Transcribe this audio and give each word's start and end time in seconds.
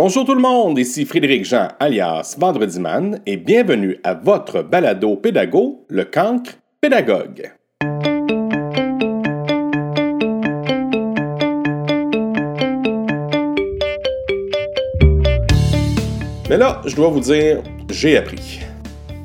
Bonjour 0.00 0.24
tout 0.24 0.36
le 0.36 0.40
monde, 0.40 0.78
ici 0.78 1.04
Frédéric 1.04 1.44
Jean 1.44 1.66
alias 1.80 2.36
Vendredi 2.38 2.78
Man 2.78 3.20
et 3.26 3.36
bienvenue 3.36 3.98
à 4.04 4.14
votre 4.14 4.62
balado 4.62 5.16
pédago, 5.16 5.84
le 5.88 6.04
cancre 6.04 6.52
pédagogue. 6.80 7.50
Mais 16.48 16.56
là, 16.56 16.80
je 16.86 16.94
dois 16.94 17.08
vous 17.08 17.18
dire, 17.18 17.60
j'ai 17.90 18.18
appris. 18.18 18.60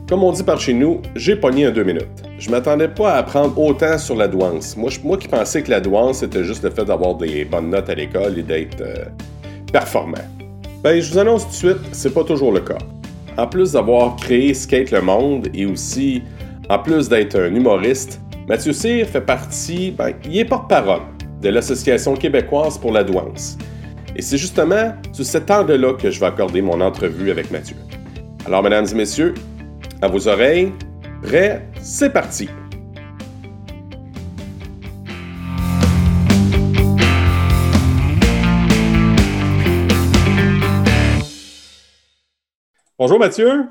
Comme 0.09 0.23
on 0.23 0.31
dit 0.31 0.41
par 0.41 0.59
chez 0.59 0.73
nous, 0.73 1.03
j'ai 1.15 1.35
pogné 1.35 1.67
en 1.67 1.71
deux 1.71 1.83
minutes. 1.83 2.07
Je 2.39 2.49
m'attendais 2.49 2.87
pas 2.87 3.13
à 3.13 3.17
apprendre 3.19 3.55
autant 3.59 3.99
sur 3.99 4.15
la 4.15 4.27
douance. 4.27 4.75
Moi, 4.75 4.89
moi 5.03 5.19
qui 5.19 5.27
pensais 5.27 5.61
que 5.61 5.69
la 5.69 5.81
douance, 5.81 6.21
c'était 6.21 6.43
juste 6.43 6.63
le 6.63 6.71
fait 6.71 6.85
d'avoir 6.85 7.13
des 7.13 7.45
bonnes 7.45 7.69
notes 7.69 7.89
à 7.91 7.93
l'école 7.93 8.39
et 8.39 8.41
d'être 8.41 8.81
euh, 8.81 9.05
performant. 9.71 10.17
Ben, 10.83 10.99
je 10.99 11.13
vous 11.13 11.17
annonce 11.17 11.45
tout 11.45 11.49
de 11.49 11.55
suite, 11.55 11.77
c'est 11.93 12.13
pas 12.13 12.25
toujours 12.25 12.51
le 12.51 12.59
cas. 12.59 12.77
En 13.37 13.47
plus 13.47 13.71
d'avoir 13.71 14.17
créé 14.17 14.53
Skate 14.53 14.91
le 14.91 15.01
Monde 15.01 15.47
et 15.53 15.65
aussi, 15.65 16.21
en 16.69 16.77
plus 16.77 17.07
d'être 17.07 17.39
un 17.39 17.55
humoriste, 17.55 18.19
Mathieu 18.49 18.73
Cyr 18.73 19.07
fait 19.07 19.21
partie, 19.21 19.91
ben, 19.91 20.11
il 20.25 20.39
est 20.39 20.43
porte-parole 20.43 21.03
de 21.41 21.47
l'Association 21.47 22.15
québécoise 22.15 22.77
pour 22.77 22.91
la 22.91 23.05
douance. 23.05 23.57
Et 24.17 24.21
c'est 24.21 24.37
justement 24.37 24.93
sur 25.13 25.23
cet 25.23 25.49
angle-là 25.49 25.93
que 25.93 26.11
je 26.11 26.19
vais 26.19 26.25
accorder 26.25 26.61
mon 26.61 26.81
entrevue 26.81 27.31
avec 27.31 27.49
Mathieu. 27.49 27.77
Alors, 28.45 28.61
mesdames 28.61 28.85
et 28.91 28.95
messieurs, 28.95 29.35
à 30.01 30.09
vos 30.09 30.27
oreilles, 30.27 30.73
prêts, 31.21 31.65
c'est 31.81 32.11
parti! 32.11 32.49
Bonjour 43.05 43.19
Mathieu, 43.19 43.65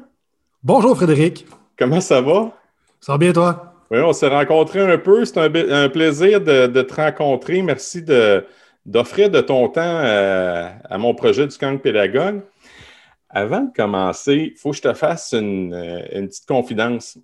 Bonjour 0.63 0.95
Frédéric. 0.95 1.47
comment 1.79 2.03
ça 2.03 2.21
va? 2.21 2.53
Ça 3.01 3.13
va 3.13 3.17
bien 3.19 3.33
toi? 3.33 3.77
Oui, 3.91 3.99
on 4.01 4.13
s'est 4.13 4.29
rencontrés 4.29 4.81
un 4.81 4.99
peu. 4.99 5.25
C'est 5.25 5.39
un, 5.39 5.89
plaisir 5.89 6.39
de, 6.43 6.67
de 6.67 6.83
te 6.83 6.93
rencontrer. 6.93 7.63
Merci 7.63 8.03
d'offrir 8.03 9.31
de 9.31 9.41
ton 9.41 9.69
temps 9.71 9.81
euh, 9.81 10.69
à 10.85 10.99
mon 10.99 11.15
projet 11.15 11.47
du 11.47 11.57
camp 11.57 11.79
pédagogue. 11.79 12.43
Avant 13.31 13.63
de 13.63 13.73
commencer, 13.75 14.53
il 14.53 14.59
faut 14.59 14.73
que 14.73 14.77
je 14.77 14.83
te 14.83 14.93
fasse 14.93 15.33
une, 15.33 15.73
euh, 15.73 16.03
une 16.13 16.29
petite 16.29 16.47
confidence. 16.47 17.17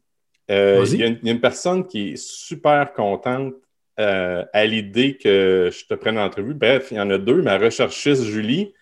Euh. 0.50 0.86
Il 0.90 0.96
y, 1.00 1.02
a 1.02 1.08
une- 1.08 1.18
il 1.20 1.26
y 1.26 1.30
a 1.30 1.34
une 1.34 1.42
personne 1.42 1.86
qui 1.86 2.12
est 2.12 2.16
super 2.16 2.94
contente 2.94 3.52
euh, 4.00 4.46
à 4.54 4.64
l'idée 4.64 5.18
que 5.22 5.68
je 5.70 5.84
te 5.84 5.92
prenne 5.92 6.16
en 6.16 6.24
entrevue. 6.24 6.54
Bref, 6.54 6.88
il 6.90 6.96
y 6.96 7.00
en 7.00 7.10
a 7.10 7.18
deux. 7.18 7.42
Ma 7.42 7.58
recherchiste 7.58 8.24
Julie, 8.24 8.72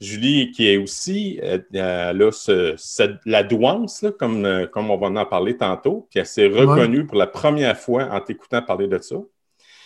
Julie 0.00 0.50
qui 0.50 0.68
est 0.68 0.76
aussi 0.76 1.40
euh, 1.42 1.58
là, 2.12 2.30
ce- 2.32 2.74
cette- 2.76 3.20
la 3.24 3.42
douance, 3.42 4.02
là, 4.02 4.10
comme, 4.12 4.44
euh, 4.44 4.66
comme 4.66 4.90
on 4.90 4.96
va 4.98 5.06
en 5.20 5.24
parler 5.26 5.56
tantôt, 5.56 6.06
puis 6.10 6.20
elle 6.20 6.26
s'est 6.26 6.46
reconnue 6.48 7.06
pour 7.06 7.16
la 7.16 7.26
première 7.26 7.78
fois 7.78 8.08
en 8.12 8.20
t'écoutant 8.20 8.60
parler 8.62 8.88
de 8.88 8.98
ça. 8.98 9.16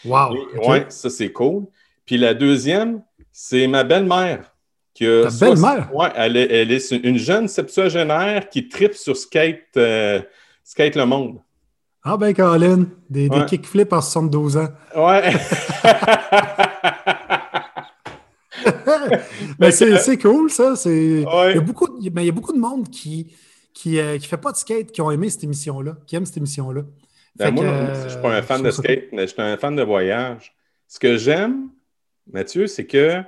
Wow. 0.05 0.37
Ouais, 0.67 0.87
ça 0.89 1.11
c'est 1.11 1.31
cool. 1.31 1.65
Puis 2.07 2.17
la 2.19 2.35
deuxième, 2.35 3.03
c'est 3.31 3.67
ma 3.69 3.85
belle-mère. 3.85 4.53
qui 4.95 5.07
a 5.07 5.29
Ta 5.31 5.47
belle-mère? 5.47 5.95
Ouais, 5.95 6.09
elle 6.17 6.37
est, 6.37 6.51
elle 6.53 6.73
est 6.73 6.91
une 6.91 7.17
jeune 7.19 7.47
septuagénaire 7.47 8.49
qui 8.49 8.69
tripe 8.69 8.95
sur 8.95 9.17
skate, 9.17 9.61
euh, 9.77 10.21
skate 10.65 10.97
le 10.97 11.07
monde. 11.07 11.39
Ah 12.03 12.17
ben 12.17 12.35
Colin, 12.35 12.87
des, 13.09 13.29
des 13.29 13.45
kickflips 13.47 13.93
à 13.93 14.01
72 14.01 14.57
ans. 14.57 14.69
Ouais. 14.97 15.23
Mais 19.61 19.71
c'est 19.73 20.19
cool 20.19 20.51
ça. 20.51 20.73
Ouais. 20.87 21.23
Il, 21.53 21.55
y 21.55 21.59
a 21.59 21.61
beaucoup, 21.61 21.85
a- 21.87 22.11
ben, 22.11 22.23
il 22.23 22.27
y 22.27 22.31
a 22.31 22.33
beaucoup 22.33 22.53
de 22.53 22.59
monde 22.59 22.89
qui 22.91 23.33
qui, 23.73 23.99
euh, 24.01 24.19
qui 24.19 24.27
fait 24.27 24.37
pas 24.37 24.51
de 24.51 24.57
skate, 24.57 24.91
qui 24.91 25.01
ont 25.01 25.11
aimé 25.13 25.31
cette 25.31 25.45
émission-là, 25.45 25.97
qui 26.07 26.17
aiment 26.17 26.27
cette 26.27 26.37
émission-là. 26.39 26.83
Ben, 27.37 27.53
moi, 27.53 27.65
que, 27.65 27.69
euh, 27.69 28.05
je 28.05 28.09
suis 28.15 28.21
pas 28.21 28.37
un 28.37 28.43
fan 28.43 28.63
de 28.63 28.71
skate, 28.73 29.05
mais 29.13 29.23
je 29.29 29.33
suis 29.33 29.41
un 29.43 29.57
fan 29.57 29.77
de 29.77 29.83
voyage. 29.83 30.53
Ce 30.89 30.99
que 30.99 31.17
j'aime, 31.17 31.69
Mathieu, 32.33 32.67
c'est 32.67 32.87
que 32.87 33.21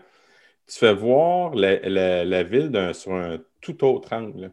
tu 0.67 0.79
fais 0.79 0.93
voir 0.95 1.55
la, 1.55 1.79
la- 1.89 2.25
la 2.25 2.43
ville 2.43 2.91
sur 2.93 3.13
un 3.13 3.39
tout 3.61 3.85
autre 3.85 4.13
angle. 4.13 4.51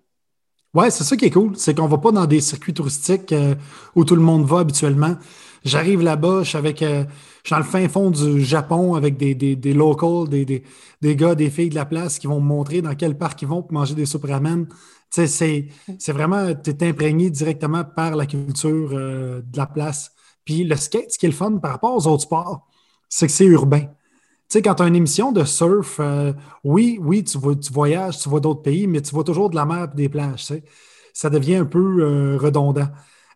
Ouais, 0.75 0.91
c'est 0.91 1.03
ça 1.03 1.17
qui 1.17 1.25
est 1.25 1.31
cool. 1.31 1.55
C'est 1.55 1.73
qu'on 1.75 1.87
va 1.87 1.97
pas 1.97 2.11
dans 2.11 2.27
des 2.27 2.41
circuits 2.41 2.73
touristiques 2.75 3.31
euh, 3.33 3.55
où 3.95 4.05
tout 4.05 4.15
le 4.15 4.21
monde 4.21 4.45
va 4.45 4.59
habituellement. 4.59 5.17
J'arrive 5.65 6.01
là-bas, 6.01 6.43
je 6.43 6.49
suis 6.49 6.57
avec, 6.57 6.81
euh, 6.81 7.03
je 7.43 7.47
suis 7.47 7.51
dans 7.51 7.57
le 7.57 7.63
fin 7.63 7.87
fond 7.89 8.11
du 8.11 8.41
Japon 8.43 8.95
avec 8.95 9.17
des, 9.17 9.35
des, 9.35 9.73
locals, 9.73 10.29
des, 10.29 10.45
des, 10.45 10.63
des 11.01 11.15
gars, 11.15 11.35
des 11.35 11.49
filles 11.49 11.69
de 11.69 11.75
la 11.75 11.85
place 11.85 12.17
qui 12.19 12.27
vont 12.27 12.39
me 12.39 12.45
montrer 12.47 12.81
dans 12.81 12.95
quel 12.95 13.17
parc 13.17 13.41
ils 13.41 13.47
vont 13.47 13.61
pour 13.61 13.73
manger 13.73 13.95
des 13.95 14.05
soupes 14.05 14.25
ramen. 14.25 14.67
Tu 15.11 15.27
sais, 15.27 15.67
c'est, 15.97 16.11
vraiment, 16.13 16.53
tu 16.55 16.69
es 16.71 16.83
imprégné 16.87 17.29
directement 17.29 17.83
par 17.83 18.15
la 18.15 18.25
culture 18.25 18.89
euh, 18.93 19.41
de 19.41 19.57
la 19.57 19.65
place. 19.65 20.11
Puis 20.45 20.63
le 20.63 20.75
skate, 20.75 21.11
ce 21.11 21.17
qui 21.19 21.25
est 21.25 21.29
le 21.29 21.35
fun 21.35 21.57
par 21.57 21.71
rapport 21.71 21.95
aux 21.95 22.07
autres 22.07 22.23
sports, 22.23 22.67
c'est 23.09 23.27
que 23.27 23.33
c'est 23.33 23.45
urbain. 23.45 23.81
Tu 23.81 23.87
sais, 24.57 24.61
quand 24.61 24.75
tu 24.75 24.83
as 24.83 24.87
une 24.87 24.95
émission 24.95 25.31
de 25.31 25.43
surf, 25.43 25.97
euh, 25.99 26.33
oui, 26.63 26.99
oui, 27.01 27.23
tu, 27.23 27.37
vois- 27.37 27.55
tu 27.55 27.71
voyages, 27.73 28.19
tu 28.19 28.29
vois 28.29 28.39
d'autres 28.39 28.61
pays, 28.63 28.87
mais 28.87 29.01
tu 29.01 29.11
vois 29.13 29.23
toujours 29.23 29.49
de 29.49 29.55
la 29.55 29.65
mer 29.65 29.89
et 29.93 29.95
des 29.95 30.09
plages. 30.09 30.53
Ça 31.13 31.29
devient 31.29 31.55
un 31.57 31.65
peu 31.65 32.37
redondant. 32.41 32.87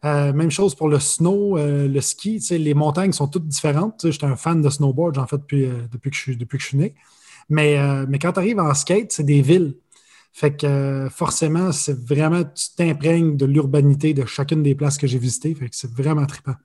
Euh, 0.05 0.33
même 0.33 0.51
chose 0.51 0.75
pour 0.75 0.89
le 0.89 0.99
snow, 0.99 1.57
euh, 1.57 1.87
le 1.87 2.01
ski. 2.01 2.39
Les 2.51 2.73
montagnes 2.73 3.13
sont 3.13 3.27
toutes 3.27 3.47
différentes. 3.47 4.05
J'étais 4.11 4.25
un 4.25 4.35
fan 4.35 4.61
de 4.61 4.69
snowboard, 4.69 5.15
j'en 5.15 5.27
fais 5.27 5.37
depuis, 5.37 5.65
euh, 5.65 5.87
depuis, 5.91 6.09
que 6.11 6.15
je, 6.17 6.21
suis- 6.21 6.37
depuis 6.37 6.57
que 6.57 6.63
je 6.63 6.67
suis 6.69 6.77
né. 6.77 6.93
Mais, 7.49 7.77
mais 8.07 8.19
quand 8.19 8.33
tu 8.33 8.39
arrives 8.39 8.59
en 8.59 8.73
skate, 8.73 9.11
c'est 9.11 9.23
des 9.25 9.41
villes. 9.41 9.75
Fait 10.33 10.55
que 10.57 11.09
forcément, 11.11 11.71
c'est 11.71 11.97
vraiment, 11.97 12.43
tu 12.43 12.67
t'imprègnes 12.77 13.37
de 13.37 13.45
l'urbanité 13.45 14.13
de 14.13 14.25
chacune 14.25 14.63
des 14.63 14.75
places 14.75 14.97
que 14.97 15.07
j'ai 15.07 15.19
visitées. 15.19 15.55
Fait 15.55 15.69
que 15.69 15.75
c'est 15.75 15.91
vraiment 15.91 16.25
trippant. 16.25 16.55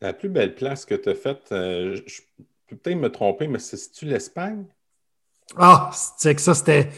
La 0.00 0.12
plus 0.12 0.28
belle 0.28 0.54
place 0.54 0.84
que 0.84 0.94
tu 0.94 1.08
as 1.08 1.16
faite, 1.16 1.46
je, 1.50 2.00
je 2.06 2.20
peux 2.68 2.76
peut-être 2.76 2.96
me 2.96 3.10
tromper, 3.10 3.48
mais 3.48 3.58
c'est-tu 3.58 4.04
l'Espagne? 4.06 4.66
Ah, 5.56 5.90
c'est 6.18 6.34
que 6.34 6.40
ça, 6.40 6.54
c'était. 6.54 6.88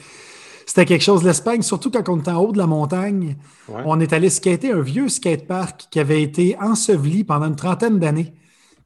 C'était 0.67 0.85
quelque 0.85 1.03
chose, 1.03 1.23
l'Espagne, 1.23 1.63
surtout 1.63 1.93
quand 1.93 2.09
on 2.09 2.19
était 2.19 2.33
en 2.33 2.41
haut 2.41 2.53
de 2.53 2.59
la 2.59 2.67
montagne. 2.67 3.37
Ouais. 3.69 3.83
On 3.87 4.01
est 4.01 4.13
allé 4.13 4.29
skater 4.29 4.73
un 4.73 4.81
vieux 4.81 5.09
skatepark 5.09 5.87
qui 5.91 6.01
avait 6.01 6.21
été 6.21 6.57
enseveli 6.61 7.23
pendant 7.23 7.47
une 7.47 7.57
trentaine 7.57 8.01
d'années. 8.01 8.35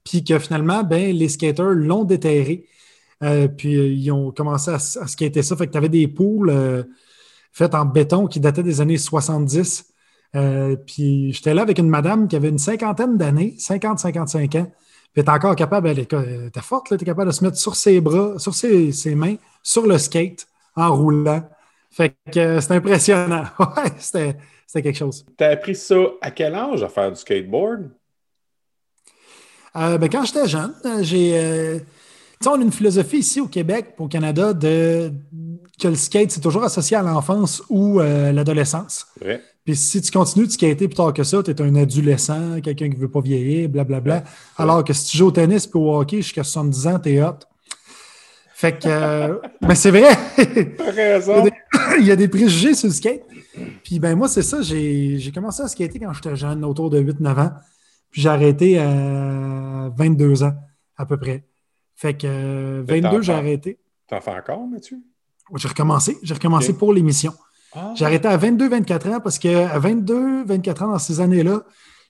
Puis 0.05 0.23
que 0.23 0.39
finalement, 0.39 0.85
ben, 0.85 1.17
les 1.17 1.29
skaters 1.31 1.71
l'ont 1.71 2.05
déterré. 2.05 2.67
Euh, 3.23 3.49
puis 3.49 3.77
euh, 3.77 3.89
ils 3.89 4.11
ont 4.13 4.31
commencé 4.31 4.71
à, 4.71 4.79
skater 4.79 5.43
ça. 5.43 5.57
Fait 5.57 5.67
que 5.67 5.73
tu 5.73 5.79
avais 5.79 5.89
des 5.89 6.07
poules 6.07 6.51
euh, 6.51 6.83
faites 7.51 7.75
en 7.75 7.87
béton 7.87 8.27
qui 8.27 8.41
dataient 8.41 8.63
des 8.63 8.83
années 8.83 8.99
70. 8.99 9.87
Euh, 10.37 10.77
puis 10.77 11.33
j'étais 11.33 11.55
là 11.55 11.63
avec 11.63 11.79
une 11.79 11.89
madame 11.89 12.29
qui 12.29 12.37
avait 12.37 12.51
une 12.51 12.59
cinquantaine 12.59 13.17
d'années, 13.17 13.57
50-55 13.59 14.59
ans. 14.59 14.71
Puis 15.13 15.23
était 15.23 15.31
encore 15.31 15.57
capable, 15.57 15.89
elle 15.89 15.99
était 15.99 16.61
forte, 16.61 16.93
était 16.93 17.05
capable 17.05 17.31
de 17.31 17.35
se 17.35 17.43
mettre 17.43 17.57
sur 17.57 17.75
ses 17.75 18.01
bras, 18.01 18.39
sur 18.39 18.55
ses, 18.55 18.93
ses 18.93 19.17
mains, 19.17 19.37
sur 19.63 19.87
le 19.87 19.99
skate, 19.99 20.47
en 20.77 20.95
roulant. 20.95 21.43
Fait 21.91 22.15
que 22.33 22.39
euh, 22.39 22.61
c'était 22.61 22.75
impressionnant. 22.75 23.45
Ouais, 23.59 23.91
c'était 23.99 24.37
quelque 24.83 24.97
chose. 24.99 25.25
Tu 25.37 25.45
as 25.45 25.49
appris 25.49 25.75
ça 25.75 25.97
à 26.21 26.31
quel 26.31 26.55
âge 26.55 26.83
à 26.83 26.89
faire 26.89 27.11
du 27.11 27.17
skateboard? 27.17 27.91
Euh, 29.77 29.99
ben, 29.99 30.09
quand 30.09 30.25
j'étais 30.25 30.49
jeune, 30.49 30.75
euh, 30.85 31.03
j'ai. 31.03 31.33
euh, 31.35 31.79
tu 31.79 31.85
sais, 32.45 32.49
on 32.49 32.55
a 32.61 32.63
une 32.63 32.73
philosophie 32.73 33.19
ici 33.19 33.41
au 33.41 33.47
Québec, 33.47 33.95
au 33.99 34.09
Canada, 34.09 34.53
de 34.53 35.13
que 35.81 35.89
le 35.89 35.95
skate, 35.95 36.31
c'est 36.31 36.41
toujours 36.41 36.65
associé 36.65 36.97
à 36.97 37.03
l'enfance 37.03 37.63
ou 37.69 38.01
euh, 38.01 38.33
l'adolescence. 38.33 39.07
Puis 39.65 39.77
si 39.77 40.01
tu 40.01 40.11
continues 40.11 40.47
de 40.47 40.53
skater 40.53 40.89
plus 40.89 40.95
tard 40.97 41.13
que 41.13 41.23
ça, 41.23 41.43
tu 41.43 41.51
es 41.51 41.63
un 41.63 41.75
adolescent, 41.77 42.61
quelqu'un 42.61 42.89
qui 42.91 42.97
ne 42.97 43.01
veut 43.01 43.11
pas 43.11 43.21
vieillir, 43.21 43.69
blablabla. 43.69 44.17
Ouais. 44.17 44.23
Alors 44.57 44.85
que 44.85 44.93
si 44.93 45.07
tu 45.11 45.19
joues 45.19 45.27
au 45.29 45.31
tennis 45.31 45.67
puis 45.67 45.79
au 45.79 45.95
hockey 45.95 46.19
jusqu'à 46.19 46.45
70 46.45 46.87
ans, 46.87 46.99
t'es 46.99 47.23
hot. 47.23 47.39
Fait 48.61 48.79
que. 48.79 48.89
euh, 48.89 49.39
ben, 49.63 49.75
c'est 49.75 49.91
vrai! 49.91 50.15
Raison. 50.79 51.47
il 51.99 52.05
y 52.05 52.11
a 52.11 52.17
des 52.17 52.29
préjugés 52.29 52.75
sur 52.75 52.89
le 52.89 52.93
skate. 52.93 53.23
Puis 53.83 53.99
ben 53.99 54.15
moi, 54.15 54.29
c'est 54.29 54.43
ça, 54.43 54.61
j'ai 54.61 55.33
commencé 55.35 55.63
à 55.63 55.69
skater 55.69 55.99
quand 55.99 56.13
j'étais 56.13 56.37
jeune, 56.37 56.63
autour 56.67 56.91
de 56.91 57.01
8-9 57.01 57.41
ans. 57.41 57.53
Puis 58.11 58.21
j'ai 58.21 58.29
arrêté 58.29 58.79
à 58.79 59.91
22 59.97 60.43
ans, 60.43 60.53
à 60.99 61.07
peu 61.07 61.17
près. 61.17 61.47
Fait 61.95 62.13
que 62.13 62.27
euh, 62.27 62.85
Mais 62.87 63.01
t'en 63.01 63.13
22, 63.13 63.23
j'ai 63.23 63.33
arrêté. 63.33 63.79
T'en 64.07 64.21
fais 64.21 64.33
encore, 64.33 64.67
Mathieu? 64.67 64.99
J'ai 65.57 65.69
recommencé. 65.69 66.19
J'ai 66.23 66.35
recommencé 66.35 66.75
pour 66.75 66.93
l'émission. 66.93 67.33
Ah. 67.75 67.95
J'ai 67.97 68.05
arrêté 68.05 68.29
à 68.29 68.37
22-24 68.37 69.15
ans 69.15 69.21
parce 69.21 69.39
qu'à 69.39 69.79
22-24 69.79 70.85
ans, 70.85 70.93
dans 70.93 70.99
ces 70.99 71.23
années-là, 71.23 71.63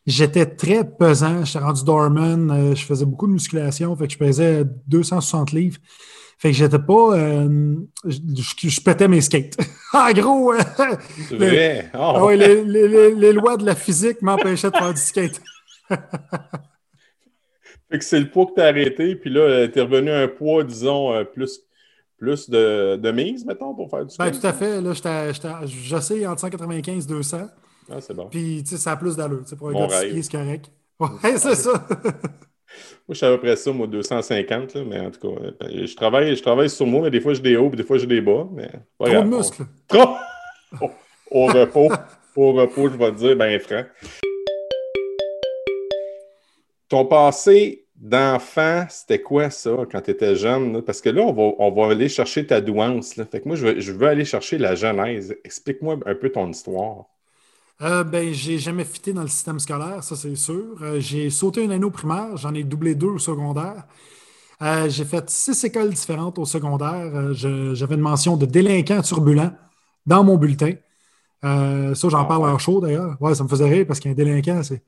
j'étais 0.05 0.47
très 0.47 0.83
pesant. 0.83 1.45
J'étais 1.45 1.61
rendu 1.61 1.85
dorman. 1.85 2.51
euh, 2.51 2.75
je 2.75 2.85
faisais 2.85 3.05
beaucoup 3.05 3.29
de 3.29 3.33
musculation. 3.35 3.95
Fait 3.95 4.09
que 4.09 4.15
je 4.15 4.19
pesais 4.19 4.65
260 4.89 5.53
livres. 5.53 5.79
Fait 6.41 6.51
que 6.53 6.57
j'étais 6.57 6.79
pas. 6.79 7.17
euh, 7.19 7.77
je, 8.07 8.19
je- 8.69 8.81
pétais 8.81 9.07
mes 9.09 9.21
skates. 9.21 9.57
en 9.93 10.11
gros, 10.13 10.53
euh, 10.55 10.59
ah 11.93 12.15
Oh. 12.17 12.27
ouais, 12.27 12.37
les, 12.37 12.65
les- 12.65 12.89
les- 12.89 13.15
les 13.15 13.33
lois 13.33 13.57
de 13.59 13.65
la 13.67 13.75
physique 13.75 14.23
m'empêchaient 14.23 14.71
de 14.71 14.77
faire 14.77 14.95
du 14.95 15.01
skate. 15.01 15.41
Fait 17.91 17.99
que 17.99 18.05
c'est 18.05 18.21
le 18.21 18.31
poids 18.31 18.47
que 18.47 18.55
tu 18.55 18.61
as 18.61 18.67
arrêté, 18.67 19.17
puis 19.17 19.31
là, 19.31 19.67
tu 19.69 19.79
es 19.79 19.83
revenu 19.83 20.11
à 20.11 20.21
un 20.21 20.29
poids, 20.29 20.63
disons, 20.65 21.13
euh, 21.13 21.25
plus, 21.25 21.61
plus 22.17 22.49
de, 22.49 22.97
de 22.97 23.11
mise, 23.11 23.45
mettons, 23.45 23.75
pour 23.75 23.91
faire 23.91 24.07
du 24.07 24.17
Ben, 24.17 24.31
tout 24.31 24.47
à 24.47 24.53
fait. 24.53 24.81
Là, 24.81 24.93
j'étais- 24.93 25.35
j'étais- 25.35 25.49
j'essaye 25.67 26.27
entre 26.27 26.41
195 26.41 27.05
et 27.05 27.09
200. 27.09 27.49
Ah, 27.91 28.01
c'est 28.01 28.15
bon. 28.15 28.29
Puis, 28.31 28.63
tu 28.63 28.71
sais, 28.71 28.77
ça 28.77 28.93
a 28.93 28.97
plus 28.97 29.17
d'allure. 29.17 29.43
Pour 29.59 29.71
un 29.71 29.73
Mon 29.73 29.81
gars 29.81 29.87
de 29.89 29.93
rêve. 29.93 30.11
ski, 30.13 30.23
c'est 30.23 30.33
correct. 30.39 30.71
Ouais, 31.01 31.37
c'est 31.37 31.55
ça. 31.57 31.73
Moi, 33.09 33.11
je 33.11 33.15
suis 33.15 33.27
à 33.27 33.31
peu 33.31 33.39
près 33.41 33.57
ça, 33.57 33.73
moi, 33.73 33.87
250, 33.87 34.75
là, 34.75 34.83
mais 34.87 35.01
en 35.01 35.11
tout 35.11 35.21
cas, 35.35 35.43
euh, 35.63 35.87
je 35.87 35.95
travaille, 35.97 36.37
je 36.37 36.43
travaille 36.43 36.71
sur 36.71 36.87
moi, 36.87 37.03
mais 37.03 37.11
des 37.11 37.21
fois, 37.21 37.35
j'ai 37.35 37.43
des 37.43 37.57
hauts, 37.57 37.69
puis 37.69 37.77
des 37.77 37.83
fois, 37.85 37.99
j'ai 37.99 38.07
des 38.07 38.21
bas. 38.21 38.47
Mais 38.53 38.69
Trop 38.99 39.09
de 39.09 39.17
on- 39.17 39.25
muscles. 39.39 39.63
Trop! 39.89 40.09
Au, 40.81 40.91
au 41.33 41.47
repos. 41.47 41.89
au 42.37 42.53
repos, 42.53 42.89
je 42.91 42.97
vais 42.97 43.11
te 43.13 43.17
dire, 43.17 43.37
ben 43.37 43.59
franc. 43.59 43.83
Ton 46.89 47.07
passé 47.07 47.85
d'enfant, 47.97 48.85
c'était 48.89 49.21
quoi 49.21 49.51
ça 49.51 49.71
quand 49.91 50.01
tu 50.01 50.11
étais 50.11 50.35
jeune? 50.35 50.73
là? 50.75 50.83
Parce 50.83 51.01
que 51.01 51.11
là, 51.11 51.23
on 51.23 51.33
va, 51.33 51.53
on 51.59 51.71
va 51.71 51.93
aller 51.93 52.09
chercher 52.09 52.47
ta 52.47 52.61
douance. 52.61 53.17
Là. 53.17 53.25
Fait 53.31 53.41
que 53.41 53.47
moi, 53.49 53.57
je 53.57 53.67
veux, 53.67 53.81
je 53.81 53.93
veux 53.93 54.07
aller 54.09 54.25
chercher 54.25 54.59
la 54.59 54.75
genèse. 54.75 55.37
Explique-moi 55.45 55.99
un 56.07 56.15
peu 56.15 56.31
ton 56.31 56.49
histoire. 56.51 57.05
Euh, 57.83 58.05
ben, 58.05 58.33
j'ai 58.33 58.59
jamais 58.59 58.85
fité 58.85 59.13
dans 59.15 59.23
le 59.23 59.29
système 59.29 59.59
scolaire, 59.59 60.05
ça 60.05 60.15
c'est 60.15 60.35
sûr. 60.37 60.77
Euh, 60.83 61.01
j'ai 61.01 61.31
sauté 61.31 61.65
une 61.65 61.73
année 61.73 61.85
au 61.85 61.91
primaire, 61.91 62.37
j'en 62.37 62.53
ai 62.55 62.63
doublé 62.63 62.95
deux 62.95 63.07
au 63.09 63.19
secondaire. 63.19 63.85
Euh, 64.61 64.91
j'ai 64.91 65.07
fait 65.07 65.31
six 65.31 65.65
écoles 65.65 65.89
différentes 65.91 66.39
au 66.39 66.45
secondaire. 66.45 67.11
Euh, 67.15 67.73
J'avais 67.75 67.95
une 67.95 68.03
mention 68.03 68.37
de 68.37 68.45
délinquant 68.45 69.01
turbulent 69.01 69.53
dans 70.05 70.23
mon 70.25 70.37
bulletin. 70.37 70.75
Ça, 71.43 71.95
j'en 72.11 72.19
Ah, 72.21 72.25
parle 72.27 72.43
ouais. 72.45 72.51
en 72.51 72.59
show 72.59 72.81
d'ailleurs. 72.83 73.17
Ouais, 73.21 73.35
ça 73.35 73.45
me 73.45 73.49
faisait 73.49 73.67
rire 73.69 73.87
parce 73.87 73.99
qu'un 74.01 74.13
délinquant, 74.13 74.63
c'est 74.63 74.83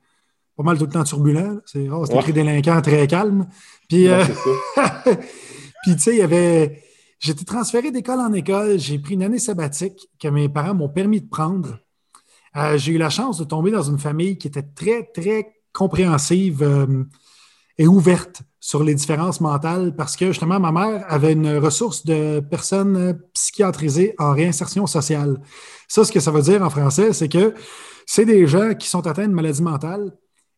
pas 0.55 0.61
mal 0.61 0.77
tout 0.77 0.85
le 0.85 0.91
temps 0.91 1.03
turbulent. 1.03 1.61
C'est 1.65 1.85
c'est 1.85 2.13
Ouais. 2.13 2.19
écrit 2.19 2.33
délinquant 2.33 2.79
très 2.83 3.07
calme. 3.07 3.47
Puis, 3.89 4.07
puis, 5.83 5.95
tu 5.95 5.99
sais, 5.99 6.11
il 6.13 6.19
y 6.19 6.21
avait. 6.21 6.83
J'étais 7.19 7.45
transféré 7.45 7.89
d'école 7.89 8.19
en 8.19 8.33
école. 8.33 8.77
J'ai 8.77 8.99
pris 8.99 9.15
une 9.15 9.23
année 9.23 9.39
sabbatique 9.39 10.09
que 10.19 10.27
mes 10.27 10.49
parents 10.49 10.75
m'ont 10.75 10.89
permis 10.89 11.21
de 11.21 11.27
prendre. 11.29 11.79
Euh, 12.55 12.77
j'ai 12.77 12.93
eu 12.93 12.97
la 12.97 13.09
chance 13.09 13.37
de 13.39 13.43
tomber 13.43 13.71
dans 13.71 13.83
une 13.83 13.99
famille 13.99 14.37
qui 14.37 14.47
était 14.47 14.63
très, 14.63 15.03
très 15.13 15.55
compréhensive 15.71 16.61
euh, 16.61 17.03
et 17.77 17.87
ouverte 17.87 18.43
sur 18.59 18.83
les 18.83 18.93
différences 18.93 19.41
mentales 19.41 19.95
parce 19.95 20.15
que 20.15 20.27
justement, 20.27 20.59
ma 20.59 20.71
mère 20.71 21.05
avait 21.07 21.33
une 21.33 21.57
ressource 21.57 22.05
de 22.05 22.39
personnes 22.39 22.95
euh, 22.95 23.13
psychiatrisées 23.33 24.13
en 24.19 24.33
réinsertion 24.33 24.85
sociale. 24.85 25.41
Ça, 25.87 26.05
ce 26.05 26.11
que 26.11 26.19
ça 26.19 26.31
veut 26.31 26.43
dire 26.43 26.61
en 26.61 26.69
français, 26.69 27.13
c'est 27.13 27.29
que 27.29 27.53
c'est 28.05 28.25
des 28.25 28.45
gens 28.47 28.73
qui 28.75 28.87
sont 28.87 29.05
atteints 29.07 29.27
de 29.27 29.33
maladies 29.33 29.63
mentales 29.63 30.11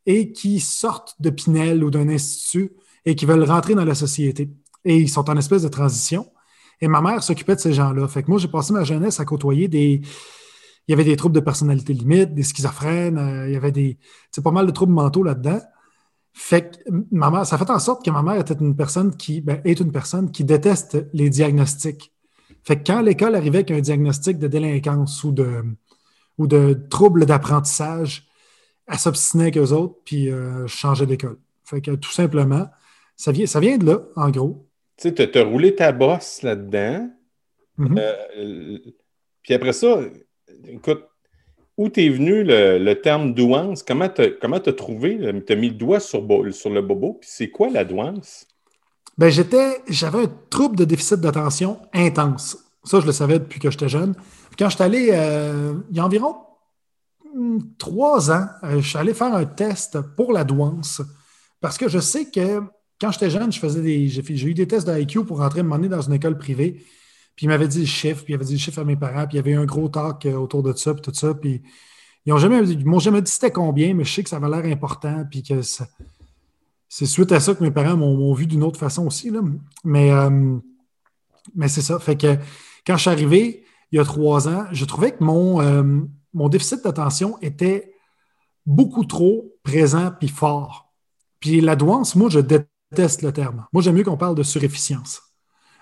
et 0.06 0.32
qui 0.32 0.60
sortent 0.60 1.16
de 1.20 1.30
Pinel 1.30 1.84
ou 1.84 1.90
d'un 1.90 2.10
institut 2.10 2.74
et 3.06 3.16
qui 3.16 3.26
veulent 3.26 3.44
rentrer 3.44 3.76
dans 3.76 3.86
la 3.86 3.96
société. 3.96 4.50
Et 4.84 4.98
ils 4.98 5.10
sont 5.10 5.30
en 5.30 5.38
espèce 5.38 5.64
de 5.64 5.68
transition. 5.68 6.28
Et 6.82 6.88
ma 6.88 7.02
mère 7.02 7.24
s'occupait 7.24 7.56
de 7.56 7.62
ces 7.62 7.74
gens-là. 7.74 8.08
Fait 8.08 8.24
que 8.24 8.30
moi, 8.30 8.38
j'ai 8.38 8.48
passé 8.48 8.74
ma 8.74 8.84
jeunesse 8.84 9.20
à 9.20 9.26
côtoyer 9.26 9.68
des. 9.68 10.02
Il 10.88 10.92
y 10.92 10.94
avait 10.94 11.04
des 11.04 11.16
troubles 11.16 11.36
de 11.36 11.40
personnalité 11.40 11.94
limite, 11.94 12.34
des 12.34 12.44
schizophrènes, 12.44 13.18
euh, 13.18 13.48
il 13.48 13.54
y 13.54 13.56
avait 13.56 13.72
des. 13.72 13.98
Pas 14.44 14.52
mal 14.52 14.66
de 14.66 14.72
troubles 14.72 14.94
mentaux 14.94 15.24
là-dedans. 15.24 15.60
Fait 16.34 16.70
que 16.70 16.92
ma 17.12 17.32
mère, 17.32 17.46
ça 17.46 17.58
fait 17.58 17.70
en 17.70 17.80
sorte 17.80 18.04
que 18.04 18.12
ma 18.12 18.22
mère 18.22 18.40
était 18.40 18.56
une 18.56 18.76
personne 18.76 19.16
qui 19.16 19.42
ben, 19.42 19.62
est 19.64 19.80
une 19.80 19.92
personne 19.92 20.32
qui 20.32 20.44
déteste 20.44 21.08
les 21.14 21.30
diagnostics. 21.30 22.14
Fait 22.64 22.78
que 22.78 22.84
quand 22.86 23.02
l'école 23.02 23.36
arrivait 23.36 23.60
avec 23.60 23.72
un 23.72 23.80
diagnostic 23.80 24.38
de 24.38 24.48
délinquance 24.48 25.24
ou 25.24 25.32
de, 25.32 25.64
ou 26.38 26.48
de 26.48 26.74
troubles 26.90 27.26
d'apprentissage, 27.26 28.28
elle 28.88 29.00
s'obstinait 29.00 29.46
avec 29.46 29.58
eux 29.58 29.72
autres, 29.72 29.96
puis 30.04 30.30
euh, 30.30 30.68
je 30.68 30.76
changeais 30.76 31.06
d'école. 31.06 31.38
Fait 31.64 31.82
que 31.82 31.92
tout 31.92 32.12
simplement, 32.12 32.68
ça 33.16 33.32
vient, 33.32 33.46
ça 33.46 33.60
vient 33.60 33.78
de 33.78 33.86
là, 33.86 34.02
en 34.16 34.30
gros. 34.30 34.68
Tu 34.98 35.10
sais, 35.10 35.32
tu 35.32 35.40
as 35.40 35.44
roulé 35.44 35.76
ta 35.76 35.92
bosse 35.92 36.42
là-dedans. 36.42 37.10
Mhm. 37.78 37.98
Euh, 37.98 38.78
puis 39.42 39.54
après 39.54 39.74
ça, 39.74 40.00
écoute, 40.68 41.04
où 41.78 41.90
t'es 41.90 42.10
venu 42.10 42.44
le, 42.44 42.78
le 42.78 43.02
terme 43.02 43.34
douance? 43.34 43.84
Comment 43.84 44.10
t'as 44.10 44.30
t'as 44.30 44.74
trouvé? 44.74 45.20
Tu 45.46 45.54
as 45.54 45.56
mis 45.56 45.70
le 45.70 45.76
doigt 45.76 46.00
sur, 46.00 46.26
sur 46.52 46.70
le 46.70 46.82
bobo? 46.82 47.18
Puis 47.20 47.30
c'est 47.32 47.50
quoi 47.50 47.70
la 47.70 47.84
douance? 47.84 48.48
Ben, 49.18 49.30
j'étais, 49.30 49.82
j'avais 49.88 50.24
un 50.24 50.32
trouble 50.50 50.76
de 50.76 50.86
déficit 50.86 51.20
d'attention 51.20 51.80
intense. 51.94 52.58
Ça, 52.84 53.00
je 53.00 53.06
le 53.06 53.12
savais 53.12 53.40
depuis 53.40 53.60
que 53.60 53.72
j'étais 53.72 53.90
jeune. 53.90 54.14
Quand 54.58 54.70
je 54.70 54.76
suis 54.76 54.84
allé, 54.84 55.10
euh, 55.12 55.74
il 55.90 55.98
y 55.98 56.00
a 56.00 56.06
environ 56.06 56.36
hum, 57.34 57.60
trois 57.78 58.32
ans, 58.32 58.46
euh, 58.64 58.82
je 58.82 58.88
suis 58.88 58.98
allé 58.98 59.14
faire 59.14 59.34
un 59.34 59.46
test 59.46 60.00
pour 60.16 60.34
la 60.34 60.44
douance 60.44 61.02
parce 61.62 61.78
que 61.78 61.90
je 61.90 62.00
sais 62.00 62.26
que 62.26 62.62
quand 63.02 63.12
j'étais 63.12 63.30
jeune, 63.30 63.52
je 63.52 63.60
j'ai, 63.60 64.48
eu 64.48 64.54
des 64.54 64.68
tests 64.68 64.88
de 64.88 64.98
IQ 64.98 65.26
pour 65.26 65.40
rentrer 65.40 65.64
m'emmener 65.64 65.90
dans 65.90 66.02
une 66.02 66.14
école 66.14 66.38
privée. 66.38 66.84
Puis 67.36 67.46
il 67.46 67.50
m'avait 67.50 67.68
dit 67.68 67.82
le 67.82 67.86
chiffre, 67.86 68.24
puis 68.24 68.34
il 68.34 68.36
avait 68.36 68.46
dit 68.46 68.54
le 68.54 68.60
chiffre 68.60 68.80
à 68.80 68.86
mes 68.86 68.96
parents, 68.96 69.28
puis 69.28 69.34
il 69.34 69.36
y 69.38 69.40
avait 69.40 69.54
un 69.54 69.66
gros 69.66 69.90
talk 69.90 70.26
euh, 70.26 70.36
autour 70.36 70.64
de 70.64 70.74
ça, 70.74 70.94
puis 70.94 71.02
tout 71.02 71.14
ça. 71.14 71.34
Puis 71.34 71.62
ils 72.26 72.34
ont 72.34 72.38
jamais, 72.38 72.60
ils 72.68 72.86
m'ont 72.86 73.00
jamais 73.00 73.22
dit 73.22 73.32
c'était 73.32 73.52
combien, 73.52 73.94
mais 73.94 74.04
je 74.04 74.14
sais 74.14 74.24
que 74.24 74.30
ça 74.30 74.38
avait 74.38 74.50
l'air 74.50 74.66
important, 74.66 75.26
puis 75.30 75.44
que 75.44 75.62
c'est 75.62 77.06
suite 77.06 77.32
à 77.32 77.40
ça 77.40 77.54
que 77.54 77.64
mes 77.64 77.72
parents 77.72 77.98
m'ont 77.98 78.16
m'ont 78.18 78.34
vu 78.34 78.48
d'une 78.48 78.64
autre 78.64 78.80
façon 78.80 79.06
aussi. 79.06 79.30
Là. 79.30 79.42
Mais, 79.84 80.12
euh, 80.12 80.58
mais 81.56 81.68
c'est 81.68 81.82
ça. 81.82 82.00
Fait 82.00 82.16
que 82.16 82.38
quand 82.88 82.96
je 82.96 83.02
suis 83.02 83.10
arrivé 83.10 83.64
il 83.92 83.98
y 83.98 84.00
a 84.00 84.06
trois 84.06 84.48
ans, 84.48 84.66
je 84.72 84.84
trouvais 84.86 85.12
que 85.12 85.24
mon, 85.24 85.62
euh, 85.62 86.02
mon 86.34 86.50
déficit 86.50 86.84
d'attention 86.84 87.38
était 87.42 87.94
beaucoup 88.66 89.06
trop 89.06 89.54
présent 89.64 90.12
puis 90.20 90.28
fort. 90.28 90.94
Puis 91.40 91.62
la 91.62 91.76
douance, 91.76 92.16
moi, 92.16 92.30
je 92.30 92.40
déteste 92.40 93.22
le 93.22 93.32
terme. 93.32 93.66
Moi, 93.72 93.84
j'aime 93.84 93.96
mieux 93.96 94.04
qu'on 94.04 94.18
parle 94.18 94.36
de 94.36 94.44
surefficience. 94.44 95.22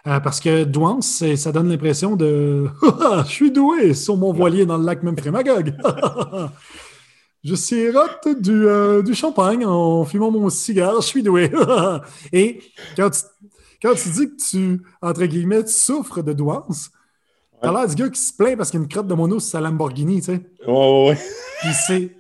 Euh, 0.06 0.20
parce 0.20 0.42
que 0.42 0.66
douance, 0.66 1.24
ça 1.38 1.52
donne 1.54 1.70
l'impression 1.70 2.18
de 2.18 2.68
je 3.26 3.30
suis 3.30 3.52
doué 3.52 3.94
sur 3.94 4.18
mon 4.18 4.34
voilier 4.34 4.66
dans 4.66 4.78
le 4.78 4.86
lac 4.86 5.02
Memphremagog. 5.02 5.76
je 7.44 7.56
sirote 7.56 8.28
du, 8.42 8.68
euh, 8.68 9.02
du 9.02 9.14
champagne 9.14 9.66
en 9.66 10.04
fumant 10.04 10.30
mon 10.30 10.50
cigare, 10.50 11.00
je 11.00 11.08
suis 11.08 11.24
doué. 11.24 11.50
Et 12.34 12.62
quand 12.98 13.12
tu, 13.12 13.22
quand 13.82 13.94
tu 13.96 14.10
dis 14.10 14.28
que 14.28 14.44
tu, 14.50 14.82
entre 15.02 15.24
guillemets, 15.26 15.64
tu 15.64 15.72
souffres 15.72 16.22
de 16.22 16.34
douance, 16.34 16.92
t'as 17.62 17.72
l'air 17.72 17.88
du 17.88 17.96
gars 17.96 18.10
qui 18.10 18.20
se 18.20 18.34
plaint 18.34 18.58
parce 18.58 18.72
qu'il 18.72 18.82
y 18.82 18.84
a 18.84 18.84
une 18.84 18.90
crotte 18.90 19.08
de 19.08 19.14
mono 19.14 19.40
sur 19.40 19.52
sa 19.52 19.62
Lamborghini, 19.62 20.20
tu 20.20 20.26
sais. 20.26 20.42
Ouais, 20.68 20.74
ouais, 20.74 21.10
ouais. 21.12 21.20
Puis 21.62 21.74
c'est. 21.88 22.16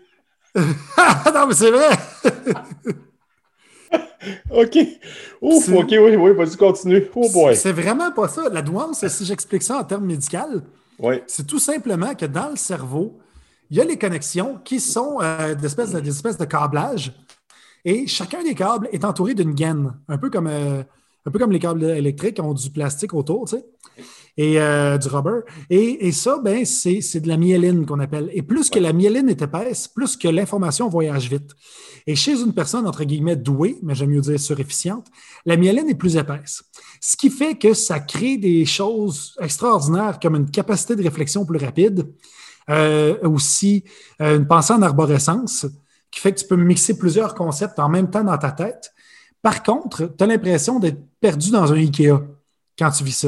non, 0.55 1.47
mais 1.47 1.53
c'est 1.53 1.71
vrai! 1.71 1.89
OK. 4.51 4.77
Ouf, 5.41 5.69
OK, 5.69 5.89
oui, 5.91 6.15
oui, 6.15 6.31
vas-y, 6.33 6.55
continue. 6.57 7.03
Oh 7.15 7.29
boy. 7.31 7.55
C'est 7.55 7.71
vraiment 7.71 8.11
pas 8.11 8.27
ça. 8.27 8.49
La 8.49 8.61
douance, 8.61 9.05
si 9.07 9.25
j'explique 9.25 9.63
ça 9.63 9.79
en 9.79 9.83
termes 9.83 10.05
médicaux, 10.05 10.61
Ouais. 10.99 11.23
c'est 11.27 11.47
tout 11.47 11.59
simplement 11.59 12.13
que 12.15 12.25
dans 12.25 12.49
le 12.49 12.55
cerveau, 12.55 13.17
il 13.69 13.77
y 13.77 13.81
a 13.81 13.83
les 13.83 13.97
connexions 13.97 14.59
qui 14.63 14.79
sont 14.79 15.17
euh, 15.21 15.55
des, 15.55 15.65
espèces 15.65 15.91
de, 15.91 15.99
des 15.99 16.09
espèces 16.09 16.37
de 16.37 16.45
câblages 16.45 17.11
et 17.85 18.07
chacun 18.07 18.43
des 18.43 18.53
câbles 18.55 18.87
est 18.91 19.03
entouré 19.03 19.33
d'une 19.33 19.53
gaine, 19.53 19.93
un 20.07 20.17
peu 20.17 20.29
comme, 20.29 20.47
euh, 20.47 20.83
un 21.25 21.31
peu 21.31 21.39
comme 21.39 21.51
les 21.51 21.59
câbles 21.59 21.83
électriques 21.83 22.39
ont 22.41 22.53
du 22.53 22.69
plastique 22.69 23.13
autour, 23.13 23.45
tu 23.47 23.57
sais, 23.57 23.65
et 24.37 24.59
euh, 24.59 24.97
du 24.97 25.07
rubber. 25.07 25.41
Et, 25.69 26.07
et 26.07 26.11
ça, 26.11 26.39
ben, 26.43 26.65
c'est 26.65 27.01
c'est 27.01 27.19
de 27.19 27.27
la 27.27 27.37
myéline 27.37 27.85
qu'on 27.85 27.99
appelle. 27.99 28.29
Et 28.33 28.41
plus 28.41 28.69
que 28.69 28.79
la 28.79 28.93
myéline 28.93 29.29
est 29.29 29.41
épaisse, 29.41 29.87
plus 29.87 30.17
que 30.17 30.27
l'information 30.27 30.89
voyage 30.89 31.29
vite. 31.29 31.51
Et 32.05 32.15
chez 32.15 32.41
une 32.41 32.53
personne, 32.53 32.87
entre 32.87 33.03
guillemets, 33.03 33.35
douée, 33.35 33.77
mais 33.81 33.95
j'aime 33.95 34.09
mieux 34.09 34.21
dire 34.21 34.39
surefficiente, 34.39 35.07
la 35.45 35.55
myéline 35.55 35.89
est 35.89 35.95
plus 35.95 36.17
épaisse. 36.17 36.63
Ce 36.99 37.15
qui 37.15 37.29
fait 37.29 37.55
que 37.55 37.73
ça 37.73 37.99
crée 37.99 38.37
des 38.37 38.65
choses 38.65 39.35
extraordinaires 39.39 40.19
comme 40.21 40.35
une 40.35 40.49
capacité 40.49 40.95
de 40.95 41.03
réflexion 41.03 41.45
plus 41.45 41.59
rapide, 41.59 42.11
euh, 42.69 43.17
aussi 43.23 43.83
euh, 44.21 44.37
une 44.37 44.47
pensée 44.47 44.73
en 44.73 44.81
arborescence, 44.81 45.65
qui 46.11 46.19
fait 46.19 46.33
que 46.33 46.39
tu 46.39 46.47
peux 46.47 46.55
mixer 46.55 46.97
plusieurs 46.97 47.35
concepts 47.35 47.79
en 47.79 47.89
même 47.89 48.09
temps 48.09 48.23
dans 48.23 48.37
ta 48.37 48.51
tête. 48.51 48.93
Par 49.43 49.61
contre, 49.61 50.11
tu 50.17 50.23
as 50.23 50.27
l'impression 50.27 50.79
d'être 50.79 50.99
perdu 51.19 51.51
dans 51.51 51.71
un 51.71 51.75
IKEA 51.75 52.17
quand 52.79 52.89
tu 52.89 53.03
vis 53.03 53.11
ça. 53.11 53.27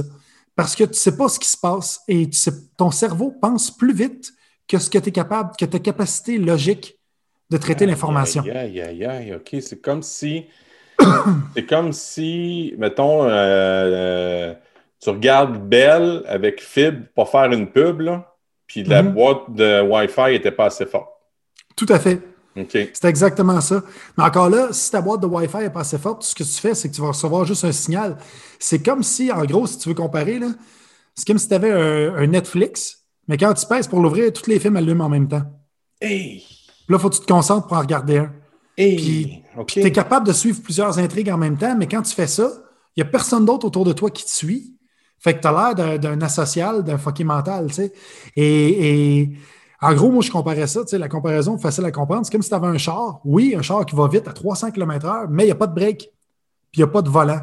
Parce 0.56 0.76
que 0.76 0.86
tu 0.86 0.90
ne 0.92 0.96
sais 0.96 1.16
pas 1.18 1.28
ce 1.28 1.38
qui 1.38 1.50
se 1.50 1.58
passe 1.58 2.00
et 2.08 2.28
tu 2.30 2.38
sais- 2.38 2.52
ton 2.78 2.90
cerveau 2.90 3.32
pense 3.42 3.70
plus 3.70 3.94
vite 3.94 4.32
que 4.68 4.80
ce 4.80 4.90
que 4.90 4.98
tu 4.98 5.10
es 5.10 5.12
capable, 5.12 5.52
que 5.60 5.66
ta 5.66 5.78
capacité 5.80 6.38
logique 6.40 6.98
de 7.52 7.58
traiter 7.58 7.86
l'information. 7.86 8.42
Aïe, 8.44 8.82
aïe, 8.82 9.06
aïe, 9.06 9.34
OK. 9.36 9.56
C'est 9.62 9.80
comme 9.82 10.02
si. 10.02 10.46
c'est 11.56 11.66
comme 11.66 11.92
si, 11.92 12.74
mettons, 12.78 13.26
euh, 13.26 13.30
euh, 13.30 14.54
tu 15.02 15.10
regardes 15.10 15.58
Bell 15.68 16.24
avec 16.28 16.62
fibre 16.62 17.06
pour 17.14 17.30
faire 17.30 17.52
une 17.52 17.70
pub, 17.70 18.00
là, 18.00 18.34
puis 18.66 18.84
la 18.84 19.04
Mhm. 19.04 19.12
boîte 19.14 19.42
de 19.54 19.82
Wi-Fi 19.82 20.32
n'était 20.32 20.52
pas 20.52 20.66
assez 20.68 20.86
forte. 20.86 21.10
Tout 21.76 21.86
à 21.90 22.00
fait. 22.00 22.22
C'est 22.72 23.06
exactement 23.06 23.60
ça. 23.60 23.84
Mais 24.18 24.24
encore 24.24 24.50
là, 24.50 24.70
si 24.72 24.90
ta 24.90 25.02
boîte 25.02 25.22
de 25.22 25.28
Wi-Fi 25.28 25.58
n'est 25.58 25.70
pas 25.70 25.82
assez 25.82 25.98
forte, 25.98 26.24
ce 26.24 26.34
que 26.34 26.44
tu 26.44 26.54
fais, 26.54 26.74
c'est 26.74 26.90
que 26.90 26.96
tu 26.96 27.02
vas 27.02 27.10
recevoir 27.10 27.46
juste 27.46 27.66
un 27.66 27.72
signal. 27.72 28.18
C'est 28.60 28.82
comme 28.82 29.04
si, 29.04 29.32
en 29.32 29.44
gros, 29.44 29.68
si 29.68 29.78
tu 29.78 29.90
veux 29.90 29.96
comparer, 29.96 30.40
là, 30.40 30.48
c'est 31.14 31.28
comme 31.28 31.38
si 31.38 31.48
tu 31.48 31.54
avais 31.54 31.72
un, 31.72 32.16
un 32.16 32.28
Netflix, 32.28 33.06
mais 33.28 33.38
quand 33.38 33.54
tu 33.54 33.66
pèses 33.66 33.88
pour 33.88 34.00
l'ouvrir, 34.00 34.32
tous 34.32 34.50
les 34.50 34.60
films 34.60 34.78
allument 34.78 35.06
en 35.06 35.10
même 35.10 35.28
temps. 35.28 35.44
Hey! 36.00 36.44
Puis 36.48 36.94
là, 36.94 36.98
il 36.98 37.00
faut 37.00 37.10
que 37.10 37.16
tu 37.16 37.22
te 37.22 37.32
concentres 37.32 37.68
pour 37.68 37.78
en 37.78 37.82
regarder 37.82 38.18
un. 38.18 38.32
Hey! 38.78 38.96
Puis-. 38.96 39.44
Tu 39.68 39.80
es 39.82 39.92
capable 39.92 40.28
de 40.28 40.34
suivre 40.34 40.62
plusieurs 40.62 41.00
intrigues 41.00 41.30
en 41.30 41.38
même 41.38 41.58
temps, 41.58 41.76
mais 41.78 41.88
quand 41.88 42.02
tu 42.02 42.14
fais 42.14 42.28
ça, 42.28 42.52
il 42.96 43.04
n'y 43.04 43.08
a 43.08 43.12
personne 43.12 43.46
d'autre 43.46 43.66
autour 43.66 43.86
de 43.86 43.94
toi 43.94 44.10
qui 44.10 44.24
te 44.24 44.30
suit. 44.30 44.76
Fait 45.20 45.36
que 45.36 45.42
tu 45.42 45.48
as 45.48 45.74
l'air 45.76 46.00
d'un 46.00 46.22
asocial, 46.22 46.84
d'un 46.84 46.98
fucking 46.98 47.26
mental, 47.26 47.68
tu 47.68 47.76
sais. 47.76 47.94
Et, 48.36 49.30
en 49.82 49.94
gros, 49.94 50.10
moi, 50.10 50.22
je 50.22 50.32
comparais 50.32 50.68
ça, 50.68 50.82
tu 50.82 50.90
sais, 50.90 50.98
la 50.98 51.10
comparaison 51.10 51.58
facile 51.58 51.86
à 51.86 51.92
comprendre, 51.92 52.26
c'est 52.26 52.32
comme 52.32 52.42
si 52.42 52.50
tu 52.50 52.56
avais 52.56 52.68
un 52.68 52.78
char. 52.78 53.20
Oui, 53.26 53.56
un 53.58 53.62
char 53.62 53.86
qui 53.86 53.96
va 53.96 54.08
vite 54.08 54.28
à 54.28 54.34
300 54.34 54.72
km/h, 54.72 55.28
mais 55.30 55.44
il 55.44 55.48
n'y 55.48 55.52
a 55.52 55.56
pas 55.56 55.68
de 55.68 55.76
break, 55.76 55.98
puis 56.00 56.10
il 56.76 56.80
n'y 56.80 56.84
a 56.84 56.88
pas 56.88 57.02
de 57.02 57.10
volant. 57.10 57.42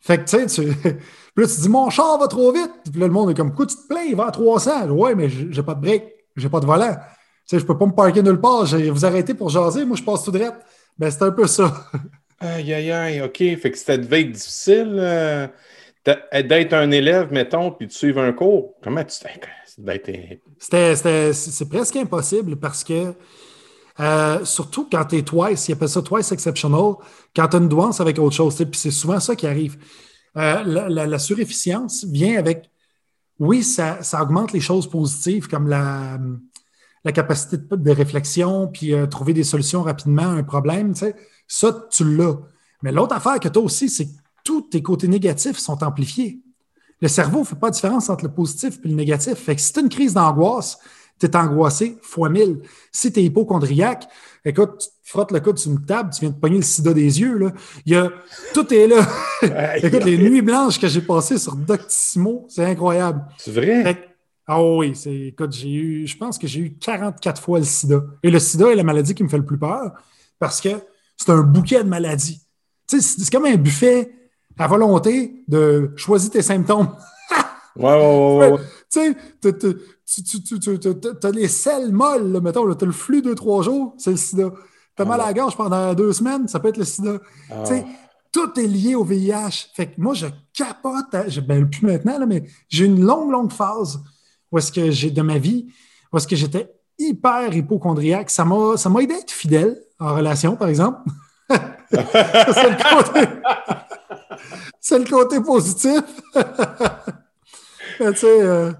Fait 0.00 0.18
que, 0.18 0.24
tu 0.24 0.48
sais, 0.48 0.62
puis 0.82 0.92
là, 1.36 1.46
tu 1.46 1.60
dis, 1.60 1.68
mon 1.68 1.90
char 1.90 2.18
va 2.18 2.28
trop 2.28 2.52
vite. 2.52 2.70
Puis 2.90 3.00
là, 3.00 3.06
le 3.06 3.12
monde 3.12 3.30
est 3.30 3.34
comme, 3.34 3.54
quoi, 3.54 3.66
tu 3.66 3.76
te 3.76 3.86
plains, 3.88 4.04
il 4.08 4.14
va 4.14 4.26
à 4.26 4.30
300. 4.30 4.88
Ouais, 4.90 5.14
mais 5.14 5.28
j'ai 5.28 5.62
pas 5.62 5.74
de 5.74 5.80
break, 5.80 6.04
j'ai 6.36 6.48
pas 6.48 6.60
de 6.60 6.66
volant. 6.66 6.94
Tu 6.94 7.00
sais, 7.46 7.58
je 7.58 7.64
peux 7.64 7.76
pas 7.76 7.86
me 7.86 7.92
parker 7.92 8.22
nulle 8.22 8.40
part. 8.40 8.64
Vous 8.64 9.04
arrêtez 9.04 9.34
pour 9.34 9.48
jaser, 9.48 9.84
moi, 9.84 9.96
je 9.96 10.02
passe 10.02 10.24
tout 10.24 10.30
droit. 10.30 10.54
Ben, 10.98 11.10
c'est 11.10 11.22
un 11.22 11.30
peu 11.30 11.46
ça. 11.46 11.72
Aïe, 12.38 12.74
aïe, 12.74 12.92
aïe, 12.92 13.22
OK. 13.22 13.38
Fait 13.38 13.70
que 13.70 13.78
c'était 13.78 13.96
devait 13.96 14.20
être 14.20 14.32
difficile 14.32 14.94
euh, 14.98 15.46
d'être 16.04 16.74
un 16.74 16.90
élève, 16.90 17.32
mettons, 17.32 17.70
puis 17.70 17.86
de 17.86 17.92
suivre 17.92 18.20
un 18.20 18.34
cours. 18.34 18.74
Comment 18.82 19.02
tu 19.02 19.16
C'est 20.58 21.68
presque 21.68 21.96
impossible 21.96 22.56
parce 22.56 22.82
que, 22.82 23.14
euh, 24.00 24.44
surtout 24.44 24.88
quand 24.90 25.04
tu 25.04 25.18
es 25.18 25.22
twice, 25.22 25.68
ils 25.68 25.72
appellent 25.72 25.88
ça 25.88 26.02
twice 26.02 26.32
exceptional, 26.32 26.94
quand 27.34 27.48
tu 27.48 27.56
as 27.56 27.58
une 27.58 27.68
douance 27.68 28.00
avec 28.00 28.18
autre 28.18 28.34
chose. 28.34 28.56
Puis 28.56 28.68
c'est 28.74 28.90
souvent 28.90 29.20
ça 29.20 29.36
qui 29.36 29.46
arrive. 29.46 29.76
Euh, 30.36 30.88
la, 30.88 31.18
surefficience 31.18 32.04
vient 32.04 32.38
avec. 32.38 32.70
Oui, 33.38 33.62
ça, 33.62 34.02
ça, 34.02 34.22
augmente 34.22 34.52
les 34.52 34.60
choses 34.60 34.88
positives 34.88 35.46
comme 35.46 35.68
la, 35.68 36.18
la 37.04 37.12
capacité 37.12 37.58
de, 37.58 37.90
réflexion, 37.90 38.68
puis 38.68 38.94
trouver 39.10 39.34
des 39.34 39.44
solutions 39.44 39.82
rapidement 39.82 40.22
à 40.22 40.36
un 40.36 40.42
problème. 40.42 40.94
Tu 40.94 41.00
sais 41.00 41.16
ça, 41.46 41.86
tu 41.90 42.16
l'as. 42.16 42.36
Mais 42.82 42.92
l'autre 42.92 43.14
affaire 43.14 43.40
que 43.40 43.48
tu 43.48 43.58
as 43.58 43.62
aussi, 43.62 43.88
c'est 43.88 44.06
que 44.06 44.18
tous 44.44 44.62
tes 44.62 44.82
côtés 44.82 45.08
négatifs 45.08 45.58
sont 45.58 45.82
amplifiés. 45.82 46.40
Le 47.00 47.08
cerveau 47.08 47.40
ne 47.40 47.44
fait 47.44 47.56
pas 47.56 47.70
de 47.70 47.74
différence 47.74 48.08
entre 48.08 48.24
le 48.24 48.32
positif 48.32 48.78
et 48.84 48.88
le 48.88 48.94
négatif. 48.94 49.34
Fait 49.34 49.54
que 49.54 49.60
si 49.60 49.72
tu 49.72 49.80
as 49.80 49.82
une 49.82 49.88
crise 49.88 50.14
d'angoisse, 50.14 50.78
tu 51.18 51.26
es 51.26 51.36
angoissé 51.36 51.98
fois 52.02 52.28
mille. 52.28 52.60
Si 52.92 53.12
tu 53.12 53.20
es 53.20 53.24
hypochondriaque, 53.24 54.06
écoute, 54.44 54.78
tu 54.78 55.10
frottes 55.10 55.32
le 55.32 55.40
coude 55.40 55.58
sur 55.58 55.72
une 55.72 55.84
table, 55.84 56.10
tu 56.12 56.20
viens 56.20 56.30
de 56.30 56.36
pogner 56.36 56.56
le 56.56 56.62
sida 56.62 56.92
des 56.92 57.20
yeux. 57.20 57.38
Là. 57.38 57.52
Il 57.84 57.92
y 57.92 57.96
a, 57.96 58.10
tout 58.54 58.72
est 58.72 58.86
là. 58.86 59.06
écoute, 59.82 60.04
les 60.04 60.18
nuits 60.18 60.42
blanches 60.42 60.80
que 60.80 60.88
j'ai 60.88 61.00
passées 61.00 61.38
sur 61.38 61.54
Doctissimo, 61.54 62.46
c'est 62.48 62.64
incroyable. 62.64 63.24
C'est 63.38 63.52
vrai? 63.52 64.08
ah 64.46 64.62
oui, 64.62 64.94
c'est, 64.94 65.14
écoute, 65.14 65.52
j'ai 65.52 65.72
eu, 65.72 66.06
je 66.06 66.16
pense 66.16 66.38
que 66.38 66.46
j'ai 66.46 66.60
eu 66.60 66.74
44 66.74 67.42
fois 67.42 67.58
le 67.58 67.64
sida. 67.64 68.00
Et 68.22 68.30
le 68.30 68.38
sida 68.38 68.70
est 68.70 68.76
la 68.76 68.84
maladie 68.84 69.14
qui 69.14 69.24
me 69.24 69.28
fait 69.28 69.38
le 69.38 69.44
plus 69.44 69.58
peur 69.58 69.92
parce 70.38 70.60
que 70.60 70.68
c'est 71.16 71.30
un 71.30 71.42
bouquet 71.42 71.82
de 71.82 71.88
maladies. 71.88 72.40
c'est 72.86 73.30
comme 73.30 73.46
un 73.46 73.56
buffet 73.56 74.12
à 74.58 74.66
volonté 74.66 75.44
de 75.48 75.92
choisir 75.96 76.30
tes 76.30 76.42
symptômes. 76.42 76.88
ouais, 77.76 77.84
ouais, 77.84 78.50
ouais. 78.50 78.60
Tu 78.88 79.00
sais, 79.00 80.22
tu 80.22 81.26
as 81.26 81.30
les 81.32 81.48
selles 81.48 81.92
molles, 81.92 82.32
là, 82.32 82.40
mettons, 82.40 82.72
tu 82.72 82.84
as 82.84 82.86
le 82.86 82.92
flux 82.92 83.20
deux, 83.20 83.34
trois 83.34 83.62
jours, 83.62 83.94
c'est 83.98 84.12
le 84.12 84.16
sida. 84.16 84.52
Tu 84.96 85.02
as 85.02 85.04
mal 85.04 85.20
à 85.20 85.26
la 85.26 85.34
gorge 85.34 85.56
pendant 85.56 85.92
deux 85.92 86.12
semaines, 86.12 86.46
ça 86.46 86.60
peut 86.60 86.68
être 86.68 86.76
le 86.76 86.84
sida. 86.84 87.18
Ah. 87.50 87.64
Tout 88.32 88.58
est 88.58 88.66
lié 88.66 88.94
au 88.94 89.02
VIH. 89.02 89.70
Fait 89.74 89.86
que 89.86 90.00
moi, 90.00 90.14
je 90.14 90.26
capote, 90.54 91.06
ben, 91.46 91.68
plus 91.68 91.84
maintenant, 91.84 92.18
là, 92.18 92.26
mais 92.26 92.44
j'ai 92.68 92.84
une 92.84 93.04
longue, 93.04 93.32
longue 93.32 93.52
phase 93.52 94.00
où 94.52 94.58
est-ce 94.58 94.70
que 94.70 94.90
j'ai 94.90 95.10
de 95.10 95.22
ma 95.22 95.38
vie, 95.38 95.66
où 96.12 96.16
est-ce 96.16 96.28
que 96.28 96.36
j'étais 96.36 96.70
hyper 96.98 97.54
hypochondriaque. 97.54 98.30
Ça 98.30 98.44
m'a 98.44 99.02
aidé 99.02 99.14
à 99.14 99.18
être 99.18 99.30
fidèle 99.30 99.76
en 99.98 100.14
relation, 100.14 100.56
par 100.56 100.68
exemple. 100.68 101.00
c'est 101.90 101.96
le, 101.96 102.96
côté 102.96 103.20
positif. 105.40 106.02
tu 107.98 108.16
sais, 108.16 108.42
euh, 108.42 108.72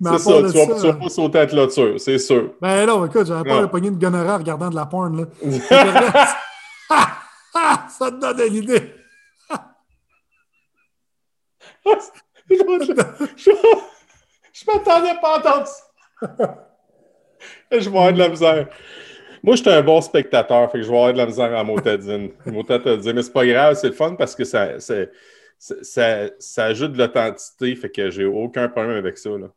c'est 0.00 0.18
ça, 0.18 0.32
tu 0.42 0.58
vas, 0.58 0.74
vas, 0.74 0.92
pas 0.94 1.08
sauter 1.08 1.38
à 1.38 1.46
clôture, 1.46 1.94
c'est 1.98 2.18
sûr. 2.18 2.54
Ben 2.60 2.86
non, 2.86 3.06
écoute, 3.06 3.26
j'avais 3.26 3.48
pas 3.48 3.60
le 3.60 3.68
pogné 3.68 3.90
de 3.90 3.96
gonorrhée 3.96 4.30
en 4.30 4.38
regardant 4.38 4.70
de 4.70 4.74
la 4.74 4.86
porn. 4.86 5.16
Là. 5.16 5.26
ça 7.88 8.10
te 8.10 8.20
donne 8.20 8.40
une 8.48 8.54
idée. 8.54 8.94
je 14.54 14.64
m'attendais 14.66 15.14
pas 15.20 15.34
à 15.34 15.38
entendre 15.38 15.66
ça. 15.66 15.84
je 17.70 17.78
vais 17.78 17.86
avoir 17.86 18.12
de 18.12 18.18
la 18.18 18.28
misère. 18.28 18.68
Moi, 19.44 19.56
j'étais 19.56 19.72
un 19.72 19.82
bon 19.82 20.00
spectateur, 20.00 20.72
fait 20.72 20.78
que 20.78 20.84
je 20.84 20.88
vais 20.88 20.96
avoir 20.96 21.12
de 21.12 21.18
la 21.18 21.26
misère 21.26 21.52
en 21.52 21.64
motadine. 21.66 22.30
motadine. 22.46 23.12
Mais 23.12 23.22
c'est 23.22 23.32
pas 23.32 23.46
grave, 23.46 23.76
c'est 23.78 23.88
le 23.88 23.92
fun 23.92 24.14
parce 24.14 24.34
que 24.34 24.42
ça, 24.42 24.80
ça, 25.58 26.64
ajoute 26.64 26.92
de 26.92 26.98
l'authenticité, 26.98 27.76
fait 27.76 27.90
que 27.90 28.08
j'ai 28.08 28.24
aucun 28.24 28.70
problème 28.70 28.96
avec 28.96 29.18
ça. 29.18 29.28
Là. 29.28 29.48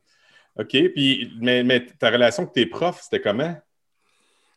OK, 0.59 0.71
puis, 0.93 1.31
mais, 1.39 1.63
mais 1.63 1.85
ta 1.85 2.09
relation 2.09 2.43
avec 2.43 2.53
tes 2.53 2.65
profs, 2.65 3.03
c'était 3.03 3.21
comment? 3.21 3.55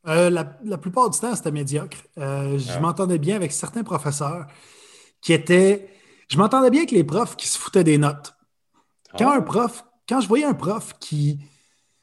Euh, 0.09 0.31
la, 0.31 0.79
plupart 0.79 1.09
du 1.11 1.21
temps, 1.21 1.37
c'était 1.37 1.53
médiocre. 1.53 1.99
Euh, 2.19 2.59
je 2.59 2.73
ah. 2.75 2.81
m'entendais 2.81 3.19
bien 3.19 3.37
avec 3.37 3.53
certains 3.53 3.85
professeurs 3.85 4.49
qui 5.21 5.33
étaient. 5.33 5.91
Je 6.29 6.39
m'entendais 6.39 6.71
bien 6.71 6.81
avec 6.81 6.91
les 6.91 7.05
profs 7.05 7.37
qui 7.37 7.47
se 7.47 7.57
foutaient 7.57 7.85
des 7.85 7.99
notes. 7.99 8.35
Quand 9.17 9.31
ah. 9.31 9.37
un 9.37 9.43
prof, 9.43 9.85
quand 10.09 10.21
je 10.21 10.27
voyais 10.27 10.45
un 10.47 10.55
prof 10.55 10.95
qui 10.99 11.39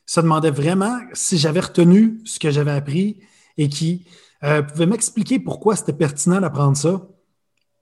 se 0.08 0.22
demandait 0.22 0.52
vraiment 0.52 0.98
si 1.14 1.38
j'avais 1.38 1.60
retenu 1.60 2.20
ce 2.26 2.40
que 2.40 2.50
j'avais 2.50 2.72
appris 2.72 3.18
et 3.58 3.70
qui 3.70 4.06
euh, 4.44 4.64
pouvait 4.64 4.86
m'expliquer 4.86 5.38
pourquoi 5.38 5.76
c'était 5.76 5.94
pertinent 5.94 6.40
d'apprendre 6.40 6.78
ça, 6.78 7.08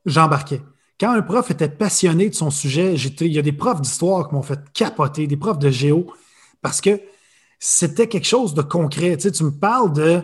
j'embarquais. 0.06 0.62
Quand 1.00 1.12
un 1.12 1.22
prof 1.22 1.52
était 1.52 1.70
passionné 1.70 2.30
de 2.30 2.36
son 2.36 2.50
sujet, 2.50 2.96
il 2.96 3.34
y 3.34 3.40
a 3.40 3.42
des 3.42 3.52
profs 3.52 3.82
d'histoire 3.82 4.28
qui 4.28 4.36
m'ont 4.36 4.42
fait 4.42 4.60
capoter, 4.74 5.28
des 5.28 5.38
profs 5.38 5.60
de 5.60 5.70
géo, 5.70 6.08
parce 6.62 6.82
que 6.82 7.00
c'était 7.60 8.08
quelque 8.08 8.28
chose 8.28 8.54
de 8.54 8.62
concret. 8.62 9.18
Tu, 9.18 9.44
me 9.44 9.52
parles 9.52 9.94
de. 9.94 10.22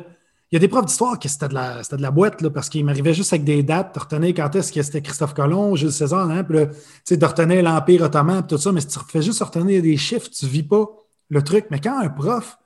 Il 0.50 0.56
y 0.56 0.58
a 0.58 0.60
des 0.60 0.70
profs 0.70 0.86
d'histoire 0.86 1.20
qui 1.20 1.30
c'était 1.30 1.50
de 1.50 1.54
la, 1.54 1.82
de 1.82 2.02
la 2.02 2.12
boîte, 2.12 2.42
là, 2.42 2.50
parce 2.50 2.70
qu'ils 2.70 2.86
m'arrivaient 2.86 3.14
juste 3.14 3.34
avec 3.34 3.44
des 3.44 3.64
dates, 3.64 3.94
de 3.94 4.00
retenir 4.00 4.34
quand 4.34 4.56
est-ce 4.56 4.72
que 4.72 4.82
c'était 4.82 5.02
Christophe 5.02 5.34
Colomb, 5.34 5.76
Jules 5.76 5.92
César, 5.92 6.30
hein, 6.30 6.44
puis 6.44 7.18
de 7.18 7.26
retenir 7.26 7.62
l'Empire 7.64 8.04
ottoman, 8.04 8.48
tout 8.48 8.58
ça, 8.58 8.72
mais 8.72 8.82
si 8.82 8.88
tu 8.88 9.00
fais 9.08 9.22
juste 9.22 9.44
retenir 9.44 9.82
des 9.82 9.98
chiffres, 9.98 10.30
tu 10.30 10.46
ne 10.46 10.50
vis 10.50 10.64
pas 10.64 10.88
le 11.32 11.44
truc. 11.44 11.66
Mais 11.72 11.80
quand 11.80 11.98
un 11.98 12.10
prof 12.10 12.60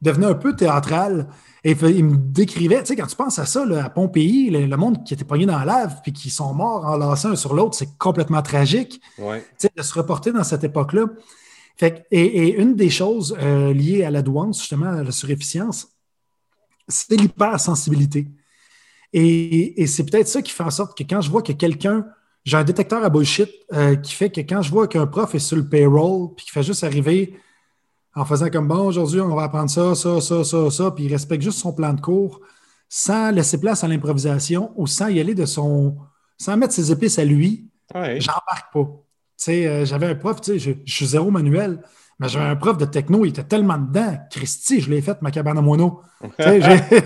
devenait 0.00 0.26
un 0.26 0.34
peu 0.34 0.56
théâtral 0.56 1.28
et 1.62 1.72
il 1.72 2.04
me 2.04 2.16
décrivait, 2.16 2.80
tu 2.80 2.86
sais, 2.86 2.96
quand 2.96 3.06
tu 3.06 3.16
penses 3.16 3.38
à 3.38 3.44
ça, 3.44 3.66
à 3.84 3.90
Pompéi, 3.90 4.48
le, 4.48 4.76
monde 4.76 5.04
qui 5.04 5.12
était 5.12 5.24
pogné 5.24 5.44
dans 5.44 5.58
la 5.58 5.66
lave 5.66 6.00
puis 6.02 6.14
qui 6.14 6.30
sont 6.30 6.54
morts 6.54 6.86
enlacés 6.86 7.28
un 7.28 7.36
sur 7.36 7.52
l'autre, 7.52 7.74
c'est 7.74 7.98
complètement 7.98 8.40
tragique 8.40 9.02
ouais. 9.18 9.44
de 9.76 9.82
se 9.82 9.92
reporter 9.92 10.32
dans 10.32 10.44
cette 10.44 10.64
époque-là. 10.64 11.04
Fait, 11.76 12.06
et, 12.10 12.54
une 12.60 12.76
des 12.76 12.88
choses 12.88 13.36
euh, 13.40 13.74
liées 13.74 14.04
à 14.04 14.10
la 14.10 14.22
douance, 14.22 14.60
justement, 14.60 14.86
à 14.86 15.02
la 15.02 15.12
surefficience, 15.12 15.88
c'est 16.88 17.16
l'hypersensibilité. 17.16 18.28
Et, 19.12 19.82
et 19.82 19.86
c'est 19.86 20.04
peut-être 20.04 20.28
ça 20.28 20.40
qui 20.40 20.52
fait 20.52 20.62
en 20.62 20.70
sorte 20.70 20.96
que 20.96 21.02
quand 21.02 21.20
je 21.20 21.30
vois 21.30 21.42
que 21.42 21.52
quelqu'un, 21.52 22.06
j'ai 22.44 22.56
un 22.56 22.64
détecteur 22.64 23.04
à 23.04 23.10
bullshit 23.10 23.50
euh, 23.72 23.96
qui 23.96 24.14
fait 24.14 24.30
que 24.30 24.40
quand 24.40 24.62
je 24.62 24.70
vois 24.70 24.88
qu'un 24.88 25.06
prof 25.06 25.34
est 25.34 25.40
sur 25.40 25.56
le 25.56 25.68
payroll 25.68 26.34
puis 26.34 26.46
qu'il 26.46 26.52
fait 26.52 26.62
juste 26.62 26.84
arriver 26.84 27.34
en 28.14 28.24
faisant 28.24 28.50
comme 28.50 28.68
bon, 28.68 28.86
aujourd'hui, 28.86 29.20
on 29.20 29.34
va 29.34 29.44
apprendre 29.44 29.70
ça, 29.70 29.94
ça, 29.94 30.20
ça, 30.20 30.44
ça, 30.44 30.70
ça, 30.70 30.90
puis 30.90 31.04
il 31.04 31.12
respecte 31.12 31.42
juste 31.42 31.58
son 31.58 31.72
plan 31.72 31.92
de 31.92 32.00
cours 32.00 32.40
sans 32.88 33.30
laisser 33.30 33.60
place 33.60 33.84
à 33.84 33.88
l'improvisation 33.88 34.72
ou 34.76 34.86
sans 34.86 35.08
y 35.08 35.20
aller 35.20 35.34
de 35.34 35.46
son. 35.46 35.96
sans 36.36 36.56
mettre 36.56 36.74
ses 36.74 36.90
épices 36.90 37.18
à 37.18 37.24
lui, 37.24 37.70
ouais. 37.94 38.20
j'embarque 38.20 38.72
pas. 38.72 38.84
Tu 38.84 39.44
sais, 39.44 39.66
euh, 39.66 39.84
j'avais 39.84 40.06
un 40.06 40.16
prof, 40.16 40.40
tu 40.40 40.58
sais, 40.58 40.74
je, 40.84 40.92
suis 40.92 41.06
zéro 41.06 41.30
manuel, 41.30 41.80
mais 42.18 42.28
j'avais 42.28 42.46
un 42.46 42.56
prof 42.56 42.76
de 42.76 42.84
techno, 42.84 43.24
il 43.24 43.28
était 43.28 43.44
tellement 43.44 43.78
dedans. 43.78 44.18
Christy, 44.30 44.80
je 44.80 44.90
l'ai 44.90 45.00
fait, 45.00 45.22
ma 45.22 45.30
cabane 45.30 45.56
à 45.56 45.62
mono. 45.62 46.02
J'étais 46.38 47.00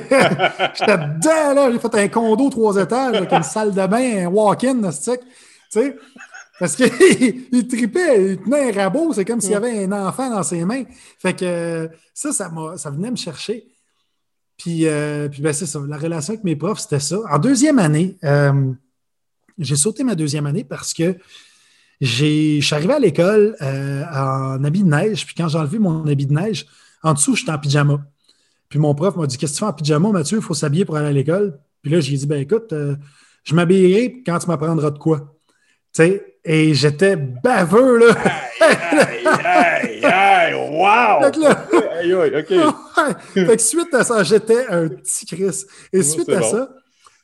dedans, 0.99 1.54
là, 1.54 1.70
j'ai 1.70 1.78
fait 1.78 1.94
un 1.94 2.08
condo 2.08 2.49
trois 2.49 2.82
étages 2.82 3.14
avec 3.14 3.30
une 3.30 3.42
salle 3.42 3.73
de 3.73 3.87
bain, 3.87 4.26
un 4.26 4.28
walk-in, 4.28 4.90
tu 4.90 5.12
sais. 5.68 5.96
Parce 6.58 6.76
qu'il 6.76 6.88
tripait, 7.68 8.32
il 8.32 8.38
tenait 8.38 8.70
un 8.70 8.73
rabot, 8.73 9.12
c'est 9.12 9.25
comme 9.25 9.40
s'il 9.40 9.50
y 9.50 9.54
avait 9.54 9.84
un 9.84 9.92
enfant 9.92 10.30
dans 10.30 10.42
ses 10.42 10.64
mains. 10.64 10.84
Fait 11.18 11.34
que 11.34 11.90
ça, 12.12 12.32
ça, 12.32 12.50
ça 12.76 12.90
venait 12.90 13.11
me 13.11 13.16
chercher. 13.16 13.66
Puis, 14.56 14.87
euh, 14.87 15.28
puis 15.28 15.42
ben, 15.42 15.52
c'est 15.52 15.66
ça, 15.66 15.80
la 15.87 15.99
relation 15.99 16.34
avec 16.34 16.44
mes 16.44 16.56
profs, 16.56 16.80
c'était 16.80 17.00
ça. 17.00 17.18
En 17.30 17.38
deuxième 17.38 17.78
année, 17.78 18.16
euh, 18.25 18.73
j'ai 19.58 19.76
sauté 19.76 20.04
ma 20.04 20.14
deuxième 20.14 20.46
année 20.46 20.64
parce 20.64 20.94
que 20.94 21.16
je 22.00 22.61
suis 22.61 22.75
arrivé 22.75 22.94
à 22.94 22.99
l'école 22.99 23.56
euh, 23.62 24.04
en 24.12 24.62
habit 24.62 24.84
de 24.84 24.88
neige, 24.88 25.26
puis 25.26 25.34
quand 25.34 25.49
j'ai 25.49 25.58
enlevé 25.58 25.78
mon 25.78 26.06
habit 26.06 26.26
de 26.26 26.34
neige, 26.34 26.66
en 27.02 27.14
dessous, 27.14 27.34
j'étais 27.34 27.52
en 27.52 27.58
pyjama. 27.58 28.04
Puis 28.68 28.78
mon 28.78 28.94
prof 28.94 29.16
m'a 29.16 29.26
dit 29.26 29.38
Qu'est-ce 29.38 29.52
que 29.54 29.58
tu 29.58 29.64
fais 29.64 29.70
en 29.70 29.73
pyjama, 29.73 30.11
Mathieu? 30.11 30.38
Il 30.38 30.42
faut 30.42 30.54
s'habiller 30.54 30.84
pour 30.84 30.96
aller 30.96 31.08
à 31.08 31.12
l'école. 31.12 31.58
Puis 31.82 31.90
là, 31.90 32.00
j'ai 32.00 32.16
dit 32.16 32.26
Ben 32.26 32.40
écoute, 32.40 32.73
je 33.44 33.54
m'habillerai 33.54 34.23
quand 34.25 34.38
tu 34.38 34.46
m'apprendras 34.46 34.90
de 34.90 34.99
quoi. 34.99 35.33
Sais, 35.94 36.38
et 36.44 36.74
j'étais 36.74 37.16
baveux, 37.16 37.98
là. 37.98 38.14
aïe, 38.60 40.04
aïe, 40.04 40.04
aïe, 40.04 40.54
wow! 40.54 40.80
Là, 40.80 41.30
aïe, 41.92 42.12
aïe, 42.12 42.36
OK. 42.36 43.14
fait 43.34 43.56
que 43.56 43.62
suite 43.62 43.94
à 43.94 44.02
ça, 44.02 44.22
j'étais 44.24 44.66
un 44.66 44.88
petit 44.88 45.24
Chris. 45.24 45.64
Et 45.92 46.02
suite 46.02 46.28
à 46.30 46.42
ça, 46.42 46.68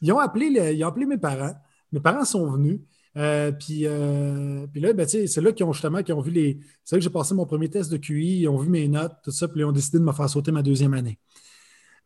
ils 0.00 0.12
ont, 0.12 0.18
appelé 0.20 0.46
ils 0.46 0.84
ont 0.84 0.88
appelé 0.88 1.04
mes 1.04 1.18
parents. 1.18 1.54
Mes 1.92 2.00
parents 2.00 2.24
sont 2.24 2.48
venus. 2.48 2.80
Euh, 3.16 3.50
puis, 3.50 3.82
euh, 3.86 4.66
puis 4.72 4.80
là, 4.80 4.92
ben, 4.92 5.06
c'est 5.06 5.40
là 5.40 5.50
qu'ils 5.50 5.66
ont 5.66 5.72
justement 5.72 6.02
qu'ils 6.04 6.14
ont 6.14 6.20
vu 6.20 6.30
les. 6.30 6.60
C'est 6.84 6.94
là 6.94 7.00
que 7.00 7.04
j'ai 7.04 7.10
passé 7.10 7.34
mon 7.34 7.46
premier 7.46 7.68
test 7.68 7.90
de 7.90 7.96
QI, 7.96 8.42
ils 8.42 8.48
ont 8.48 8.56
vu 8.56 8.70
mes 8.70 8.86
notes, 8.86 9.16
tout 9.24 9.32
ça, 9.32 9.48
puis 9.48 9.60
ils 9.60 9.64
ont 9.64 9.72
décidé 9.72 9.98
de 9.98 10.04
me 10.04 10.12
faire 10.12 10.28
sauter 10.28 10.52
ma 10.52 10.62
deuxième 10.62 10.94
année. 10.94 11.18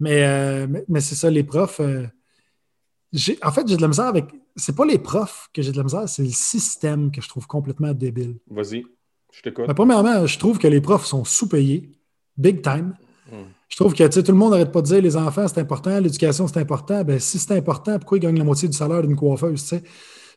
Mais, 0.00 0.24
euh, 0.24 0.66
mais, 0.88 1.00
c'est 1.00 1.14
ça, 1.14 1.30
les 1.30 1.44
profs. 1.44 1.80
en 1.80 3.52
fait, 3.52 3.68
j'ai 3.68 3.76
de 3.76 3.82
la 3.82 3.88
misère 3.88 4.06
avec. 4.06 4.24
C'est 4.56 4.76
pas 4.76 4.84
les 4.84 4.98
profs 4.98 5.48
que 5.52 5.62
j'ai 5.62 5.72
de 5.72 5.76
la 5.76 5.82
misère, 5.82 6.08
c'est 6.08 6.22
le 6.22 6.30
système 6.30 7.10
que 7.10 7.20
je 7.20 7.28
trouve 7.28 7.46
complètement 7.46 7.92
débile. 7.92 8.36
Vas-y, 8.50 8.84
je 9.32 9.42
t'écoute. 9.42 9.66
Ben, 9.66 9.74
premièrement, 9.74 10.26
je 10.26 10.38
trouve 10.38 10.58
que 10.58 10.68
les 10.68 10.80
profs 10.80 11.06
sont 11.06 11.24
sous-payés, 11.24 11.90
big 12.36 12.62
time. 12.62 12.94
Hmm. 13.30 13.46
Je 13.68 13.76
trouve 13.76 13.94
que 13.94 14.20
tout 14.20 14.30
le 14.30 14.38
monde 14.38 14.52
n'arrête 14.52 14.70
pas 14.70 14.82
de 14.82 14.86
dire 14.86 15.02
les 15.02 15.16
enfants, 15.16 15.48
c'est 15.48 15.58
important, 15.58 15.98
l'éducation, 15.98 16.46
c'est 16.46 16.60
important. 16.60 17.02
Ben, 17.02 17.18
si 17.18 17.38
c'est 17.38 17.56
important, 17.56 17.98
pourquoi 17.98 18.18
ils 18.18 18.20
gagnent 18.20 18.38
la 18.38 18.44
moitié 18.44 18.68
du 18.68 18.76
salaire 18.76 19.02
d'une 19.02 19.16
coiffeuse? 19.16 19.60
sais? 19.60 19.82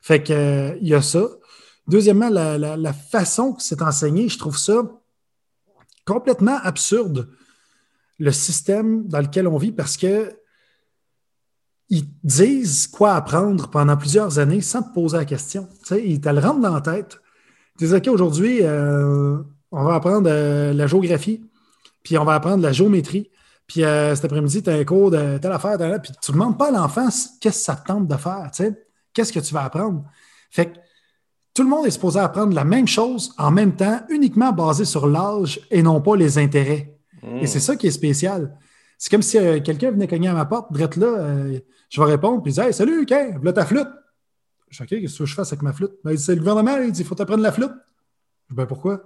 Fait 0.01 0.23
que 0.23 0.33
euh, 0.33 0.77
il 0.81 0.87
y 0.87 0.93
a 0.93 1.01
ça. 1.01 1.27
Deuxièmement, 1.87 2.29
la, 2.29 2.93
façon 2.93 3.53
que 3.53 3.63
c'est 3.63 3.81
enseigné, 3.81 4.27
je 4.27 4.37
trouve 4.37 4.57
ça 4.57 4.83
complètement 6.05 6.57
absurde, 6.63 7.29
le 8.19 8.31
système 8.31 9.07
dans 9.07 9.19
lequel 9.19 9.47
on 9.47 9.57
vit, 9.57 9.71
parce 9.71 9.97
que 9.97 10.33
ils 11.89 12.05
disent 12.23 12.87
quoi 12.87 13.13
apprendre 13.13 13.69
pendant 13.69 13.95
plusieurs 13.95 14.39
années 14.39 14.61
sans 14.61 14.83
te 14.83 14.93
poser 14.93 15.17
la 15.17 15.25
question. 15.25 15.67
Ils 15.91 16.19
te 16.19 16.29
le 16.29 16.39
rentrent 16.39 16.59
dans 16.59 16.73
la 16.73 16.81
tête. 16.81 17.19
Ils 17.75 17.85
disent 17.85 17.93
OK, 17.93 18.07
aujourd'hui, 18.07 18.59
euh, 18.61 19.37
on 19.71 19.83
va 19.83 19.95
apprendre 19.95 20.29
euh, 20.29 20.73
la 20.73 20.87
géographie, 20.87 21.45
puis 22.03 22.17
on 22.17 22.25
va 22.25 22.35
apprendre 22.35 22.63
la 22.63 22.71
géométrie. 22.71 23.29
Puis 23.67 23.81
cet 23.81 24.23
après-midi, 24.23 24.63
tu 24.63 24.69
as 24.69 24.75
un 24.75 24.85
cours 24.85 25.11
de 25.11 25.37
telle 25.39 25.51
affaire, 25.51 25.77
telle, 25.77 26.01
puis 26.01 26.13
tu 26.21 26.31
ne 26.31 26.37
demandes 26.37 26.57
pas 26.57 26.69
à 26.69 26.71
l'enfant 26.71 27.09
qu'est-ce 27.41 27.57
que 27.57 27.63
ça 27.65 27.75
te 27.75 27.85
tente 27.85 28.07
de 28.07 28.15
faire. 28.15 28.49
Qu'est-ce 29.13 29.33
que 29.33 29.41
tu 29.41 29.53
vas 29.53 29.65
apprendre? 29.65 30.05
Fait 30.49 30.67
que 30.67 30.77
tout 31.53 31.63
le 31.63 31.69
monde 31.69 31.87
est 31.87 31.91
supposé 31.91 32.19
apprendre 32.19 32.53
la 32.53 32.63
même 32.63 32.87
chose 32.87 33.33
en 33.37 33.49
même 33.49 33.75
temps, 33.75 34.01
uniquement 34.09 34.51
basé 34.53 34.85
sur 34.85 35.07
l'âge 35.07 35.59
et 35.71 35.81
non 35.81 35.99
pas 36.01 36.15
les 36.15 36.37
intérêts. 36.37 36.95
Et 37.23 37.43
hmm. 37.43 37.47
c'est 37.47 37.59
ça 37.59 37.75
qui 37.75 37.87
est 37.87 37.91
spécial. 37.91 38.55
C'est 38.97 39.11
comme 39.11 39.21
si 39.21 39.37
euh, 39.37 39.59
quelqu'un 39.59 39.91
venait 39.91 40.07
cogner 40.07 40.27
à 40.27 40.33
ma 40.33 40.45
porte, 40.45 40.71
drette 40.71 40.95
là, 40.95 41.07
euh, 41.07 41.59
je 41.89 42.01
vais 42.01 42.07
répondre, 42.07 42.41
puis 42.41 42.51
il 42.51 42.55
dit 42.55 42.61
Hey, 42.61 42.73
salut, 42.73 43.03
OK, 43.03 43.13
voilà 43.35 43.53
ta 43.53 43.65
flûte. 43.65 43.87
Je 44.69 44.77
dis 44.77 44.83
OK, 44.83 45.01
qu'est-ce 45.01 45.19
que 45.19 45.25
je 45.25 45.35
fais 45.35 45.41
avec 45.41 45.61
ma 45.61 45.71
flûte? 45.71 45.91
Ben, 46.03 46.17
c'est 46.17 46.33
le 46.33 46.39
gouvernement, 46.39 46.77
il 46.77 46.91
dit 46.91 47.01
Il 47.01 47.05
faut 47.05 47.15
t'apprendre 47.15 47.43
la 47.43 47.51
flûte. 47.51 47.71
Je 47.71 48.53
dis 48.53 48.55
Ben 48.55 48.65
pourquoi? 48.65 49.01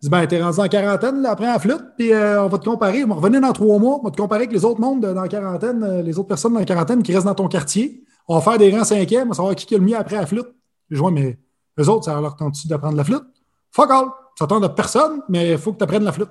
Il 0.00 0.04
dit 0.04 0.08
Ben, 0.10 0.26
t'es 0.26 0.40
rendu 0.40 0.60
en 0.60 0.68
quarantaine, 0.68 1.20
là, 1.20 1.32
après 1.32 1.46
la 1.46 1.58
flûte, 1.58 1.82
puis 1.98 2.12
euh, 2.12 2.44
on 2.44 2.48
va 2.48 2.58
te 2.58 2.64
comparer, 2.64 3.04
on 3.04 3.08
va 3.08 3.14
revenir 3.16 3.40
dans 3.40 3.52
trois 3.52 3.78
mois, 3.78 3.98
on 4.00 4.04
va 4.04 4.10
te 4.10 4.16
comparer 4.16 4.42
avec 4.42 4.52
les 4.52 4.64
autres 4.64 4.80
mondes 4.80 5.00
dans 5.00 5.20
la 5.20 5.28
quarantaine, 5.28 6.02
les 6.02 6.18
autres 6.18 6.28
personnes 6.28 6.52
dans 6.52 6.60
la 6.60 6.66
quarantaine 6.66 7.02
qui 7.02 7.12
restent 7.12 7.26
dans 7.26 7.34
ton 7.34 7.48
quartier. 7.48 8.04
On 8.28 8.36
va 8.36 8.40
faire 8.40 8.58
des 8.58 8.74
rangs 8.74 8.84
cinquièmes, 8.84 9.26
on 9.26 9.30
va 9.30 9.34
savoir 9.34 9.54
qui 9.56 9.74
est 9.74 9.78
le 9.78 9.84
mieux 9.84 9.96
après 9.96 10.16
la 10.16 10.26
flûte. 10.26 10.48
Je 10.90 10.98
vois, 10.98 11.10
mais 11.10 11.38
eux 11.80 11.88
autres, 11.88 12.04
ça 12.04 12.20
leur 12.20 12.36
tente 12.36 12.66
d'apprendre 12.68 12.96
la 12.96 13.04
flûte? 13.04 13.24
Fuck 13.72 13.90
all! 13.90 14.06
Ça 14.38 14.46
tente 14.46 14.62
de 14.62 14.68
personne, 14.68 15.22
mais 15.28 15.52
il 15.52 15.58
faut 15.58 15.72
que 15.72 15.78
tu 15.78 15.84
apprennes 15.84 16.04
la 16.04 16.12
flûte. 16.12 16.30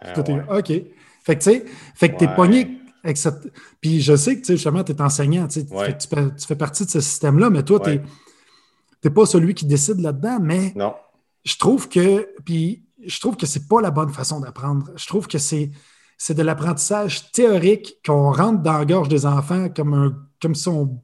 Ah, 0.00 0.14
OK. 0.58 0.72
Fait 1.24 1.36
que, 1.36 1.42
tu 1.42 1.50
sais, 1.50 1.64
fait 1.94 2.12
que 2.12 2.18
t'es 2.18 2.28
pogné 2.34 2.78
avec 3.04 3.16
cette. 3.16 3.52
Puis 3.80 4.00
je 4.00 4.16
sais 4.16 4.38
que, 4.38 4.44
tu 4.44 4.52
justement, 4.52 4.84
tu 4.84 4.92
es 4.92 5.00
enseignant, 5.00 5.46
tu, 5.48 5.60
fais, 6.46 6.56
partie 6.56 6.84
de 6.84 6.90
ce 6.90 7.00
système-là, 7.00 7.50
mais 7.50 7.62
toi, 7.62 7.80
tu 7.80 8.00
n'es 9.04 9.10
pas 9.10 9.26
celui 9.26 9.54
qui 9.54 9.66
décide 9.66 10.00
là-dedans, 10.00 10.38
mais 10.40 10.72
non. 10.76 10.94
je 11.44 11.56
trouve 11.56 11.88
que. 11.88 12.28
Puis 12.44 12.84
je 13.04 13.20
trouve 13.20 13.36
que 13.36 13.46
c'est 13.46 13.68
pas 13.68 13.80
la 13.80 13.90
bonne 13.90 14.10
façon 14.10 14.40
d'apprendre. 14.40 14.90
Je 14.96 15.06
trouve 15.06 15.26
que 15.26 15.38
c'est 15.38 15.70
c'est 16.24 16.34
de 16.34 16.42
l'apprentissage 16.44 17.32
théorique 17.32 17.96
qu'on 18.06 18.30
rentre 18.30 18.62
dans 18.62 18.78
la 18.78 18.84
gorge 18.84 19.08
des 19.08 19.26
enfants 19.26 19.68
comme, 19.68 19.92
un, 19.92 20.16
comme 20.40 20.54
si 20.54 20.68
on 20.68 21.02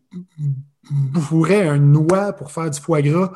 bourrait 0.92 1.66
un 1.66 1.78
noix 1.78 2.32
pour 2.34 2.52
faire 2.52 2.70
du 2.70 2.78
foie 2.78 3.02
gras. 3.02 3.32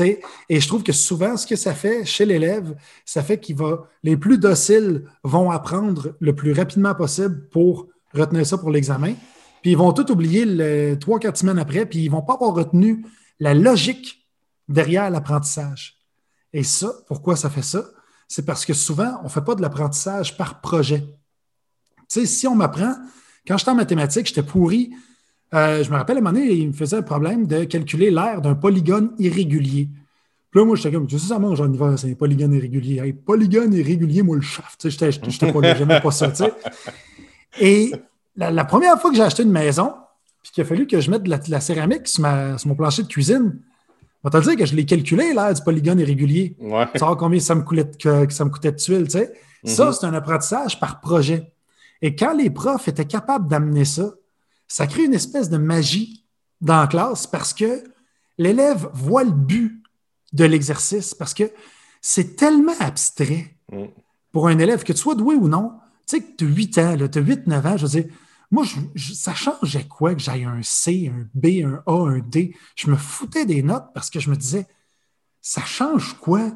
Et 0.00 0.60
je 0.60 0.68
trouve 0.68 0.82
que 0.82 0.92
souvent, 0.92 1.36
ce 1.36 1.46
que 1.46 1.56
ça 1.56 1.74
fait 1.74 2.04
chez 2.04 2.26
l'élève, 2.26 2.76
ça 3.04 3.22
fait 3.22 3.38
qu'il 3.38 3.56
va, 3.56 3.88
les 4.02 4.16
plus 4.16 4.38
dociles 4.38 5.04
vont 5.22 5.50
apprendre 5.50 6.14
le 6.20 6.34
plus 6.34 6.52
rapidement 6.52 6.94
possible 6.94 7.48
pour 7.48 7.88
retenir 8.12 8.46
ça 8.46 8.58
pour 8.58 8.70
l'examen. 8.70 9.14
Puis 9.62 9.72
ils 9.72 9.76
vont 9.76 9.92
tout 9.92 10.10
oublier 10.10 10.96
trois, 10.98 11.18
quatre 11.18 11.36
semaines 11.36 11.58
après, 11.58 11.86
puis 11.86 12.00
ils 12.00 12.06
ne 12.06 12.12
vont 12.12 12.22
pas 12.22 12.34
avoir 12.34 12.54
retenu 12.54 13.04
la 13.40 13.54
logique 13.54 14.28
derrière 14.68 15.10
l'apprentissage. 15.10 15.98
Et 16.52 16.62
ça, 16.62 16.92
pourquoi 17.06 17.36
ça 17.36 17.50
fait 17.50 17.62
ça? 17.62 17.84
C'est 18.28 18.44
parce 18.44 18.64
que 18.64 18.74
souvent, 18.74 19.18
on 19.20 19.24
ne 19.24 19.28
fait 19.28 19.42
pas 19.42 19.54
de 19.54 19.62
l'apprentissage 19.62 20.36
par 20.36 20.60
projet. 20.60 21.00
Tu 22.08 22.20
sais, 22.20 22.26
si 22.26 22.46
on 22.46 22.54
m'apprend, 22.54 22.94
quand 23.46 23.58
j'étais 23.58 23.70
en 23.70 23.74
mathématiques, 23.74 24.26
j'étais 24.26 24.42
pourri. 24.42 24.90
Euh, 25.54 25.82
je 25.82 25.90
me 25.90 25.96
rappelle 25.96 26.16
à 26.16 26.20
un 26.20 26.22
moment 26.22 26.38
donné, 26.38 26.52
il 26.52 26.68
me 26.68 26.72
faisait 26.72 26.96
un 26.96 27.02
problème 27.02 27.46
de 27.46 27.64
calculer 27.64 28.10
l'aire 28.10 28.42
d'un 28.42 28.54
polygone 28.54 29.12
irrégulier. 29.18 29.88
Puis 30.50 30.60
là, 30.60 30.66
moi, 30.66 30.76
j'étais 30.76 30.92
comme, 30.92 31.08
je 31.08 31.18
sais 31.18 31.28
ça, 31.28 31.38
moi, 31.38 31.54
j'en 31.54 31.72
y 31.72 31.98
c'est 31.98 32.10
un 32.10 32.14
polygone 32.14 32.54
irrégulier. 32.54 33.00
Hey, 33.00 33.12
polygone 33.12 33.72
irrégulier, 33.74 34.22
moi, 34.22 34.36
le 34.36 34.42
chef. 34.42 34.76
Tu 34.78 34.90
sais, 34.90 35.12
j'étais 35.12 35.52
pas 35.52 35.74
j'aimais 35.74 36.00
pas 36.00 36.10
ça, 36.10 36.28
tu 36.28 36.36
sais. 36.44 36.52
Et 37.60 37.92
la, 38.36 38.64
première 38.64 39.00
fois 39.00 39.10
que 39.10 39.16
j'ai 39.16 39.22
acheté 39.22 39.44
une 39.44 39.52
maison, 39.52 39.94
puis 40.42 40.52
qu'il 40.52 40.62
a 40.62 40.66
fallu 40.66 40.86
que 40.86 41.00
je 41.00 41.10
mette 41.10 41.22
de 41.22 41.50
la, 41.50 41.60
céramique 41.60 42.08
sur, 42.08 42.22
mon 42.66 42.74
plancher 42.74 43.02
de 43.02 43.08
cuisine, 43.08 43.60
on 44.24 44.28
va 44.28 44.40
te 44.40 44.44
dire 44.44 44.56
que 44.56 44.66
je 44.66 44.74
l'ai 44.74 44.84
calculé, 44.84 45.32
l'air 45.32 45.54
du 45.54 45.62
polygone 45.62 46.00
irrégulier. 46.00 46.56
Ouais. 46.60 46.86
Savoir 46.94 47.16
combien 47.16 47.38
ça 47.38 47.54
me, 47.54 47.62
coûtait, 47.62 47.90
que, 47.98 48.32
ça 48.32 48.44
me 48.44 48.50
coûtait 48.50 48.72
de 48.72 48.76
tuiles, 48.76 49.04
tu 49.04 49.18
sais. 49.18 49.32
Ça, 49.64 49.90
mm-hmm. 49.90 49.92
c'est 49.92 50.06
un 50.06 50.14
apprentissage 50.14 50.80
par 50.80 51.00
projet. 51.00 51.52
Et 52.02 52.14
quand 52.14 52.34
les 52.34 52.50
profs 52.50 52.88
étaient 52.88 53.06
capables 53.06 53.48
d'amener 53.48 53.84
ça, 53.84 54.10
ça 54.68 54.86
crée 54.86 55.04
une 55.04 55.14
espèce 55.14 55.50
de 55.50 55.58
magie 55.58 56.24
dans 56.60 56.80
la 56.80 56.86
classe 56.86 57.26
parce 57.26 57.52
que 57.52 57.84
l'élève 58.38 58.88
voit 58.92 59.24
le 59.24 59.30
but 59.30 59.82
de 60.32 60.44
l'exercice, 60.44 61.14
parce 61.14 61.34
que 61.34 61.50
c'est 62.00 62.36
tellement 62.36 62.78
abstrait 62.80 63.56
mm. 63.72 63.84
pour 64.32 64.48
un 64.48 64.58
élève, 64.58 64.84
que 64.84 64.92
tu 64.92 64.98
sois 64.98 65.14
doué 65.14 65.34
ou 65.34 65.48
non. 65.48 65.72
Tu 66.06 66.16
sais, 66.18 66.22
que 66.22 66.36
tu 66.36 66.44
as 66.44 66.48
8 66.48 66.78
ans, 66.78 66.96
tu 66.96 67.18
as 67.18 67.22
8-9 67.22 67.66
ans, 67.66 67.76
je 67.76 67.86
veux 67.86 68.00
dire, 68.00 68.12
moi, 68.50 68.64
ça 68.96 69.34
changeait 69.34 69.88
quoi 69.88 70.14
que 70.14 70.20
j'aille 70.20 70.44
un 70.44 70.62
C, 70.62 71.12
un 71.12 71.28
B, 71.34 71.64
un 71.64 71.82
A, 71.86 72.08
un 72.08 72.18
D? 72.20 72.54
Je 72.76 72.90
me 72.90 72.96
foutais 72.96 73.44
des 73.44 73.62
notes 73.62 73.88
parce 73.92 74.08
que 74.08 74.20
je 74.20 74.30
me 74.30 74.36
disais, 74.36 74.66
ça 75.40 75.62
change 75.62 76.16
quoi? 76.20 76.52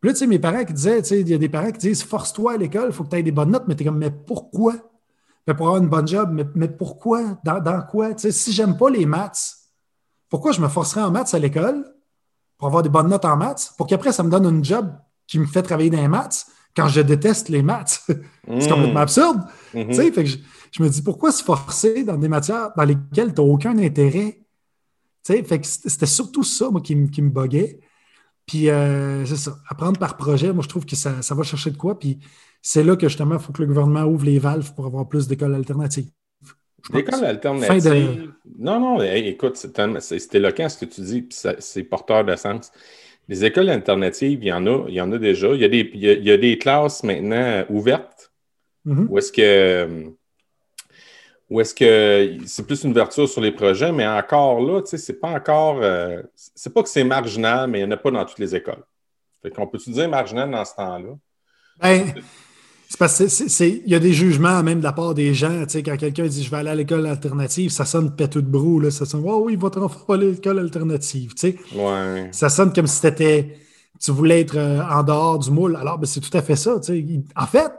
Puis 0.00 0.08
là, 0.08 0.12
tu 0.12 0.18
sais, 0.18 0.26
mes 0.26 0.38
parents 0.38 0.64
qui 0.64 0.74
disaient, 0.74 1.00
tu 1.00 1.08
sais, 1.08 1.20
il 1.20 1.28
y 1.28 1.34
a 1.34 1.38
des 1.38 1.48
parents 1.48 1.70
qui 1.70 1.78
disent 1.78 2.02
force-toi 2.02 2.52
à 2.52 2.56
l'école, 2.58 2.88
il 2.88 2.92
faut 2.92 3.04
que 3.04 3.10
tu 3.10 3.16
aies 3.16 3.22
des 3.22 3.32
bonnes 3.32 3.50
notes, 3.50 3.64
mais 3.66 3.76
tu 3.76 3.82
es 3.82 3.86
comme, 3.86 3.98
mais 3.98 4.10
pourquoi? 4.10 4.74
Mais 5.46 5.54
pour 5.54 5.66
avoir 5.66 5.82
une 5.82 5.88
bonne 5.88 6.06
job, 6.06 6.30
mais, 6.54 6.68
pourquoi? 6.68 7.38
Dans, 7.44 7.82
quoi? 7.90 8.14
Tu 8.14 8.22
sais, 8.22 8.32
si 8.32 8.52
j'aime 8.52 8.76
pas 8.76 8.90
les 8.90 9.06
maths, 9.06 9.56
pourquoi 10.28 10.52
je 10.52 10.60
me 10.60 10.68
forcerais 10.68 11.02
en 11.02 11.10
maths 11.10 11.34
à 11.34 11.38
l'école 11.38 11.84
pour 12.58 12.68
avoir 12.68 12.82
des 12.82 12.88
bonnes 12.88 13.08
notes 13.08 13.24
en 13.24 13.36
maths, 13.36 13.74
pour 13.76 13.86
qu'après, 13.86 14.12
ça 14.12 14.22
me 14.22 14.30
donne 14.30 14.46
une 14.46 14.64
job 14.64 14.92
qui 15.26 15.38
me 15.38 15.46
fait 15.46 15.62
travailler 15.62 15.90
dans 15.90 16.00
les 16.00 16.08
maths 16.08 16.46
quand 16.76 16.88
je 16.88 17.00
déteste 17.00 17.48
les 17.48 17.62
maths? 17.62 18.04
c'est 18.08 18.68
complètement 18.68 18.94
mmh. 18.94 18.96
absurde. 18.96 19.40
Mmh. 19.74 19.92
Sais, 19.92 20.12
fait 20.12 20.24
que 20.24 20.30
je, 20.70 20.82
me 20.82 20.88
dis, 20.88 21.02
pourquoi 21.02 21.32
se 21.32 21.42
forcer 21.42 22.04
dans 22.04 22.16
des 22.16 22.28
matières 22.28 22.70
dans 22.76 22.84
lesquelles 22.84 23.34
tu 23.34 23.40
n'as 23.40 23.46
aucun 23.46 23.76
intérêt? 23.78 24.38
Fait 25.24 25.42
que 25.42 25.66
c'était 25.66 26.06
surtout 26.06 26.44
ça, 26.44 26.70
moi, 26.70 26.80
qui, 26.80 27.10
qui 27.10 27.22
me 27.22 27.30
boguait. 27.30 27.80
Puis 28.46 28.68
euh, 28.68 29.24
c'est 29.24 29.36
ça, 29.36 29.56
apprendre 29.68 29.98
par 29.98 30.16
projet, 30.16 30.52
moi 30.52 30.62
je 30.62 30.68
trouve 30.68 30.84
que 30.84 30.96
ça, 30.96 31.20
va 31.30 31.42
chercher 31.42 31.70
de 31.70 31.76
quoi. 31.76 31.98
Puis 31.98 32.18
c'est 32.62 32.84
là 32.84 32.96
que 32.96 33.08
justement, 33.08 33.34
il 33.34 33.40
faut 33.40 33.52
que 33.52 33.60
le 33.60 33.66
gouvernement 33.66 34.04
ouvre 34.04 34.24
les 34.24 34.38
valves 34.38 34.72
pour 34.74 34.86
avoir 34.86 35.08
plus 35.08 35.26
d'écoles 35.26 35.54
alternatives. 35.54 36.10
D'écoles 36.92 37.24
alternatives? 37.24 38.32
Non, 38.58 38.80
non, 38.80 39.02
écoute, 39.02 39.56
c'est 39.56 40.34
éloquent 40.34 40.68
ce 40.68 40.78
que 40.78 40.84
tu 40.84 41.00
dis, 41.00 41.22
puis 41.22 41.38
c'est 41.58 41.82
porteur 41.82 42.24
de 42.24 42.34
sens. 42.36 42.72
Les 43.28 43.44
écoles 43.44 43.68
alternatives, 43.68 44.38
il 44.42 44.48
y 44.48 44.52
en 44.52 44.66
a, 44.66 44.84
il 44.88 44.94
y 44.94 45.00
en 45.00 45.10
a 45.12 45.18
déjà. 45.18 45.48
Il 45.54 45.60
y 45.60 45.64
a 45.64 45.68
des, 45.68 45.90
il 45.92 46.24
y 46.24 46.30
a, 46.30 46.36
des 46.36 46.58
classes 46.58 47.04
maintenant 47.04 47.64
ouvertes 47.68 48.32
mm-hmm. 48.84 49.06
où 49.08 49.18
est-ce 49.18 49.32
que 49.32 50.12
ou 51.52 51.60
est-ce 51.60 51.74
que 51.74 52.38
c'est 52.46 52.66
plus 52.66 52.82
une 52.82 52.92
ouverture 52.92 53.28
sur 53.28 53.42
les 53.42 53.52
projets, 53.52 53.92
mais 53.92 54.06
encore 54.06 54.60
là, 54.60 54.80
tu 54.80 54.88
sais, 54.88 54.98
c'est 54.98 55.20
pas 55.20 55.28
encore. 55.28 55.80
Euh, 55.82 56.22
c'est 56.34 56.72
pas 56.72 56.82
que 56.82 56.88
c'est 56.88 57.04
marginal, 57.04 57.68
mais 57.68 57.80
il 57.80 57.86
n'y 57.86 57.88
en 57.88 57.94
a 57.94 57.98
pas 57.98 58.10
dans 58.10 58.24
toutes 58.24 58.38
les 58.38 58.56
écoles. 58.56 58.82
Fait 59.42 59.50
qu'on 59.50 59.66
peut-tu 59.66 59.90
dire 59.90 60.08
marginal 60.08 60.50
dans 60.50 60.64
ce 60.64 60.74
temps-là? 60.76 61.14
Ben, 61.78 62.14
c'est 62.92 62.98
parce 62.98 63.16
qu'il 63.16 63.82
y 63.86 63.94
a 63.94 63.98
des 63.98 64.12
jugements 64.12 64.62
même 64.62 64.80
de 64.80 64.84
la 64.84 64.92
part 64.92 65.14
des 65.14 65.32
gens. 65.32 65.62
Tu 65.62 65.70
sais, 65.70 65.82
quand 65.82 65.96
quelqu'un 65.96 66.26
dit 66.26 66.44
je 66.44 66.50
vais 66.50 66.58
aller 66.58 66.68
à 66.68 66.74
l'école 66.74 67.06
alternative, 67.06 67.70
ça 67.70 67.86
sonne 67.86 68.14
pétou 68.14 68.42
de 68.42 68.46
brou. 68.46 68.80
Là, 68.80 68.90
ça 68.90 69.06
sonne 69.06 69.22
Oh 69.26 69.44
oui, 69.46 69.56
votre 69.56 69.80
enfant 69.80 70.04
va 70.06 70.14
à 70.16 70.18
l'école 70.18 70.58
alternative. 70.58 71.32
Tu 71.32 71.52
sais. 71.52 71.56
ouais. 71.74 72.28
Ça 72.32 72.50
sonne 72.50 72.70
comme 72.70 72.86
si 72.86 73.00
c'était 73.00 73.56
tu 73.98 74.10
voulais 74.10 74.42
être 74.42 74.58
euh, 74.58 74.82
en 74.82 75.02
dehors 75.04 75.38
du 75.38 75.50
moule. 75.50 75.74
Alors, 75.76 75.98
ben, 75.98 76.04
c'est 76.04 76.20
tout 76.20 76.36
à 76.36 76.42
fait 76.42 76.54
ça. 76.54 76.78
Tu 76.80 76.92
sais. 76.92 77.24
En 77.34 77.46
fait, 77.46 77.72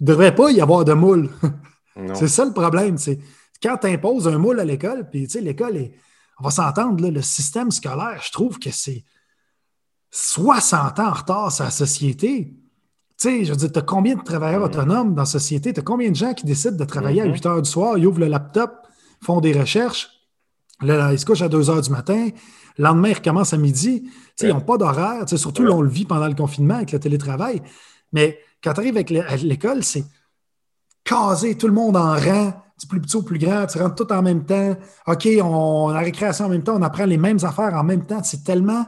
il 0.00 0.04
ne 0.04 0.06
devrait 0.06 0.34
pas 0.34 0.50
y 0.50 0.62
avoir 0.62 0.82
de 0.86 0.94
moule. 0.94 1.28
C'est 2.14 2.28
ça 2.28 2.44
le 2.46 2.52
problème. 2.52 2.96
Quand 3.62 3.76
tu 3.76 3.88
imposes 3.88 4.28
un 4.28 4.38
moule 4.38 4.60
à 4.60 4.64
l'école, 4.64 5.10
puis 5.10 5.26
l'école 5.42 5.90
On 6.38 6.44
va 6.44 6.50
s'entendre, 6.50 7.06
le 7.10 7.20
système 7.20 7.70
scolaire, 7.70 8.22
je 8.24 8.30
trouve 8.30 8.60
que 8.60 8.70
c'est 8.70 9.04
60 10.12 11.00
ans 11.00 11.08
en 11.08 11.12
retard 11.12 11.52
la 11.58 11.70
société. 11.70 12.54
Tu 13.20 13.28
sais, 13.28 13.44
je 13.44 13.50
veux 13.50 13.56
dire, 13.56 13.72
tu 13.72 13.78
as 13.78 13.82
combien 13.82 14.14
de 14.14 14.22
travailleurs 14.22 14.60
mm. 14.60 14.64
autonomes 14.64 15.14
dans 15.14 15.22
la 15.22 15.26
société? 15.26 15.72
Tu 15.72 15.80
as 15.80 15.82
combien 15.82 16.10
de 16.10 16.16
gens 16.16 16.34
qui 16.34 16.46
décident 16.46 16.76
de 16.76 16.84
travailler 16.84 17.22
à 17.22 17.24
8 17.24 17.32
mm-hmm. 17.32 17.48
heures 17.48 17.62
du 17.62 17.70
soir, 17.70 17.98
ils 17.98 18.06
ouvrent 18.06 18.20
le 18.20 18.28
laptop, 18.28 18.86
font 19.20 19.40
des 19.40 19.58
recherches, 19.58 20.18
Là, 20.80 21.12
ils 21.12 21.18
se 21.18 21.26
couchent 21.26 21.42
à 21.42 21.48
2 21.48 21.70
heures 21.70 21.80
du 21.80 21.90
matin. 21.90 22.28
Le 22.76 22.84
lendemain, 22.84 23.08
ils 23.08 23.14
recommencent 23.14 23.52
à 23.52 23.56
midi. 23.56 24.08
Ils 24.40 24.48
n'ont 24.48 24.60
pas 24.60 24.76
d'horaire. 24.76 25.28
Surtout, 25.28 25.64
là, 25.64 25.72
on 25.72 25.82
le 25.82 25.88
vit 25.88 26.04
pendant 26.04 26.28
le 26.28 26.34
confinement 26.34 26.76
avec 26.76 26.92
le 26.92 27.00
télétravail. 27.00 27.60
Mais 28.12 28.38
quand 28.62 28.74
tu 28.74 28.80
arrives 28.80 28.96
avec 28.96 29.10
l'école, 29.10 29.82
c'est 29.82 30.04
casé, 31.04 31.56
tout 31.56 31.66
le 31.66 31.72
monde 31.72 31.96
en 31.96 32.14
rang, 32.14 32.52
du 32.78 32.86
plus 32.86 33.00
petit 33.00 33.16
au 33.16 33.22
plus 33.22 33.38
grand, 33.38 33.66
tu 33.66 33.78
rentres 33.78 33.96
tout 33.96 34.12
en 34.12 34.22
même 34.22 34.44
temps. 34.44 34.76
OK, 35.08 35.28
on, 35.42 35.88
a 35.88 35.94
la 35.94 36.00
récréation 36.00 36.44
en 36.44 36.48
même 36.48 36.62
temps, 36.62 36.76
on 36.76 36.82
apprend 36.82 37.06
les 37.06 37.16
mêmes 37.16 37.38
affaires 37.42 37.74
en 37.74 37.82
même 37.82 38.06
temps. 38.06 38.22
C'est 38.22 38.44
tellement 38.44 38.86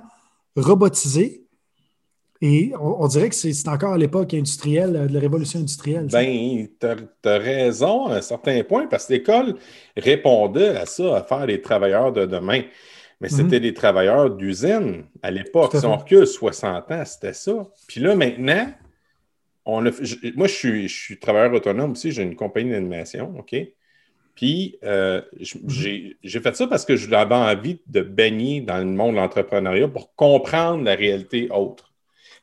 robotisé. 0.57 1.49
Et 2.42 2.72
on, 2.81 3.07
dirait 3.07 3.29
que 3.29 3.35
c'est 3.35 3.68
encore 3.68 3.92
à 3.92 3.98
l'époque 3.98 4.33
industrielle, 4.33 5.09
de 5.09 5.12
la 5.12 5.20
révolution 5.20 5.61
industrielle. 5.61 6.07
Ben, 6.11 6.66
tu 6.81 7.29
as, 7.29 7.38
raison 7.38 8.07
à 8.07 8.16
un 8.16 8.20
certain 8.22 8.62
point, 8.64 8.87
parce 8.87 9.07
que 9.07 9.12
l'école 9.12 9.57
répondait 9.94 10.76
à 10.76 10.87
ça, 10.87 11.18
à 11.18 11.22
faire 11.22 11.44
les 11.44 11.61
travailleurs 11.61 12.12
de 12.12 12.24
demain. 12.24 12.62
Mais 13.20 13.29
mhm. 13.31 13.37
c'était 13.37 13.61
des 13.61 13.74
travailleurs 13.74 14.31
d'usine 14.31 15.05
à 15.22 15.31
l'époque. 15.31 15.76
Si 15.76 15.85
on 15.85 15.98
recule 15.98 16.26
60 16.26 16.90
ans, 16.90 17.05
c'était 17.05 17.35
ça. 17.35 17.68
Puis 17.87 18.00
là, 18.00 18.14
maintenant, 18.14 18.72
on 19.66 19.83
moi, 19.83 20.46
je 20.46 20.55
suis, 20.55 20.88
je 20.88 20.98
suis 20.98 21.18
travailleur 21.18 21.53
autonome 21.53 21.92
aussi, 21.92 22.11
j'ai 22.11 22.22
une 22.22 22.37
compagnie 22.37 22.70
d'animation, 22.70 23.35
OK? 23.38 23.55
Puis, 24.35 24.79
euh, 24.85 25.20
mhm. 25.38 26.14
j'ai 26.22 26.40
fait 26.40 26.57
ça 26.57 26.66
parce 26.66 26.87
que 26.87 26.96
j'avais 26.96 27.35
envie 27.35 27.83
de 27.87 28.00
baigner 28.00 28.62
dans 28.62 28.79
le 28.79 28.87
monde 28.87 29.12
de 29.12 29.16
l'entrepreneuriat 29.16 29.88
pour 29.88 30.14
comprendre 30.14 30.83
la 30.85 30.94
réalité 30.94 31.50
autre. 31.50 31.89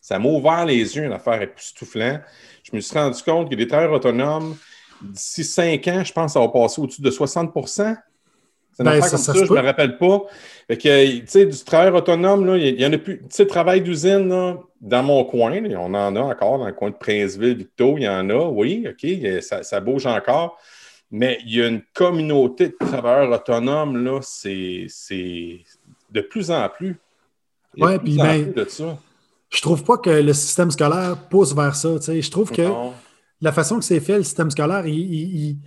Ça 0.07 0.17
m'a 0.19 0.29
ouvert 0.29 0.65
les 0.65 0.95
yeux, 0.95 1.03
une 1.03 1.11
affaire 1.11 1.41
époustouflante. 1.41 2.21
Je 2.63 2.73
me 2.73 2.79
suis 2.79 2.97
rendu 2.97 3.21
compte 3.21 3.49
que 3.49 3.55
les 3.55 3.67
travailleurs 3.67 3.91
autonomes, 3.91 4.55
d'ici 5.01 5.43
cinq 5.43 5.85
ans, 5.89 6.01
je 6.01 6.13
pense 6.13 6.31
ça 6.31 6.39
va 6.39 6.47
passer 6.47 6.79
au-dessus 6.81 7.01
de 7.01 7.11
60 7.11 7.51
c'est 7.65 7.83
une 8.83 8.85
ben, 8.85 8.87
affaire 8.87 9.09
comme 9.09 9.19
ça, 9.19 9.33
je 9.33 9.41
ne 9.41 9.49
me 9.49 9.59
rappelle 9.59 9.97
pas. 9.97 10.21
Fait 10.67 10.77
que, 10.77 11.19
tu 11.19 11.27
sais, 11.27 11.45
du 11.45 11.57
travail 11.57 11.91
autonome, 11.91 12.45
là, 12.45 12.55
il 12.55 12.79
y, 12.79 12.85
en 12.85 12.93
a 12.93 12.97
plus. 12.97 13.17
Tu 13.17 13.25
sais, 13.31 13.45
travail 13.47 13.81
d'usine, 13.81 14.29
dans 14.79 15.03
mon 15.03 15.25
coin, 15.25 15.61
on 15.75 15.93
en 15.93 16.15
a 16.15 16.21
encore 16.21 16.59
dans 16.59 16.67
le 16.67 16.73
coin 16.73 16.91
de 16.91 16.95
Princeville, 16.95 17.57
Victo, 17.57 17.97
il 17.97 18.03
y 18.03 18.07
en 18.07 18.29
a, 18.29 18.45
oui, 18.45 18.87
OK, 18.89 19.41
ça, 19.41 19.79
bouge 19.81 20.05
encore. 20.05 20.57
Mais 21.11 21.37
il 21.45 21.57
y 21.57 21.61
a 21.61 21.67
une 21.67 21.81
communauté 21.93 22.69
de 22.69 22.75
travailleurs 22.79 23.29
autonomes, 23.29 24.05
là, 24.05 24.21
c'est 24.21 24.87
de 26.11 26.21
plus 26.21 26.49
en 26.49 26.69
plus. 26.69 26.95
Oui, 27.77 27.99
puis 27.99 28.15
ben, 28.15 28.53
je 29.49 29.61
trouve 29.61 29.83
pas 29.83 29.97
que 29.97 30.09
le 30.09 30.33
système 30.33 30.71
scolaire 30.71 31.17
pousse 31.29 31.53
vers 31.55 31.75
ça. 31.75 31.89
Je 31.99 32.29
trouve 32.29 32.51
que 32.51 32.67
la 33.41 33.51
façon 33.51 33.79
que 33.79 33.85
c'est 33.85 33.99
fait, 33.99 34.17
le 34.17 34.23
système 34.23 34.51
scolaire, 34.51 34.85
il, 34.87 34.97
il 34.97 35.59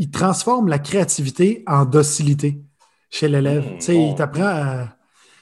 il 0.00 0.10
transforme 0.10 0.68
la 0.68 0.78
créativité 0.78 1.62
en 1.66 1.84
docilité 1.84 2.62
chez 3.10 3.28
l'élève. 3.28 3.64
Mmh, 3.64 3.92
il 3.92 4.14
t'apprend 4.14 4.46
à, 4.46 4.96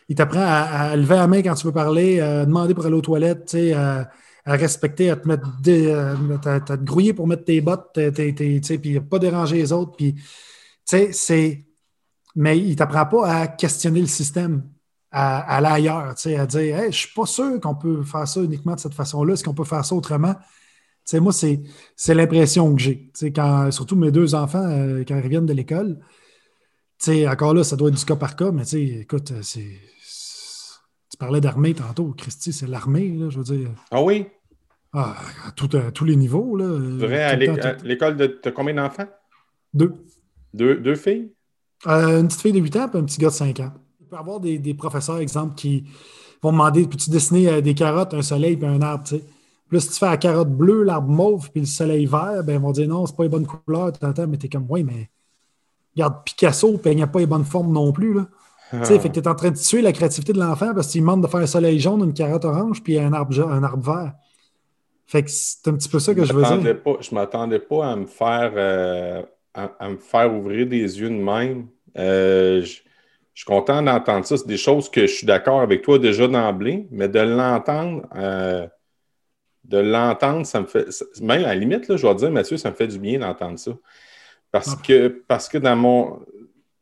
il 0.09 0.17
t'apprend 0.17 0.43
à, 0.43 0.97
lever 0.97 1.15
la 1.15 1.29
main 1.29 1.43
quand 1.43 1.55
tu 1.55 1.65
veux 1.67 1.73
parler, 1.73 2.19
à 2.19 2.45
demander 2.45 2.75
pour 2.75 2.85
aller 2.85 2.97
aux 2.97 3.01
toilettes, 3.01 3.57
à, 3.77 4.11
à 4.45 4.53
respecter, 4.57 5.11
à 5.11 5.17
te 5.17 5.29
mettre 5.29 5.47
à, 6.49 6.61
te 6.61 6.73
grouiller 6.83 7.13
pour 7.13 7.29
mettre 7.29 7.45
tes 7.45 7.61
bottes, 7.61 7.97
puis 8.13 9.01
pas 9.01 9.19
déranger 9.21 9.57
les 9.59 9.73
autres. 9.73 9.93
Puis, 9.97 10.17
c'est... 10.85 11.65
Mais 12.35 12.59
il 12.59 12.71
ne 12.71 12.75
t'apprend 12.75 13.07
pas 13.07 13.33
à 13.33 13.47
questionner 13.47 14.01
le 14.01 14.07
système, 14.07 14.65
à, 15.11 15.57
aller 15.57 15.67
ailleurs, 15.67 16.15
à 16.15 16.47
dire 16.47 16.77
hey, 16.77 16.83
Je 16.83 16.87
ne 16.87 16.93
suis 16.93 17.15
pas 17.15 17.27
sûr 17.27 17.61
qu'on 17.61 17.75
peut 17.75 18.03
faire 18.03 18.27
ça 18.27 18.43
uniquement 18.43 18.75
de 18.75 18.81
cette 18.81 18.95
façon-là. 18.95 19.35
Est-ce 19.35 19.45
qu'on 19.45 19.55
peut 19.55 19.65
faire 19.65 19.85
ça 19.85 19.95
autrement? 19.95 20.35
moi, 21.15 21.33
c'est 21.33 22.15
l'impression 22.15 22.75
que 22.75 22.83
j'ai. 22.83 23.11
Quand, 23.35 23.71
surtout 23.71 23.97
mes 23.97 24.11
deux 24.11 24.35
enfants, 24.35 24.65
euh, 24.65 25.05
quand 25.07 25.17
ils 25.17 25.23
reviennent 25.23 25.47
de 25.47 25.55
l'école, 25.55 25.99
encore 27.27 27.55
là, 27.55 27.65
ça 27.65 27.77
doit 27.77 27.89
être 27.89 27.97
du 27.97 28.05
cas 28.05 28.17
par 28.17 28.37
cas, 28.37 28.51
mais 28.51 28.65
écoute, 28.73 29.31
euh, 29.33 29.43
c'est. 29.43 29.81
Tu 31.11 31.17
parlais 31.17 31.41
d'armée 31.41 31.73
tantôt, 31.73 32.15
Christy, 32.17 32.53
c'est 32.53 32.67
l'armée, 32.67 33.19
je 33.31 33.39
veux 33.39 33.57
dire. 33.57 33.71
Ah 33.91 34.03
oui? 34.03 34.27
Ah, 34.93 35.17
à, 35.47 35.53
tous 35.53 36.05
les 36.05 36.17
niveaux. 36.17 36.57
Là, 36.57 36.67
vrai, 36.67 37.23
à 37.23 37.37
l'école 37.37 38.17
de. 38.17 38.27
Tu 38.27 38.49
as 38.49 38.53
combien 38.53 38.75
d'enfants? 38.75 39.09
Deux. 39.73 39.95
Deux, 40.53 40.77
deux 40.77 40.95
filles? 40.95 41.33
Euh, 41.87 42.21
une 42.21 42.29
petite 42.29 42.43
fille 42.43 42.53
de 42.53 42.59
8 42.59 42.77
ans 42.77 42.91
et 42.93 42.97
un 42.97 43.05
petit 43.05 43.19
gars 43.19 43.29
de 43.29 43.35
5 43.35 43.61
ans. 43.61 43.73
Y 44.11 44.17
avoir 44.17 44.41
des, 44.41 44.59
des 44.59 44.75
professeurs, 44.75 45.19
exemple, 45.19 45.55
qui 45.55 45.85
vont 46.43 46.53
demander 46.53 46.87
peux-tu 46.87 47.11
dessiner 47.11 47.61
des 47.63 47.75
carottes, 47.75 48.15
un 48.15 48.23
soleil 48.23 48.59
et 48.61 48.67
un 48.67 48.81
arbre, 48.83 49.05
tu 49.05 49.17
sais? 49.17 49.25
Plus 49.69 49.81
si 49.81 49.89
tu 49.91 49.95
fais 49.97 50.07
la 50.07 50.17
carotte 50.17 50.49
bleue, 50.49 50.83
l'arbre 50.83 51.11
mauve, 51.11 51.51
puis 51.51 51.61
le 51.61 51.67
soleil 51.67 52.07
vert, 52.07 52.43
ben, 52.43 52.55
ils 52.55 52.59
vont 52.59 52.73
dire 52.73 52.89
non, 52.89 53.05
c'est 53.05 53.15
pas 53.15 53.25
les 53.25 53.29
bonnes 53.29 53.47
couleurs, 53.47 53.93
mais 54.27 54.37
t'es 54.39 54.49
comme, 54.49 54.67
oui, 54.69 54.83
mais 54.83 55.11
regarde, 55.95 56.25
Picasso 56.25 56.81
il 56.87 56.97
n'y 56.97 57.03
a 57.03 57.07
pas 57.07 57.19
les 57.19 57.27
bonnes 57.27 57.45
formes 57.45 57.73
non 57.73 57.93
plus. 57.93 58.15
Là. 58.15 58.27
Tu 58.71 58.85
sais, 58.85 58.99
fait 58.99 59.09
que 59.09 59.15
t'es 59.15 59.29
en 59.29 59.35
train 59.35 59.51
de 59.51 59.57
tuer 59.57 59.83
la 59.83 59.93
créativité 59.93 60.33
de 60.33 60.39
l'enfant 60.39 60.75
parce 60.75 60.89
qu'il 60.89 61.01
demande 61.01 61.23
de 61.23 61.27
faire 61.27 61.41
un 61.41 61.47
soleil 61.47 61.79
jaune, 61.79 62.03
une 62.05 62.15
carotte 62.15 62.45
orange, 62.45 62.83
puis 62.83 62.99
un 62.99 63.13
arbre, 63.13 63.39
un 63.49 63.63
arbre 63.63 63.93
vert. 63.93 64.13
Fait 65.07 65.23
que 65.23 65.31
c'est 65.31 65.69
un 65.69 65.75
petit 65.75 65.89
peu 65.89 65.99
ça 65.99 66.15
que 66.15 66.25
je, 66.25 66.33
veux 66.35 66.43
dire. 66.43 66.83
Pas, 66.83 66.97
je 67.01 67.15
m'attendais 67.15 67.59
pas 67.59 67.93
à 67.93 67.97
me 67.97 68.05
faire 68.05 68.53
euh, 68.55 69.23
à, 69.55 69.89
me 69.89 69.97
faire 69.97 70.35
ouvrir 70.35 70.67
des 70.67 71.01
yeux 71.01 71.09
de 71.09 71.15
même. 71.15 71.67
Euh, 71.97 72.63
je, 72.63 72.81
suis 73.39 73.47
content 73.47 73.83
d'entendre 73.83 74.27
ça. 74.27 74.37
C'est 74.37 74.47
des 74.47 74.57
choses 74.57 74.91
que 74.91 75.03
je 75.03 75.13
suis 75.13 75.27
d'accord 75.27 75.61
avec 75.61 75.83
toi 75.83 75.99
déjà 75.99 76.27
d'emblée, 76.27 76.87
mais 76.91 77.09
de 77.09 77.21
l'entendre. 77.21 78.07
Euh, 78.17 78.67
de 79.65 79.79
l'entendre, 79.79 80.47
ça 80.47 80.61
me 80.61 80.67
fait. 80.67 80.87
Même 81.21 81.45
à 81.45 81.49
la 81.49 81.55
limite, 81.55 81.89
là, 81.89 81.97
je 81.97 82.07
vais 82.07 82.15
dire, 82.15 82.31
Mathieu, 82.31 82.57
ça 82.57 82.71
me 82.71 82.75
fait 82.75 82.87
du 82.87 82.99
bien 82.99 83.19
d'entendre 83.19 83.59
ça. 83.59 83.73
Parce, 84.51 84.75
que, 84.77 85.23
parce 85.29 85.49
que 85.49 85.59
dans 85.59 85.77
mon. 85.77 86.21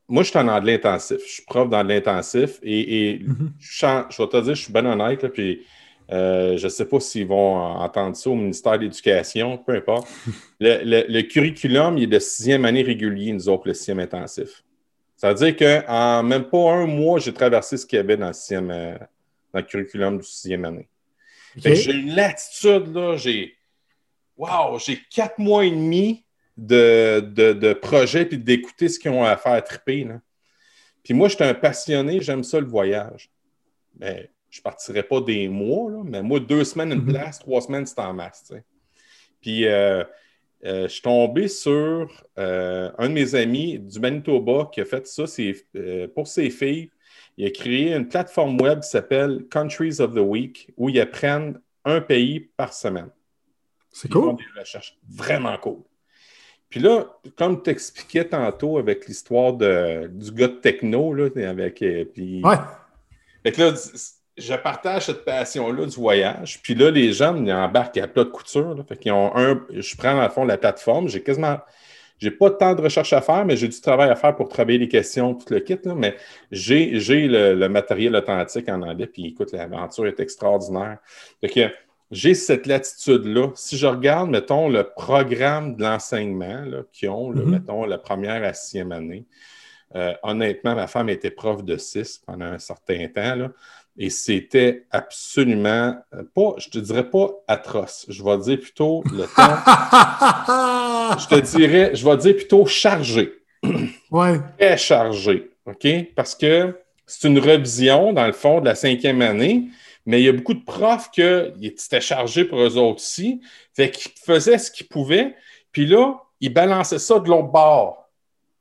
Moi, 0.08 0.22
je 0.22 0.30
suis 0.30 0.38
en 0.38 0.46
anglais 0.46 0.74
intensif. 0.74 1.18
Je 1.26 1.32
suis 1.32 1.42
prof 1.44 1.68
dans 1.68 1.82
l'intensif 1.82 2.60
et, 2.62 3.18
mm-hmm. 3.18 3.50
je, 3.58 4.22
vais 4.22 4.28
te 4.28 4.40
dire, 4.42 4.54
je 4.54 4.62
suis 4.62 4.72
bien 4.72 4.86
honnête, 4.86 5.26
puis 5.28 5.66
euh, 6.12 6.56
je 6.56 6.64
ne 6.64 6.68
sais 6.68 6.84
pas 6.84 7.00
s'ils 7.00 7.26
vont 7.26 7.56
entendre 7.56 8.14
ça 8.14 8.30
au 8.30 8.36
ministère 8.36 8.78
de 8.78 8.84
l'Éducation, 8.84 9.58
peu 9.58 9.72
importe. 9.72 10.06
le, 10.60 11.22
curriculum, 11.22 11.98
il 11.98 12.04
est 12.04 12.06
de 12.06 12.18
sixième 12.20 12.64
année 12.64 12.82
régulier, 12.82 13.32
nous 13.32 13.48
autres, 13.48 13.66
le 13.66 13.74
sixième 13.74 13.98
intensif. 13.98 14.62
Ça 15.16 15.32
veut 15.32 15.34
dire 15.34 15.56
qu'en 15.56 16.22
même 16.22 16.44
pas 16.44 16.72
un 16.72 16.86
mois, 16.86 17.18
j'ai 17.18 17.32
traversé 17.32 17.76
ce 17.76 17.86
qu'il 17.86 17.96
y 17.96 18.00
avait 18.00 18.16
dans 18.16 18.28
le, 18.28 18.32
sixième, 18.34 18.70
euh, 18.70 18.96
dans 19.52 19.60
le 19.60 19.62
curriculum 19.62 20.18
du 20.18 20.26
sixième 20.26 20.64
année. 20.64 20.88
J'ai 21.56 21.90
une 21.90 22.14
latitude, 22.14 22.94
là, 22.94 23.16
j'ai. 23.16 23.56
Wow, 24.36 24.78
j'ai 24.78 25.00
quatre 25.10 25.38
mois 25.38 25.64
et 25.64 25.70
demi 25.70 26.26
de, 26.58 27.20
de, 27.20 27.54
de 27.54 27.72
projet 27.72 28.26
puis 28.26 28.36
d'écouter 28.36 28.90
ce 28.90 28.98
qu'ils 28.98 29.10
ont 29.10 29.24
à 29.24 29.38
faire 29.38 29.64
triper. 29.64 30.04
Là. 30.04 30.20
Puis 31.02 31.14
moi, 31.14 31.28
je 31.28 31.36
suis 31.36 31.44
un 31.44 31.54
passionné, 31.54 32.20
j'aime 32.20 32.44
ça 32.44 32.60
le 32.60 32.66
voyage. 32.66 33.30
Mais 33.98 34.30
je 34.50 34.60
ne 34.60 34.62
partirais 34.62 35.02
pas 35.02 35.20
des 35.20 35.48
mois, 35.48 35.90
là, 35.90 36.02
mais 36.04 36.22
moi, 36.22 36.40
deux 36.40 36.64
semaines, 36.64 36.92
une 36.92 37.02
mhm. 37.02 37.12
place, 37.12 37.38
trois 37.38 37.62
semaines, 37.62 37.86
c'est 37.86 37.98
en 38.00 38.12
masse. 38.12 38.52
Puis 39.40 39.66
euh, 39.66 40.04
euh, 40.66 40.82
je 40.82 40.92
suis 40.94 41.02
tombé 41.02 41.48
sur 41.48 42.10
euh, 42.38 42.90
un 42.98 43.08
de 43.08 43.14
mes 43.14 43.34
amis 43.34 43.78
du 43.78 44.00
Manitoba 44.00 44.68
qui 44.72 44.80
a 44.80 44.84
fait 44.84 45.06
ça 45.06 45.26
c'est 45.26 45.54
pour 46.14 46.26
ses 46.26 46.50
filles 46.50 46.90
il 47.36 47.46
a 47.46 47.50
créé 47.50 47.94
une 47.94 48.08
plateforme 48.08 48.60
web 48.60 48.80
qui 48.80 48.88
s'appelle 48.88 49.44
Countries 49.50 50.00
of 50.00 50.14
the 50.14 50.20
Week 50.20 50.72
où 50.76 50.88
ils 50.88 51.00
apprennent 51.00 51.60
un 51.84 52.00
pays 52.00 52.40
par 52.56 52.72
semaine. 52.72 53.10
C'est 53.90 54.10
cool. 54.10 54.36
des 54.36 54.60
recherches 54.60 54.98
vraiment 55.08 55.56
cool. 55.58 55.82
Puis 56.68 56.80
là, 56.80 57.06
comme 57.36 57.62
tu 57.62 57.70
expliquais 57.70 58.24
tantôt 58.24 58.78
avec 58.78 59.06
l'histoire 59.06 59.52
du 59.52 60.32
gars 60.32 60.48
de 60.48 60.60
techno, 60.60 61.14
là, 61.14 61.28
avec. 61.48 61.80
Euh, 61.82 62.04
puis... 62.04 62.42
Ouais. 62.42 62.56
Fait 63.42 63.52
que 63.52 63.60
là, 63.60 63.74
je 64.36 64.54
partage 64.54 65.06
cette 65.06 65.24
passion-là 65.24 65.86
du 65.86 65.96
voyage. 65.96 66.60
Puis 66.62 66.74
là, 66.74 66.90
les 66.90 67.12
gens 67.12 67.34
ils 67.36 67.52
embarquent 67.52 67.98
à 67.98 68.06
plat 68.06 68.24
de 68.24 68.30
couture. 68.30 68.76
Fait 68.88 68.96
qu'ils 68.96 69.12
ont 69.12 69.34
un. 69.36 69.62
Je 69.70 69.96
prends, 69.96 70.18
à 70.20 70.28
fond, 70.28 70.44
la 70.44 70.58
plateforme. 70.58 71.08
J'ai 71.08 71.22
quasiment 71.22 71.58
j'ai 72.18 72.30
pas 72.30 72.50
tant 72.50 72.74
de 72.74 72.80
recherche 72.80 73.12
à 73.12 73.20
faire, 73.20 73.44
mais 73.44 73.56
j'ai 73.56 73.68
du 73.68 73.80
travail 73.80 74.08
à 74.08 74.16
faire 74.16 74.34
pour 74.34 74.48
travailler 74.48 74.78
les 74.78 74.88
questions, 74.88 75.34
tout 75.34 75.52
le 75.52 75.60
kit. 75.60 75.78
mais 75.84 76.16
j'ai, 76.50 76.88
le, 77.28 77.68
matériel 77.68 78.16
authentique 78.16 78.68
en 78.68 78.82
anglais. 78.82 79.06
Puis 79.06 79.26
écoute, 79.26 79.52
l'aventure 79.52 80.06
est 80.06 80.18
extraordinaire. 80.20 80.98
Donc, 81.42 81.72
j'ai 82.10 82.34
cette 82.34 82.66
latitude-là. 82.66 83.50
Si 83.54 83.76
je 83.76 83.86
regarde, 83.86 84.30
mettons, 84.30 84.68
le 84.68 84.84
programme 84.84 85.76
de 85.76 85.82
l'enseignement 85.82 86.64
qui 86.92 87.08
ont, 87.08 87.32
mm-hmm. 87.32 87.44
mettons, 87.44 87.84
la 87.84 87.98
première 87.98 88.44
à 88.44 88.54
sixième 88.54 88.92
année, 88.92 89.26
euh, 89.94 90.14
honnêtement, 90.22 90.74
ma 90.74 90.86
femme 90.86 91.08
était 91.08 91.30
prof 91.30 91.64
de 91.64 91.76
six 91.76 92.18
pendant 92.26 92.46
un 92.46 92.58
certain 92.58 93.06
temps. 93.08 93.34
Là. 93.34 93.50
Et 93.98 94.10
c'était 94.10 94.84
absolument 94.90 95.96
euh, 96.14 96.22
pas, 96.34 96.54
je 96.58 96.68
te 96.68 96.78
dirais 96.78 97.08
pas 97.08 97.30
atroce. 97.48 98.06
Je 98.08 98.22
vais 98.22 98.38
dire 98.38 98.60
plutôt 98.60 99.02
le 99.06 99.24
temps. 99.36 101.18
je 101.18 101.26
te 101.28 101.40
dirais, 101.56 101.92
je 101.94 102.04
vais 102.04 102.16
dire 102.16 102.36
plutôt 102.36 102.66
chargé. 102.66 103.32
Ouais. 104.10 104.38
Très 104.56 104.76
chargé. 104.76 105.50
OK? 105.66 105.86
Parce 106.14 106.34
que 106.36 106.78
c'est 107.06 107.26
une 107.26 107.38
revision, 107.38 108.12
dans 108.12 108.26
le 108.26 108.32
fond, 108.32 108.60
de 108.60 108.66
la 108.66 108.74
cinquième 108.74 109.20
année, 109.20 109.68
mais 110.06 110.20
il 110.20 110.24
y 110.24 110.28
a 110.28 110.32
beaucoup 110.32 110.54
de 110.54 110.64
profs 110.64 111.10
qui 111.10 111.22
étaient 111.22 112.00
chargés 112.00 112.44
pour 112.44 112.60
eux 112.60 112.76
autres 112.76 113.02
aussi. 113.02 113.40
Fait 113.74 113.90
qu'ils 113.90 114.12
faisaient 114.24 114.58
ce 114.58 114.70
qu'ils 114.70 114.86
pouvaient, 114.86 115.34
puis 115.72 115.86
là, 115.86 116.14
ils 116.40 116.52
balançaient 116.52 117.00
ça 117.00 117.18
de 117.18 117.28
l'autre 117.28 117.48
bord. 117.48 118.08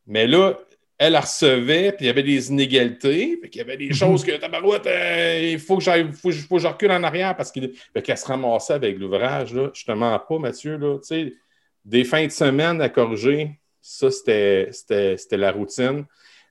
Mais 0.07 0.27
là, 0.27 0.55
elle 0.97 1.17
recevait, 1.17 1.91
puis 1.91 2.05
il 2.05 2.07
y 2.07 2.09
avait 2.09 2.23
des 2.23 2.49
inégalités, 2.49 3.37
puis 3.37 3.51
il 3.53 3.57
y 3.57 3.61
avait 3.61 3.77
des 3.77 3.87
mhm. 3.87 3.93
choses 3.93 4.23
que, 4.23 4.31
tabarouette, 4.37 4.87
euh, 4.87 5.51
il 5.53 5.59
faut 5.59 5.77
que, 5.77 5.83
j'aille, 5.83 6.09
faut, 6.11 6.31
faut 6.31 6.55
que 6.55 6.61
je 6.61 6.67
recule 6.67 6.91
en 6.91 7.03
arrière 7.03 7.35
parce 7.35 7.51
qu'elle 7.51 8.17
se 8.17 8.25
ramassait 8.25 8.73
avec 8.73 8.97
l'ouvrage, 8.97 9.53
là. 9.53 9.71
Je 9.73 9.83
te 9.83 9.91
mens 9.91 10.17
pas, 10.17 10.39
Mathieu, 10.39 10.77
là. 10.77 10.97
Tu 10.99 11.07
sais, 11.07 11.33
des 11.83 12.03
fins 12.03 12.25
de 12.25 12.31
semaine 12.31 12.81
à 12.81 12.89
corriger, 12.89 13.59
ça, 13.81 14.09
c'était, 14.09 15.17
la 15.31 15.51
routine. 15.51 16.05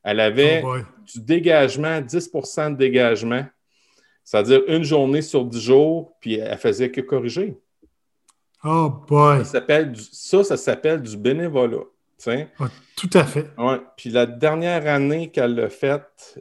Elle 0.05 0.21
avait 0.21 0.63
oh 0.65 0.77
du 1.13 1.21
dégagement, 1.21 2.01
10% 2.01 2.73
de 2.73 2.77
dégagement, 2.77 3.45
c'est-à-dire 4.23 4.61
une 4.69 4.85
journée 4.85 5.23
sur 5.23 5.45
10 5.45 5.61
jours, 5.61 6.13
puis 6.21 6.35
elle 6.35 6.59
faisait 6.59 6.91
que 6.91 7.01
corriger. 7.01 7.57
Oh 8.63 8.91
boy! 9.07 9.39
Ça, 9.39 9.45
s'appelle 9.45 9.95
ça, 9.97 10.45
ça 10.45 10.57
s'appelle 10.57 11.03
du 11.03 11.17
bénévolat. 11.17 11.85
Ah, 12.59 12.69
tout 12.97 13.11
à 13.13 13.25
fait. 13.25 13.47
Ouais. 13.59 13.79
Puis 13.97 14.11
la 14.11 14.27
dernière 14.27 14.87
année 14.87 15.31
qu'elle 15.31 15.55
l'a 15.55 15.69
faite 15.69 16.39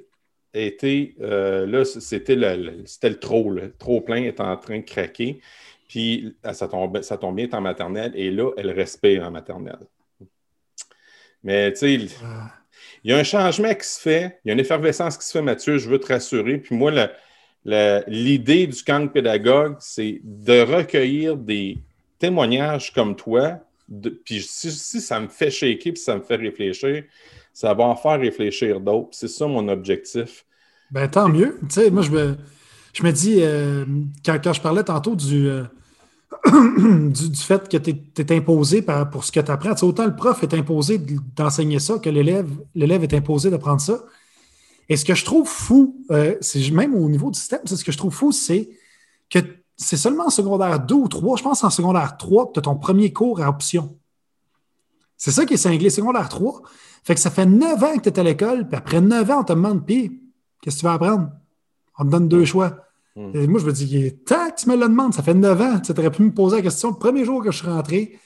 était, 0.54 1.16
euh, 1.22 1.66
là, 1.66 1.84
c'était 1.86 2.36
le, 2.36 2.84
c'était 2.86 3.10
le 3.10 3.20
trop, 3.20 3.50
le 3.50 3.72
trop 3.72 4.02
plein 4.02 4.24
est 4.24 4.40
en 4.40 4.56
train 4.58 4.80
de 4.80 4.84
craquer. 4.84 5.42
Puis 5.88 6.36
ça 6.54 6.68
tombe, 6.68 7.02
ça 7.02 7.18
tombe 7.18 7.36
bien, 7.36 7.46
est 7.46 7.54
en 7.54 7.62
maternelle, 7.62 8.14
et 8.16 8.32
là, 8.32 8.52
elle 8.58 8.72
respire 8.72 9.24
en 9.24 9.32
maternelle. 9.32 9.88
Mais 11.44 11.72
tu 11.74 11.80
sais, 11.80 12.16
ah. 12.24 12.52
il 13.04 13.12
y 13.12 13.14
a 13.14 13.18
un 13.18 13.24
changement 13.24 13.74
qui 13.74 13.86
se 13.86 14.00
fait, 14.00 14.40
il 14.44 14.48
y 14.48 14.52
a 14.52 14.54
une 14.54 14.60
effervescence 14.60 15.18
qui 15.18 15.26
se 15.26 15.34
fait, 15.34 15.42
Mathieu, 15.42 15.78
je 15.78 15.90
veux 15.90 16.00
te 16.00 16.08
rassurer. 16.08 16.58
Puis 16.58 16.76
moi, 16.76 16.92
l'idée 18.08 18.68
du 18.68 18.84
camp 18.84 19.08
pédagogue, 19.12 19.76
c'est 19.80 20.22
de 20.24 20.62
recueillir 20.62 21.36
des 21.36 21.78
témoignages 22.18 22.94
comme 22.94 23.16
toi 23.16 23.60
si, 24.26 25.02
ça 25.02 25.20
me 25.20 25.28
fait 25.28 25.52
shaker 25.52 25.94
puis 25.94 26.02
ça 26.02 26.16
me 26.16 26.22
fait 26.22 26.36
réfléchir, 26.36 27.04
ça 27.54 27.74
va 27.74 27.84
en 27.86 27.96
faire 27.96 28.20
réfléchir 28.20 28.80
d'autres. 28.80 29.10
C'est 29.12 29.28
ça 29.28 29.48
mon 29.48 29.68
objectif. 29.68 30.46
Ben 30.92 31.08
tant 31.08 31.30
mieux. 31.30 31.60
Tu 31.62 31.76
sais, 31.76 31.90
moi, 31.90 32.04
je 32.04 32.12
me, 32.12 32.38
je 32.94 33.04
me 33.04 33.12
dis, 33.12 33.38
euh, 33.40 33.86
quand, 34.26 34.54
je 34.54 34.62
parlais 34.62 34.84
tantôt 34.84 35.16
du, 35.16 35.48
euh, 35.48 35.64
du, 37.10 37.36
fait 37.36 37.68
que 37.68 37.78
tu 37.78 37.92
es, 38.18 38.32
imposé 38.36 38.84
pour 39.12 39.24
ce 39.24 39.32
que 39.32 39.40
tu 39.40 39.52
apprends, 39.52 39.74
autant 39.82 40.06
le 40.06 40.16
prof 40.16 40.44
est 40.44 40.54
imposé 40.54 41.00
d'enseigner 41.36 41.80
ça 41.80 42.00
que 42.00 42.10
l'élève 42.10 43.04
est 43.04 43.14
imposé 43.14 43.50
d'apprendre 43.50 43.82
ça. 43.82 44.04
Et 44.90 44.98
ce 44.98 45.06
que 45.06 45.16
je 45.16 45.26
trouve 45.26 45.48
fou, 45.48 46.06
euh, 46.12 46.36
c'est 46.42 46.70
même 46.72 46.94
au 46.94 47.10
niveau 47.10 47.32
du 47.32 47.40
système, 47.40 47.62
ce 47.66 47.84
que 47.84 47.92
je 47.92 47.98
trouve 47.98 48.14
fou, 48.14 48.32
c'est 48.32 48.70
que 49.30 49.40
c'est 49.76 49.98
seulement 49.98 50.28
en 50.28 50.30
secondaire 50.30 50.80
2 50.80 50.96
ou 50.96 51.08
3, 51.08 51.38
je 51.38 51.44
pense 51.44 51.64
en 51.64 51.70
secondaire 51.70 52.18
3, 52.18 52.48
que 52.48 52.54
tu 52.54 52.60
as 52.60 52.62
ton 52.64 52.76
premier 52.76 53.12
cours 53.12 53.42
à 53.42 53.50
option. 53.50 53.98
C'est 55.18 55.32
ça 55.32 55.46
qui 55.46 55.56
est 55.56 55.58
cinglé, 55.58 55.90
secondaire 55.90 56.30
3. 56.30 56.62
Fait 57.04 57.16
que 57.16 57.20
ça 57.20 57.32
fait 57.32 57.46
9 57.46 57.84
ans 57.84 57.98
que 57.98 58.10
tu 58.10 58.10
es 58.10 58.20
à 58.20 58.24
l'école, 58.24 58.68
puis 58.68 58.78
après 58.78 59.02
9 59.02 59.30
ans, 59.32 59.42
on 59.42 59.44
te 59.44 59.54
demande, 59.54 59.86
puis, 59.86 60.22
qu'est-ce 60.62 60.78
que 60.78 60.82
tu 60.82 60.86
vas 60.86 60.94
apprendre? 60.94 61.30
On 61.98 62.06
te 62.06 62.10
donne 62.10 62.28
deux 62.28 62.46
choix. 62.46 62.78
Hmm. 63.16 63.32
Et 63.34 63.48
moi, 63.48 63.60
je 63.60 63.66
me 63.66 63.72
dis, 63.72 64.16
tac, 64.26 64.56
tu 64.56 64.70
me 64.70 64.76
le 64.76 64.88
demandes, 64.88 65.14
ça 65.14 65.24
fait 65.24 65.34
9 65.34 65.62
ans. 65.62 65.80
Tu 65.80 65.92
aurais 65.92 66.12
pu 66.12 66.24
me 66.24 66.34
poser 66.34 66.58
la 66.58 66.62
question 66.64 66.90
le 66.90 66.98
premier 66.98 67.26
jour 67.26 67.44
que 67.44 67.52
je 67.52 67.58
suis 67.58 67.68
rentré. 67.68 68.20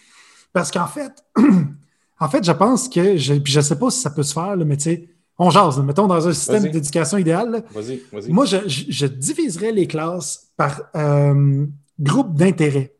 Parce 0.53 0.71
qu'en 0.71 0.87
fait, 0.87 1.11
en 2.19 2.29
fait, 2.29 2.43
je 2.43 2.51
pense 2.51 2.87
que, 2.87 3.17
je, 3.17 3.33
puis 3.35 3.51
je 3.51 3.59
ne 3.59 3.63
sais 3.63 3.77
pas 3.77 3.89
si 3.89 3.99
ça 3.99 4.09
peut 4.09 4.23
se 4.23 4.33
faire, 4.33 4.55
mais 4.57 4.77
tu 4.77 4.83
sais, 4.83 5.09
on 5.39 5.49
jase, 5.49 5.79
mettons 5.79 6.07
dans 6.07 6.27
un 6.27 6.33
système 6.33 6.67
d'éducation 6.69 7.17
idéal. 7.17 7.63
Vas-y, 7.71 8.01
vas-y. 8.11 8.31
Moi, 8.31 8.45
je, 8.45 9.05
diviserais 9.05 9.71
les 9.71 9.87
classes 9.87 10.47
par 10.57 10.81
euh, 10.95 11.65
groupe 11.99 12.35
d'intérêt 12.35 12.95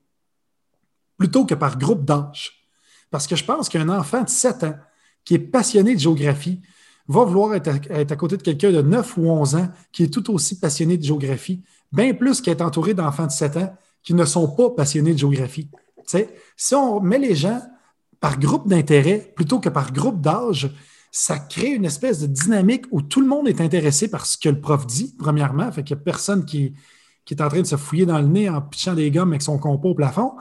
plutôt 1.18 1.46
que 1.46 1.56
par 1.56 1.78
groupe 1.78 2.06
d'âge. 2.06 2.68
Parce 3.10 3.26
que 3.26 3.36
je 3.36 3.44
pense 3.44 3.70
qu'un 3.70 3.90
enfant 3.90 4.24
de 4.24 4.30
7 4.30 4.64
ans 4.64 4.76
qui 5.26 5.36
est 5.36 5.40
passionné 5.40 5.96
de 5.96 6.00
géographie 6.00 6.62
va 7.08 7.24
vouloir 7.24 7.56
être 7.56 7.70
à, 7.90 8.16
côté 8.16 8.38
de 8.38 8.44
quelqu'un 8.44 8.72
de 8.72 8.82
9 8.82 9.18
ou 9.18 9.30
11 9.30 9.56
ans 9.56 9.70
qui 9.92 10.04
est 10.04 10.14
tout 10.14 10.32
aussi 10.32 10.60
passionné 10.60 10.98
de 10.98 11.04
géographie, 11.04 11.64
bien 11.92 12.14
plus 12.14 12.42
qu'être 12.42 12.62
entouré 12.62 12.94
d'enfants 12.94 13.26
de 13.26 13.32
7 13.32 13.58
ans 13.58 13.76
qui 14.04 14.14
ne 14.14 14.26
sont 14.26 14.48
pas 14.50 14.70
passionnés 14.70 15.14
de 15.14 15.18
géographie. 15.18 15.70
si 16.56 16.76
on 16.76 17.00
met 17.00 17.18
les 17.18 17.36
gens 17.36 17.62
par 18.20 18.40
groupe 18.40 18.68
d'intérêt 18.68 19.32
plutôt 19.36 19.60
que 19.60 19.70
par 19.70 19.92
groupe 19.94 20.22
d'âge, 20.22 20.70
ça 21.12 21.40
crée 21.40 21.70
une 21.70 21.86
espèce 21.86 22.20
de 22.20 22.28
dynamique 22.28 22.86
où 22.92 23.02
tout 23.02 23.22
le 23.22 23.28
monde 23.28 23.48
est 23.48 23.62
intéressé 23.62 24.10
par 24.10 24.26
ce 24.26 24.38
que 24.38 24.50
le 24.50 24.60
prof 24.60 24.86
dit, 24.86 25.16
premièrement. 25.18 25.72
Fait 25.72 25.84
qu'il 25.84 25.96
n'y 25.96 26.02
a 26.02 26.04
personne 26.04 26.46
qui, 26.46 26.74
est 27.30 27.42
en 27.42 27.50
train 27.50 27.62
de 27.62 27.68
se 27.68 27.76
fouiller 27.76 28.06
dans 28.06 28.20
le 28.20 28.28
nez 28.28 28.50
en 28.50 28.62
pitchant 28.62 28.94
des 28.94 29.10
gommes 29.12 29.30
avec 29.30 29.42
son 29.42 29.58
compo 29.58 29.90
au 29.90 29.96
plafond. 29.96 30.34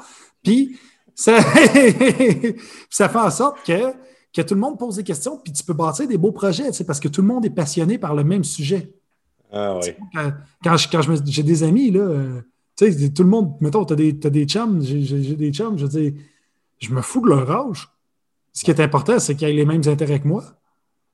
Puis, 0.43 0.79
ça, 1.15 1.39
ça 2.91 3.09
fait 3.09 3.19
en 3.19 3.31
sorte 3.31 3.65
que, 3.65 3.93
que 4.33 4.43
tout 4.43 4.55
le 4.55 4.61
monde 4.61 4.79
pose 4.79 4.97
des 4.97 5.05
questions, 5.05 5.39
puis 5.43 5.53
tu 5.53 5.65
peux 5.65 5.73
bâtir 5.73 6.07
des 6.07 6.19
beaux 6.19 6.33
projets, 6.33 6.71
parce 6.87 7.01
que 7.01 7.09
tout 7.09 7.23
le 7.23 7.29
monde 7.29 7.45
est 7.47 7.51
passionné 7.51 7.99
par 7.99 8.15
le 8.15 8.25
même 8.25 8.45
sujet. 8.45 8.93
Ah 9.53 9.79
oui. 9.79 9.93
Quand, 10.63 10.77
j'ai 11.25 11.43
des 11.43 11.63
amis, 11.63 11.91
là, 11.91 12.01
euh, 12.01 12.41
tu 12.77 12.93
sais, 12.93 13.11
tout 13.11 13.23
le 13.23 13.29
monde, 13.29 13.55
mettons, 13.61 13.85
tu 13.85 13.95
as 13.95 13.97
des, 13.97 14.19
as 14.25 14.31
des 14.31 14.45
chums, 14.45 14.83
j'ai 14.83 15.37
des 15.37 15.53
chums, 15.53 15.79
je 15.79 15.87
dis, 15.87 16.15
je 16.79 16.93
me 16.93 17.01
fous 17.01 17.23
de 17.23 17.29
leur 17.29 17.51
âge. 17.51 17.89
Ce 18.53 18.65
qui 18.65 18.71
est 18.71 18.81
important, 18.81 19.19
c'est 19.19 19.35
qu'ils 19.35 19.49
aient 19.49 19.53
les 19.53 19.65
mêmes 19.65 19.83
intérêts 19.87 20.21
que 20.21 20.29
moi. 20.29 20.45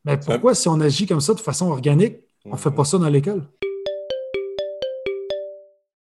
Mais 0.04 0.18
pourquoi, 0.18 0.54
si 0.54 0.68
on 0.68 0.80
agit 0.80 1.06
comme 1.06 1.20
ça 1.20 1.34
de 1.34 1.40
façon 1.40 1.70
organique, 1.70 2.16
on 2.44 2.52
ne 2.52 2.56
fait 2.56 2.70
pas 2.70 2.84
ça 2.84 2.98
dans 2.98 3.08
l'école? 3.08 3.44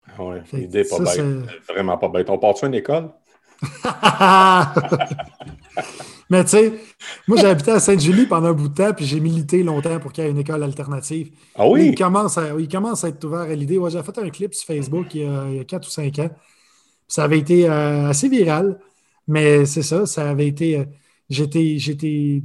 Ah 0.07 0.23
oui, 0.23 0.37
l'idée 0.53 0.83
n'est 0.83 0.89
pas 0.89 0.99
bête. 0.99 1.21
Vraiment 1.69 1.97
pas 1.97 2.09
bête. 2.09 2.29
On 2.29 2.37
part-tu 2.37 2.65
une 2.65 2.73
école? 2.73 3.11
Mais 6.31 6.43
tu 6.45 6.49
sais, 6.49 6.73
moi 7.27 7.37
j'ai 7.37 7.47
habité 7.47 7.71
à 7.71 7.79
Sainte-Julie 7.79 8.25
pendant 8.25 8.47
un 8.47 8.53
bout 8.53 8.69
de 8.69 8.73
temps, 8.73 8.93
puis 8.93 9.05
j'ai 9.05 9.19
milité 9.19 9.61
longtemps 9.63 9.99
pour 9.99 10.11
qu'il 10.13 10.23
y 10.23 10.27
ait 10.27 10.31
une 10.31 10.39
école 10.39 10.63
alternative. 10.63 11.29
Ah 11.55 11.67
oui? 11.67 11.89
Il 11.89 11.95
commence 11.95 12.37
à, 12.37 12.57
il 12.57 12.67
commence 12.67 13.03
à 13.03 13.09
être 13.09 13.23
ouvert 13.23 13.41
à 13.41 13.53
l'idée. 13.53 13.77
Ouais, 13.77 13.91
j'ai 13.91 14.01
fait 14.01 14.17
un 14.17 14.29
clip 14.29 14.55
sur 14.55 14.65
Facebook 14.65 15.13
il 15.13 15.21
y 15.21 15.25
a, 15.25 15.49
il 15.51 15.65
4 15.65 15.87
ou 15.87 15.91
5 15.91 16.19
ans. 16.19 16.29
Ça 17.07 17.25
avait 17.25 17.39
été 17.39 17.69
euh, 17.69 18.07
assez 18.09 18.29
viral, 18.29 18.79
mais 19.27 19.65
c'est 19.65 19.83
ça, 19.83 20.05
ça 20.05 20.29
avait 20.29 20.47
été. 20.47 20.77
Euh, 20.79 20.85
j'étais, 21.29 21.77
j'étais, 21.77 22.41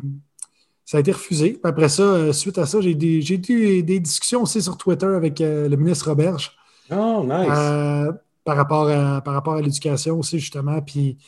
ça 0.86 0.98
a 0.98 1.00
été 1.00 1.10
refusé. 1.10 1.58
après 1.64 1.88
ça, 1.88 2.02
euh, 2.04 2.32
suite 2.32 2.58
à 2.58 2.64
ça, 2.64 2.80
j'ai 2.80 2.92
eu 2.92 3.82
des 3.82 4.00
discussions 4.00 4.42
aussi 4.42 4.62
sur 4.62 4.78
Twitter 4.78 5.06
avec 5.06 5.40
euh, 5.40 5.68
le 5.68 5.76
ministre 5.76 6.08
Roberge. 6.08 6.56
Oh, 6.92 7.24
nice. 7.24 7.48
Euh, 7.50 8.12
par 8.44 8.56
rapport 8.56 8.88
à, 8.88 9.20
par 9.20 9.34
rapport 9.34 9.54
à 9.54 9.60
l'éducation 9.60 10.16
aussi, 10.20 10.38
justement. 10.38 10.80
Puis 10.80 11.18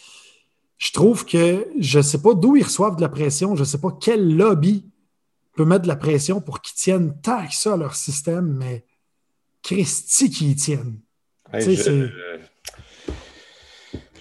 je 0.77 0.92
trouve 0.92 1.27
que 1.27 1.66
je 1.77 1.99
ne 1.99 2.03
sais 2.05 2.23
pas 2.23 2.35
d'où 2.35 2.55
ils 2.55 2.62
reçoivent 2.62 2.94
de 2.94 3.01
la 3.01 3.09
pression. 3.09 3.57
Je 3.57 3.62
ne 3.62 3.64
sais 3.64 3.81
pas 3.81 3.90
quel 4.01 4.37
lobby 4.37 4.87
peut 5.57 5.64
mettre 5.64 5.83
de 5.83 5.88
la 5.88 5.97
pression 5.97 6.40
pour 6.40 6.62
qu'ils 6.62 6.77
tiennent 6.77 7.21
tant 7.21 7.44
que 7.44 7.55
ça 7.55 7.77
leur 7.77 7.97
système, 7.97 8.47
mais 8.57 8.85
Christy 9.64 10.31
qui 10.31 10.53
y 10.53 10.55
tiennent. 10.55 11.01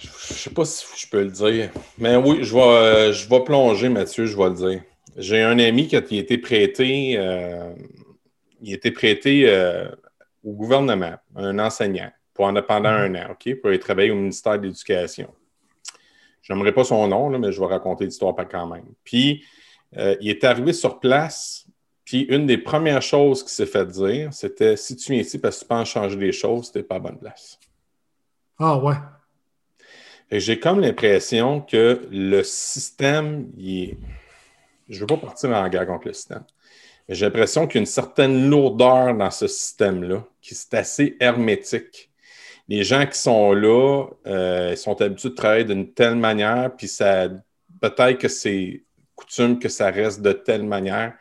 ne 0.00 0.34
sais 0.34 0.50
pas 0.50 0.64
si 0.64 0.84
je 0.96 1.08
peux 1.08 1.22
le 1.22 1.30
dire. 1.30 1.70
Mais 1.96 2.16
oui, 2.16 2.38
je 2.42 2.52
vais, 2.52 3.12
je 3.12 3.28
vais 3.28 3.44
plonger, 3.44 3.88
Mathieu, 3.88 4.26
je 4.26 4.36
vais 4.36 4.48
le 4.48 4.54
dire. 4.54 4.82
J'ai 5.18 5.42
un 5.42 5.58
ami 5.58 5.88
qui 5.88 5.96
a 5.96 5.98
été 5.98 6.38
prêté, 6.38 7.14
euh, 7.16 7.74
il 8.62 8.72
a 8.72 8.76
été 8.76 8.92
prêté 8.92 9.48
euh, 9.48 9.88
au 10.44 10.52
gouvernement, 10.52 11.16
un 11.34 11.58
enseignant, 11.58 12.12
pendant, 12.34 12.62
pendant 12.62 12.90
un 12.90 13.12
an, 13.16 13.32
OK, 13.32 13.52
pour 13.56 13.70
aller 13.70 13.80
travailler 13.80 14.12
au 14.12 14.14
ministère 14.14 14.60
de 14.60 14.68
l'Éducation. 14.68 15.34
Je 16.40 16.52
n'aimerais 16.52 16.72
pas 16.72 16.84
son 16.84 17.08
nom, 17.08 17.36
mais 17.36 17.50
je 17.50 17.58
vais 17.58 17.66
raconter 17.66 18.04
l'histoire 18.04 18.36
quand 18.48 18.68
même. 18.68 18.84
Puis, 19.02 19.44
euh, 19.96 20.14
il 20.20 20.30
est 20.30 20.44
arrivé 20.44 20.72
sur 20.72 21.00
place, 21.00 21.66
puis 22.04 22.20
une 22.28 22.46
des 22.46 22.58
premières 22.58 23.02
choses 23.02 23.42
qu'il 23.42 23.50
s'est 23.50 23.66
fait 23.66 23.86
dire, 23.86 24.32
c'était 24.32 24.76
si 24.76 24.94
tu 24.94 25.12
viens 25.12 25.22
ici 25.22 25.40
parce 25.40 25.56
que 25.56 25.62
tu 25.64 25.68
penses 25.68 25.88
changer 25.88 26.16
des 26.16 26.32
choses, 26.32 26.70
tu 26.70 26.78
n'es 26.78 26.84
pas 26.84 26.94
à 26.94 27.00
bonne 27.00 27.18
place. 27.18 27.58
Ah 28.56 28.78
ouais. 28.78 28.94
J'ai 30.30 30.60
comme 30.60 30.78
l'impression 30.78 31.60
que 31.60 32.06
le 32.08 32.42
système, 32.44 33.50
il 33.56 33.82
est 33.82 33.98
je 34.88 34.96
ne 34.96 35.00
veux 35.00 35.06
pas 35.06 35.16
partir 35.16 35.50
en 35.50 35.68
guerre 35.68 35.86
contre 35.86 36.08
le 36.08 36.12
système. 36.12 36.44
J'ai 37.08 37.24
l'impression 37.24 37.66
qu'il 37.66 37.76
y 37.76 37.78
a 37.78 37.80
une 37.80 37.86
certaine 37.86 38.50
lourdeur 38.50 39.14
dans 39.14 39.30
ce 39.30 39.46
système-là, 39.46 40.24
qui 40.42 40.54
est 40.54 40.74
assez 40.74 41.16
hermétique. 41.20 42.10
Les 42.68 42.84
gens 42.84 43.06
qui 43.06 43.18
sont 43.18 43.52
là 43.54 44.06
euh, 44.26 44.76
sont 44.76 45.00
habitués 45.00 45.30
de 45.30 45.34
travailler 45.34 45.64
d'une 45.64 45.92
telle 45.92 46.16
manière, 46.16 46.70
puis 46.76 46.86
ça 46.86 47.28
peut-être 47.80 48.18
que 48.18 48.28
c'est 48.28 48.82
coutume 49.14 49.58
que 49.58 49.68
ça 49.68 49.90
reste 49.90 50.20
de 50.20 50.32
telle 50.32 50.64
manière. 50.64 51.14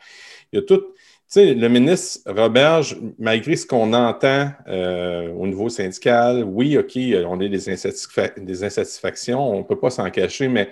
Il 0.51 0.58
y 0.58 0.60
a 0.60 0.62
tout. 0.65 0.77
Tu 0.80 1.34
sais, 1.34 1.53
le 1.53 1.67
ministre 1.67 2.21
Roberge, 2.32 2.97
malgré 3.19 3.58
ce 3.58 3.65
qu'on 3.65 3.91
entend 3.93 4.49
euh, 4.67 5.30
au 5.34 5.45
niveau 5.45 5.67
syndical, 5.67 6.43
oui, 6.45 6.77
OK, 6.77 6.97
on 7.25 7.39
a 7.41 7.47
des, 7.49 7.69
insatisfactions, 7.69 9.51
on 9.56 9.58
ne 9.58 9.63
peut 9.63 9.77
pas 9.77 9.89
s'en 9.89 10.10
cacher, 10.10 10.47
mais 10.47 10.69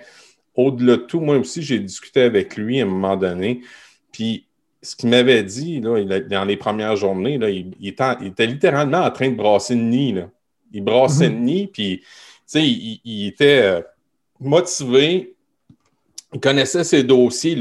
au-delà 0.56 0.96
de 0.96 1.02
tout, 1.02 1.20
moi 1.20 1.36
aussi, 1.36 1.62
j'ai 1.62 1.78
discuté 1.78 2.22
avec 2.22 2.56
lui 2.56 2.80
à 2.80 2.84
un 2.84 2.88
moment 2.88 3.16
donné. 3.16 3.60
Puis, 4.12 4.46
ce 4.82 4.96
qu'il 4.96 5.08
m'avait 5.08 5.42
dit 5.42 5.80
là, 5.80 6.20
dans 6.20 6.44
les 6.44 6.56
premières 6.56 6.96
journées, 6.96 7.38
là, 7.38 7.50
il, 7.50 7.74
était, 7.82 8.46
littéralement 8.46 8.98
en 8.98 9.10
train 9.10 9.30
de 9.30 9.36
brasser 9.36 9.74
le 9.74 9.82
nid. 9.82 10.12
Là. 10.12 10.30
Il 10.72 10.82
brassait 10.84 11.28
le 11.28 11.34
mhm. 11.36 11.44
nid, 11.44 11.66
puis 11.66 12.02
il, 12.54 13.00
il, 13.04 13.26
était 13.26 13.62
euh, 13.62 13.80
motivé. 14.40 15.35
Il 16.36 16.40
connaissait 16.40 16.84
ses 16.84 17.02
dossiers, 17.02 17.56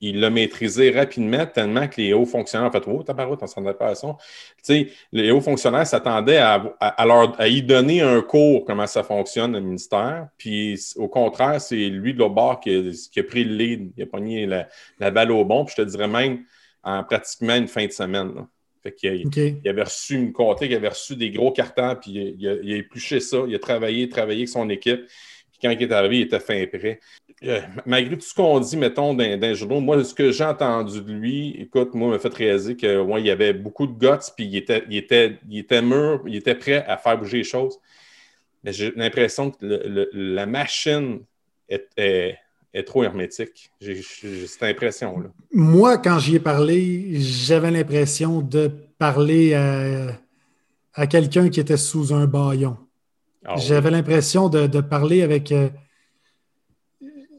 il 0.00 0.20
l'a 0.20 0.30
maîtrisé 0.30 0.90
rapidement, 0.90 1.46
tellement 1.46 1.86
que 1.86 2.00
les 2.00 2.12
hauts 2.12 2.26
fonctionnaires, 2.26 2.66
en 2.66 2.72
fait, 2.72 2.82
oh, 2.88 3.04
tabarouette, 3.04 3.38
on 3.40 3.46
s'en 3.46 3.62
pas 3.62 3.94
Tu 3.94 4.04
sais, 4.62 4.88
les 5.12 5.30
hauts 5.30 5.40
fonctionnaires 5.40 5.86
s'attendaient 5.86 6.38
à, 6.38 6.76
à, 6.80 7.46
y 7.46 7.62
donner 7.62 8.00
un 8.00 8.20
cours 8.20 8.64
comment 8.64 8.88
ça 8.88 9.04
fonctionne, 9.04 9.52
le 9.52 9.60
ministère. 9.60 10.26
Puis, 10.38 10.76
au 10.96 11.06
contraire, 11.06 11.60
c'est 11.60 11.76
lui 11.76 12.14
de 12.14 12.18
l'autre 12.18 12.34
bord 12.34 12.58
qui 12.58 12.70
a, 13.16 13.22
pris 13.22 13.44
le 13.44 13.54
lead, 13.54 13.92
il 13.96 14.02
a 14.02 14.06
pogné 14.06 14.44
la, 14.44 15.10
balle 15.12 15.30
au 15.30 15.44
bon. 15.44 15.64
Puis, 15.64 15.76
je 15.78 15.82
te 15.84 15.88
dirais 15.88 16.08
même 16.08 16.40
en 16.82 17.04
pratiquement 17.04 17.54
une 17.54 17.68
fin 17.68 17.86
de 17.86 17.92
semaine. 17.92 18.32
Fait 18.82 18.92
qu'il 18.92 19.30
il 19.32 19.68
avait 19.68 19.84
reçu 19.84 20.16
une 20.16 20.32
comté, 20.32 20.66
il 20.66 20.74
avait 20.74 20.88
reçu 20.88 21.14
des 21.14 21.30
gros 21.30 21.52
cartons, 21.52 21.94
puis 22.00 22.34
il 22.38 22.48
a, 22.48 22.54
il 22.60 22.72
a 22.72 22.76
épluché 22.76 23.20
ça, 23.20 23.38
il 23.46 23.54
a 23.54 23.58
travaillé, 23.60 24.08
travaillé 24.08 24.40
avec 24.40 24.48
son 24.48 24.68
équipe. 24.68 25.06
Puis 25.06 25.60
quand 25.62 25.70
il 25.70 25.82
est 25.82 25.92
arrivé, 25.92 26.18
il 26.18 26.22
était 26.22 26.40
fin 26.40 26.64
prêt. 26.66 26.98
Euh, 27.44 27.60
malgré 27.86 28.16
tout 28.16 28.26
ce 28.26 28.34
qu'on 28.34 28.58
dit, 28.58 28.76
mettons, 28.76 29.14
dans, 29.14 29.38
dans 29.38 29.54
journaux, 29.54 29.80
moi, 29.80 30.02
ce 30.02 30.12
que 30.12 30.32
j'ai 30.32 30.44
entendu 30.44 31.00
de 31.00 31.12
lui, 31.12 31.50
écoute, 31.60 31.94
moi, 31.94 32.10
m'a 32.10 32.18
fait 32.18 32.34
réaliser 32.34 32.74
qu'il 32.74 32.98
ouais, 32.98 33.22
y 33.22 33.30
avait 33.30 33.52
beaucoup 33.52 33.86
de 33.86 33.92
guts, 33.92 34.32
puis 34.36 34.46
il 34.46 34.56
était, 34.56 34.84
il, 34.90 34.96
était, 34.96 35.38
il 35.48 35.58
était 35.58 35.82
mûr, 35.82 36.22
il 36.26 36.36
était 36.36 36.56
prêt 36.56 36.84
à 36.86 36.96
faire 36.96 37.16
bouger 37.16 37.38
les 37.38 37.44
choses. 37.44 37.78
Mais 38.64 38.72
j'ai 38.72 38.90
l'impression 38.96 39.52
que 39.52 40.08
la 40.12 40.46
machine 40.46 41.20
est, 41.68 42.38
trop 42.84 43.04
hermétique. 43.04 43.70
J'ai 43.80 44.02
cette 44.02 44.62
impression-là. 44.64 45.28
Moi, 45.52 45.98
quand 45.98 46.18
j'y 46.18 46.36
ai 46.36 46.40
parlé, 46.40 47.20
j'avais 47.20 47.70
l'impression 47.70 48.40
de 48.40 48.70
parler 48.98 49.54
à, 49.54 51.06
quelqu'un 51.06 51.48
qui 51.50 51.60
était 51.60 51.76
sous 51.76 52.12
un 52.12 52.26
baillon. 52.26 52.76
Ah 53.44 53.54
j'avais 53.56 53.92
l'impression 53.92 54.48
de, 54.48 54.80
parler 54.80 55.22
avec. 55.22 55.52
Euh, 55.52 55.68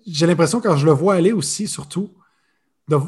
j'ai 0.06 0.26
l'impression, 0.26 0.62
quand 0.62 0.78
je 0.78 0.86
le 0.86 0.92
vois 0.92 1.16
aller 1.16 1.32
aussi, 1.32 1.68
surtout, 1.68 2.12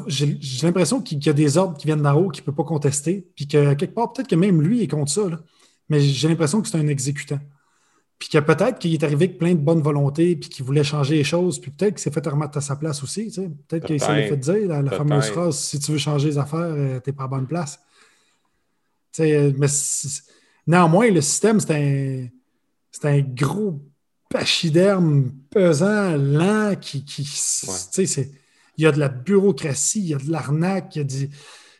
j'ai 0.06 0.38
l'impression 0.62 1.00
qu'il 1.00 1.24
y 1.24 1.28
a 1.28 1.32
des 1.32 1.56
ordres 1.56 1.76
qui 1.76 1.86
viennent 1.86 2.02
d'en 2.02 2.14
haut 2.14 2.28
qu'il 2.28 2.42
ne 2.42 2.46
peut 2.46 2.54
pas 2.54 2.64
contester, 2.64 3.26
puis 3.34 3.48
que 3.48 3.74
quelque 3.74 3.94
part, 3.94 4.12
peut-être 4.12 4.28
que 4.28 4.36
même 4.36 4.62
lui 4.62 4.82
est 4.82 4.88
contre 4.88 5.10
ça, 5.10 5.22
mais 5.88 6.00
j'ai 6.00 6.28
l'impression 6.28 6.62
que 6.62 6.68
c'est 6.68 6.78
un 6.78 6.86
exécutant. 6.86 7.40
Puis 8.18 8.28
que 8.28 8.38
peut-être 8.38 8.78
qu'il 8.78 8.92
est 8.92 9.02
arrivé 9.02 9.24
avec 9.24 9.38
plein 9.38 9.54
de 9.54 9.60
bonne 9.60 9.80
volonté, 9.80 10.36
puis 10.36 10.48
qu'il 10.48 10.64
voulait 10.64 10.84
changer 10.84 11.16
les 11.16 11.24
choses, 11.24 11.58
puis 11.58 11.72
peut-être 11.72 11.94
qu'il 11.94 12.02
s'est 12.02 12.12
fait 12.12 12.24
remettre 12.28 12.56
à 12.56 12.60
sa 12.60 12.76
place 12.76 13.02
aussi. 13.02 13.32
Peut-être 13.66 13.86
qu'il 13.86 14.00
s'est 14.00 14.28
fait 14.28 14.36
dire 14.36 14.82
la, 14.82 14.90
fameuse 14.90 15.26
phrase 15.26 15.58
si 15.58 15.80
tu 15.80 15.92
veux 15.92 15.98
changer 15.98 16.28
les 16.28 16.38
affaires, 16.38 16.60
euh, 16.60 17.00
tu 17.00 17.10
n'es 17.10 17.16
pas 17.16 17.24
à 17.24 17.28
bonne 17.28 17.48
place. 17.48 17.80
mais 19.18 19.66
néanmoins, 20.68 21.10
le 21.10 21.20
système, 21.20 21.58
c'est 21.58 22.28
un, 23.04 23.08
un 23.08 23.20
gros 23.20 23.82
pachyderme 24.32 25.30
pesant, 25.50 26.16
lent, 26.16 26.74
qui. 26.80 27.04
qui 27.04 27.28
il 28.78 28.84
y 28.84 28.86
a 28.86 28.92
de 28.92 28.98
la 28.98 29.08
bureaucratie, 29.08 30.00
il 30.00 30.06
y 30.06 30.14
a 30.14 30.18
de 30.18 30.30
l'arnaque, 30.30 30.96
il, 30.96 30.98
y 30.98 31.02
a 31.02 31.04
des, 31.04 31.30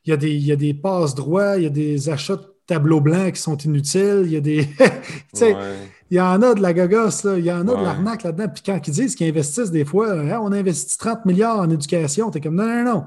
il, 0.04 0.10
y 0.10 0.12
a 0.12 0.16
des, 0.16 0.30
il 0.30 0.44
y 0.44 0.52
a 0.52 0.56
des 0.56 0.74
passes 0.74 1.14
droits, 1.14 1.56
il 1.56 1.62
y 1.62 1.66
a 1.66 1.70
des 1.70 2.10
achats 2.10 2.36
de 2.36 2.46
tableaux 2.66 3.00
blancs 3.00 3.32
qui 3.32 3.40
sont 3.40 3.56
inutiles, 3.56 4.24
il 4.26 4.32
y 4.32 4.36
a 4.36 4.40
des. 4.40 4.68
Il 6.10 6.16
y 6.16 6.20
en 6.20 6.42
a 6.42 6.52
de 6.52 6.60
la 6.60 6.74
gogosse, 6.74 7.24
il 7.38 7.42
y 7.46 7.50
en 7.50 7.66
a 7.66 7.74
de 7.74 7.82
l'arnaque 7.82 8.24
là-dedans. 8.24 8.46
Puis 8.52 8.62
quand 8.66 8.78
ils 8.86 8.92
disent 8.92 9.14
qu'ils 9.14 9.30
investissent 9.30 9.70
des 9.70 9.86
fois, 9.86 10.12
hein, 10.12 10.40
on 10.42 10.52
investit 10.52 10.98
30 10.98 11.24
milliards 11.24 11.60
en 11.60 11.70
éducation, 11.70 12.30
tu 12.30 12.36
es 12.36 12.40
comme 12.42 12.56
non, 12.56 12.66
non, 12.66 12.84
non. 12.84 13.04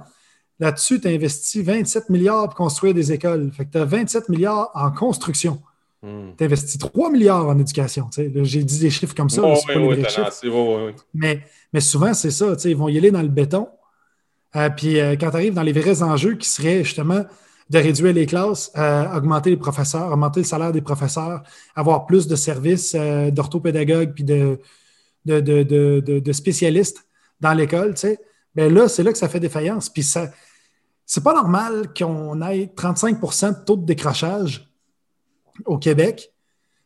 Là-dessus, 0.59 0.99
tu 0.99 1.07
investis 1.07 1.63
27 1.63 2.09
milliards 2.09 2.45
pour 2.45 2.55
construire 2.55 2.95
des 2.95 3.11
écoles. 3.11 3.51
Fait 3.51 3.65
que 3.65 3.73
tu 3.73 3.77
as 3.77 3.85
27 3.85 4.27
milliards 4.29 4.71
en 4.73 4.89
construction. 4.89 5.61
Tu 6.37 6.43
investis 6.43 6.77
3 6.77 7.09
milliards 7.09 7.47
en 7.47 7.57
éducation. 7.57 8.09
J'ai 8.15 8.63
dit 8.63 8.79
des 8.79 8.89
chiffres 8.89 9.15
comme 9.15 9.29
ça. 9.29 9.41
mais, 11.13 11.41
mais 11.73 11.79
souvent, 11.81 12.13
c'est 12.13 12.31
ça. 12.31 12.55
Ils 12.65 12.75
vont 12.75 12.89
y 12.89 12.97
aller 12.97 13.11
dans 13.11 13.21
le 13.21 13.27
béton. 13.27 13.67
Euh, 14.55 14.69
puis 14.69 14.99
euh, 14.99 15.15
quand 15.19 15.31
tu 15.31 15.35
arrives 15.35 15.53
dans 15.53 15.63
les 15.63 15.73
vrais 15.73 16.01
enjeux 16.01 16.35
qui 16.35 16.47
seraient 16.47 16.83
justement 16.83 17.25
de 17.69 17.79
réduire 17.79 18.13
les 18.13 18.25
classes, 18.25 18.71
euh, 18.77 19.17
augmenter 19.17 19.49
les 19.49 19.57
professeurs, 19.57 20.11
augmenter 20.11 20.41
le 20.41 20.45
salaire 20.45 20.71
des 20.71 20.81
professeurs, 20.81 21.41
avoir 21.75 22.05
plus 22.05 22.27
de 22.27 22.35
services 22.35 22.95
d'orthopédagogues 22.95 24.13
puis 24.13 24.23
de, 24.23 24.59
de, 25.25 25.39
de, 25.41 26.31
spécialistes 26.31 27.07
dans 27.41 27.53
l'école, 27.53 27.95
ben 28.53 28.71
là, 28.73 28.87
c'est 28.87 29.03
là 29.03 29.11
que 29.11 29.17
ça 29.17 29.27
fait 29.27 29.39
défaillance. 29.39 29.89
Puis 29.89 30.03
ça, 30.03 30.29
c'est 31.05 31.23
pas 31.23 31.33
normal 31.33 31.91
qu'on 31.97 32.39
ait 32.43 32.71
35% 32.75 33.59
de 33.59 33.65
taux 33.65 33.77
de 33.77 33.85
décrochage 33.85 34.69
au 35.65 35.77
Québec, 35.77 36.31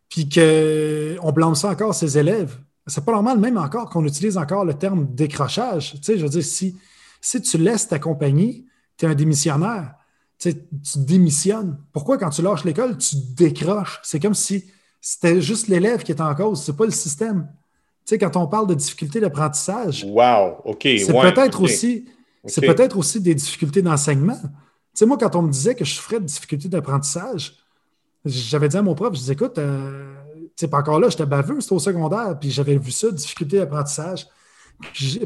puis 0.10 0.28
qu'on 0.28 1.32
blâme 1.32 1.56
ça 1.56 1.70
encore 1.70 1.94
ses 1.94 2.18
élèves. 2.18 2.58
C'est 2.88 3.06
pas 3.06 3.12
normal, 3.12 3.40
même 3.40 3.58
encore, 3.58 3.90
qu'on 3.90 4.06
utilise 4.06 4.38
encore 4.38 4.66
le 4.66 4.74
terme 4.74 5.08
décrochage. 5.14 5.94
Tu 5.94 6.04
sais, 6.04 6.18
je 6.18 6.24
veux 6.24 6.30
dire, 6.30 6.44
si, 6.44 6.76
si 7.22 7.42
tu 7.42 7.58
laisses 7.58 7.88
ta 7.88 8.00
compagnie, 8.00 8.66
tu 8.98 9.06
es 9.06 9.10
un 9.10 9.16
démissionnaire. 9.16 9.94
Tu, 10.40 10.52
sais, 10.52 10.56
tu 10.56 11.00
démissionnes. 11.00 11.78
Pourquoi, 11.94 12.18
quand 12.18 12.30
tu 12.30 12.42
lâches 12.42 12.64
l'école, 12.64 12.98
tu 12.98 13.16
décroches? 13.36 14.00
C'est 14.04 14.20
comme 14.20 14.34
si 14.34 14.66
c'était 15.02 15.42
juste 15.42 15.68
l'élève 15.68 16.04
qui 16.04 16.12
est 16.12 16.22
en 16.22 16.34
cause, 16.34 16.64
c'est 16.64 16.76
pas 16.76 16.86
le 16.86 16.92
système. 16.92 17.48
Tu 18.06 18.16
sais, 18.16 18.18
quand 18.18 18.36
on 18.38 18.48
parle 18.48 18.68
de 18.68 18.74
difficultés 18.74 19.20
d'apprentissage, 19.20 20.06
wow, 20.06 20.58
OK. 20.66 20.82
C'est 20.82 21.14
peut-être 21.14 21.62
aussi, 21.62 22.06
peut-être 22.44 22.98
aussi 22.98 23.22
des 23.22 23.36
difficultés 23.36 23.82
d'enseignement. 23.82 24.40
Tu 24.42 24.50
sais, 24.96 25.06
moi, 25.06 25.18
quand 25.18 25.36
on 25.36 25.44
me 25.44 25.52
disait 25.52 25.76
que 25.76 25.86
je 25.86 25.94
souffrais 25.94 26.20
de 26.20 26.26
difficultés 26.26 26.70
d'apprentissage, 26.70 27.56
j'avais 28.26 28.68
dit 28.68 28.78
à 28.78 28.82
mon 28.82 28.96
prof, 28.96 29.14
je 29.14 29.20
disais, 29.20 29.34
écoute, 29.34 29.58
euh, 29.58 30.14
tu 30.36 30.52
sais, 30.56 30.68
pas 30.68 30.80
encore 30.80 31.00
là, 31.00 31.10
j'étais 31.10 31.26
baveux, 31.26 31.62
c'était 31.62 31.74
au 31.74 31.80
secondaire, 31.80 32.38
puis 32.40 32.52
j'avais 32.52 32.78
vu 32.78 32.92
ça, 32.92 33.12
difficulté 33.12 33.58
d'apprentissage, 33.58 34.28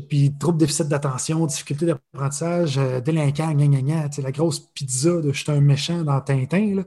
puis, 0.07 0.33
trouble 0.39 0.57
déficit 0.57 0.87
d'attention, 0.87 1.45
difficulté 1.45 1.85
d'apprentissage, 1.85 2.77
euh, 2.77 3.01
délinquant, 3.01 3.51
gna, 3.53 3.67
gna, 3.67 3.81
gna, 3.81 4.09
la 4.21 4.31
grosse 4.31 4.59
pizza 4.59 5.21
de 5.21 5.31
je 5.31 5.43
suis 5.43 5.51
un 5.51 5.61
méchant 5.61 6.01
dans 6.03 6.19
Tintin, 6.21 6.75
là. 6.75 6.83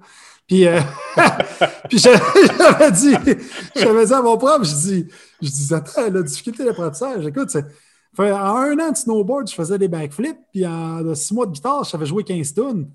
Puis, 0.49 0.67
euh, 0.67 0.81
puis 1.89 1.99
j'avais 1.99 2.93
dit, 2.93 3.15
j'avais 3.75 4.07
dit 4.07 4.13
à 4.13 4.23
mon 4.23 4.37
prof, 4.37 4.63
je 4.63 4.75
dis, 4.75 5.09
je 5.43 5.49
dis, 5.49 5.75
attends, 5.75 6.09
la 6.09 6.23
difficulté 6.23 6.65
d'apprentissage, 6.65 7.27
écoute, 7.27 7.57
en 8.19 8.25
un 8.25 8.79
an 8.79 8.93
de 8.93 8.97
snowboard, 8.97 9.49
je 9.49 9.55
faisais 9.55 9.79
des 9.79 9.89
backflips, 9.89 10.39
puis 10.53 10.67
en 10.67 11.15
six 11.15 11.35
mois 11.35 11.47
de 11.47 11.53
guitare, 11.53 11.85
j'avais 11.85 12.07
joué 12.07 12.23
15 12.23 12.55
tonnes. 12.55 12.91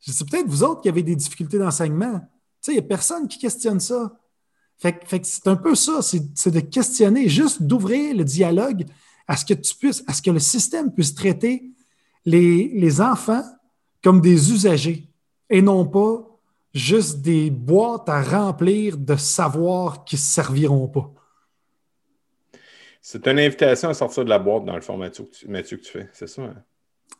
Je 0.00 0.10
dis, 0.10 0.16
c'est 0.16 0.28
peut-être 0.28 0.46
vous 0.46 0.62
autres 0.62 0.80
qui 0.80 0.88
avez 0.88 1.02
des 1.02 1.16
difficultés 1.16 1.58
d'enseignement 1.58 2.20
sais, 2.64 2.72
il 2.72 2.74
n'y 2.74 2.80
a 2.80 2.82
personne 2.82 3.28
qui 3.28 3.38
questionne 3.38 3.80
ça. 3.80 4.12
Fait, 4.78 4.92
que 4.92 5.16
c'est 5.22 5.46
un 5.46 5.56
peu 5.56 5.74
ça, 5.74 6.00
c'est 6.02 6.50
de 6.50 6.60
questionner, 6.60 7.28
juste 7.28 7.62
d'ouvrir 7.62 8.14
le 8.14 8.24
dialogue 8.24 8.84
à 9.28 9.36
ce 9.36 9.44
que 9.44 9.54
tu 9.54 9.74
puisses, 9.74 10.02
à 10.06 10.12
ce 10.12 10.20
que 10.20 10.30
le 10.30 10.40
système 10.40 10.92
puisse 10.92 11.14
traiter 11.14 11.70
les, 12.24 12.68
les 12.74 13.00
enfants 13.00 13.44
comme 14.02 14.20
des 14.20 14.52
usagers 14.52 15.08
et 15.48 15.62
non 15.62 15.86
pas 15.86 16.26
juste 16.74 17.20
des 17.20 17.50
boîtes 17.50 18.08
à 18.08 18.22
remplir 18.22 18.98
de 18.98 19.16
savoirs 19.16 20.04
qui 20.04 20.16
ne 20.16 20.20
serviront 20.20 20.88
pas. 20.88 21.10
C'est 23.00 23.26
une 23.28 23.38
invitation 23.38 23.90
à 23.90 23.94
sortir 23.94 24.24
de 24.24 24.30
la 24.30 24.38
boîte 24.38 24.64
dans 24.64 24.74
le 24.74 24.80
format 24.80 25.10
Mathieu, 25.46 25.76
que 25.76 25.82
tu 25.82 25.92
fais, 25.92 26.08
c'est 26.12 26.26
ça? 26.26 26.42
Hein? 26.42 26.54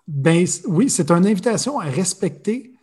Ben, 0.09 0.45
oui, 0.67 0.91
c'est 0.91 1.11
une 1.11 1.27
invitation 1.27 1.79
à 1.79 1.85
respecter 1.85 2.74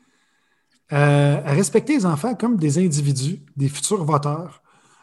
euh, 0.93 1.41
à 1.45 1.53
respecter 1.53 1.93
les 1.93 2.05
enfants 2.05 2.35
comme 2.35 2.57
des 2.57 2.77
individus, 2.77 3.43
des 3.55 3.69
futurs 3.69 4.03
voteurs, 4.03 4.61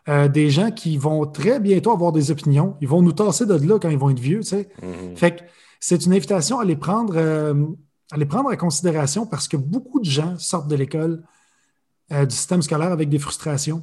euh, 0.09 0.29
des 0.29 0.51
gens 0.51 0.71
qui 0.71 0.97
vont 0.97 1.27
très 1.27 1.61
bientôt 1.61 1.93
avoir 1.93 2.13
des 2.13 2.31
opinions. 2.31 2.77
Ils 2.81 2.89
vont 2.89 3.03
nous 3.03 3.13
tasser 3.13 3.47
de 3.47 3.55
là 3.55 3.79
quand 3.79 3.89
ils 3.89 3.99
vont 3.99 4.11
être 4.11 4.21
vieux. 4.21 4.41
Tu 4.41 4.49
sais. 4.49 4.69
Fait 5.17 5.37
que 5.37 5.43
c'est 5.81 6.05
une 6.05 6.13
invitation 6.13 6.61
à 6.61 6.65
les, 6.65 6.77
prendre, 6.77 7.15
euh, 7.17 7.55
à 8.11 8.17
les 8.17 8.27
prendre 8.27 8.51
en 8.51 8.57
considération 8.57 9.27
parce 9.27 9.49
que 9.49 9.57
beaucoup 9.57 10.01
de 10.01 10.05
gens 10.05 10.39
sortent 10.39 10.69
de 10.69 10.77
l'école, 10.77 11.23
du 12.11 12.35
système 12.35 12.63
scolaire 12.63 12.91
avec 12.91 13.11
des 13.11 13.19
frustrations. 13.19 13.83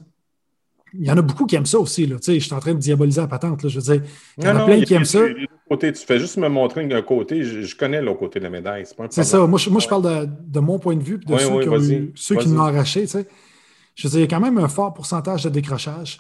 Il 0.94 1.06
y 1.06 1.12
en 1.12 1.18
a 1.18 1.22
beaucoup 1.22 1.46
qui 1.46 1.56
aiment 1.56 1.66
ça 1.66 1.80
aussi. 1.80 2.06
Là. 2.06 2.18
Tu 2.18 2.24
sais, 2.24 2.40
je 2.40 2.46
suis 2.46 2.54
en 2.54 2.60
train 2.60 2.74
de 2.74 2.80
diaboliser 2.80 3.22
la 3.22 3.28
patente. 3.28 3.64
Là. 3.64 3.70
Je 3.70 3.80
veux 3.80 3.94
dire, 3.94 4.08
il 4.38 4.46
y 4.46 4.48
en 4.48 4.56
a 4.56 4.66
plein 4.66 4.82
qui 4.82 4.94
aiment 4.94 5.06
ça. 5.06 5.22
Côté, 5.70 5.92
tu 5.92 6.06
fais 6.06 6.20
juste 6.20 6.38
me 6.38 6.48
montrer 6.48 6.88
un 6.94 7.02
côté, 7.02 7.44
je, 7.44 7.76
connais 7.76 8.02
l'autre 8.02 8.20
côté 8.20 8.40
de 8.40 8.44
la 8.44 8.52
médaille. 8.52 8.86
C'est 9.10 9.24
ça. 9.24 9.46
Moi 9.48 9.58
je, 9.58 9.70
moi, 9.70 9.80
je 9.80 9.88
parle 9.88 10.30
de, 10.40 10.60
mon 10.60 10.78
point 10.78 10.96
de 10.96 11.04
vue 11.04 11.16
et 11.16 11.32
de 11.32 11.38
ceux, 11.38 11.60
qui, 11.60 11.70
ont 11.70 12.12
ceux 12.14 12.36
qui 12.36 12.50
l'ont 12.50 12.62
arraché. 12.62 13.02
Tu 13.02 13.08
sais. 13.08 13.28
Je 13.96 14.08
veux 14.08 14.12
dire, 14.12 14.20
il 14.20 14.22
y 14.24 14.26
a 14.26 14.28
quand 14.28 14.40
même 14.40 14.58
un 14.58 14.68
fort 14.68 14.94
pourcentage 14.94 15.44
de 15.44 15.50
décrochage. 15.50 16.20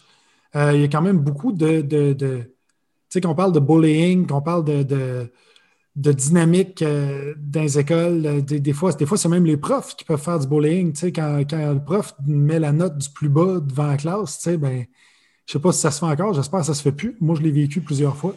Euh, 0.56 0.72
il 0.74 0.82
y 0.82 0.84
a 0.84 0.88
quand 0.88 1.02
même 1.02 1.20
beaucoup 1.20 1.52
de. 1.52 1.82
de, 1.82 2.14
de 2.14 2.38
tu 2.38 2.50
sais, 3.10 3.22
qu'on 3.22 3.36
parle 3.36 3.52
de 3.52 3.60
bullying, 3.60 4.26
qu'on 4.26 4.42
parle 4.42 4.66
de, 4.66 5.32
de, 5.96 6.12
dynamique 6.12 6.82
euh, 6.82 7.34
dans 7.38 7.62
les 7.62 7.80
écoles. 7.80 8.26
Euh, 8.26 8.42
des, 8.42 8.74
fois, 8.74 8.92
des 8.94 9.06
fois 9.06 9.18
c'est 9.18 9.30
même 9.30 9.46
les 9.46 9.58
profs 9.58 9.96
qui 9.96 10.06
peuvent 10.06 10.22
faire 10.22 10.40
du 10.40 10.48
bullying. 10.48 10.94
Tu 10.94 11.00
sais, 11.00 11.12
quand, 11.12 11.44
quand, 11.50 11.74
le 11.74 11.84
prof 11.84 12.14
met 12.26 12.60
la 12.60 12.72
note 12.72 12.98
du 12.98 13.10
plus 13.10 13.30
bas 13.30 13.60
devant 13.60 13.88
la 13.88 13.98
classe, 13.98 14.38
tu 14.38 14.44
sais, 14.44 14.58
ben, 14.58 14.86
je 15.46 15.52
ne 15.52 15.54
sais 15.54 15.60
pas 15.60 15.72
si 15.72 15.80
ça 15.80 15.92
se 15.92 16.00
fait 16.00 16.06
encore, 16.06 16.34
j'espère 16.34 16.62
que 16.62 16.66
ça 16.66 16.72
ne 16.72 16.78
se 16.78 16.82
fait 16.82 16.92
plus. 16.92 17.16
Moi, 17.22 17.36
je 17.36 17.42
l'ai 17.42 17.52
vécu 17.52 17.82
plusieurs 17.82 18.16
fois. 18.16 18.36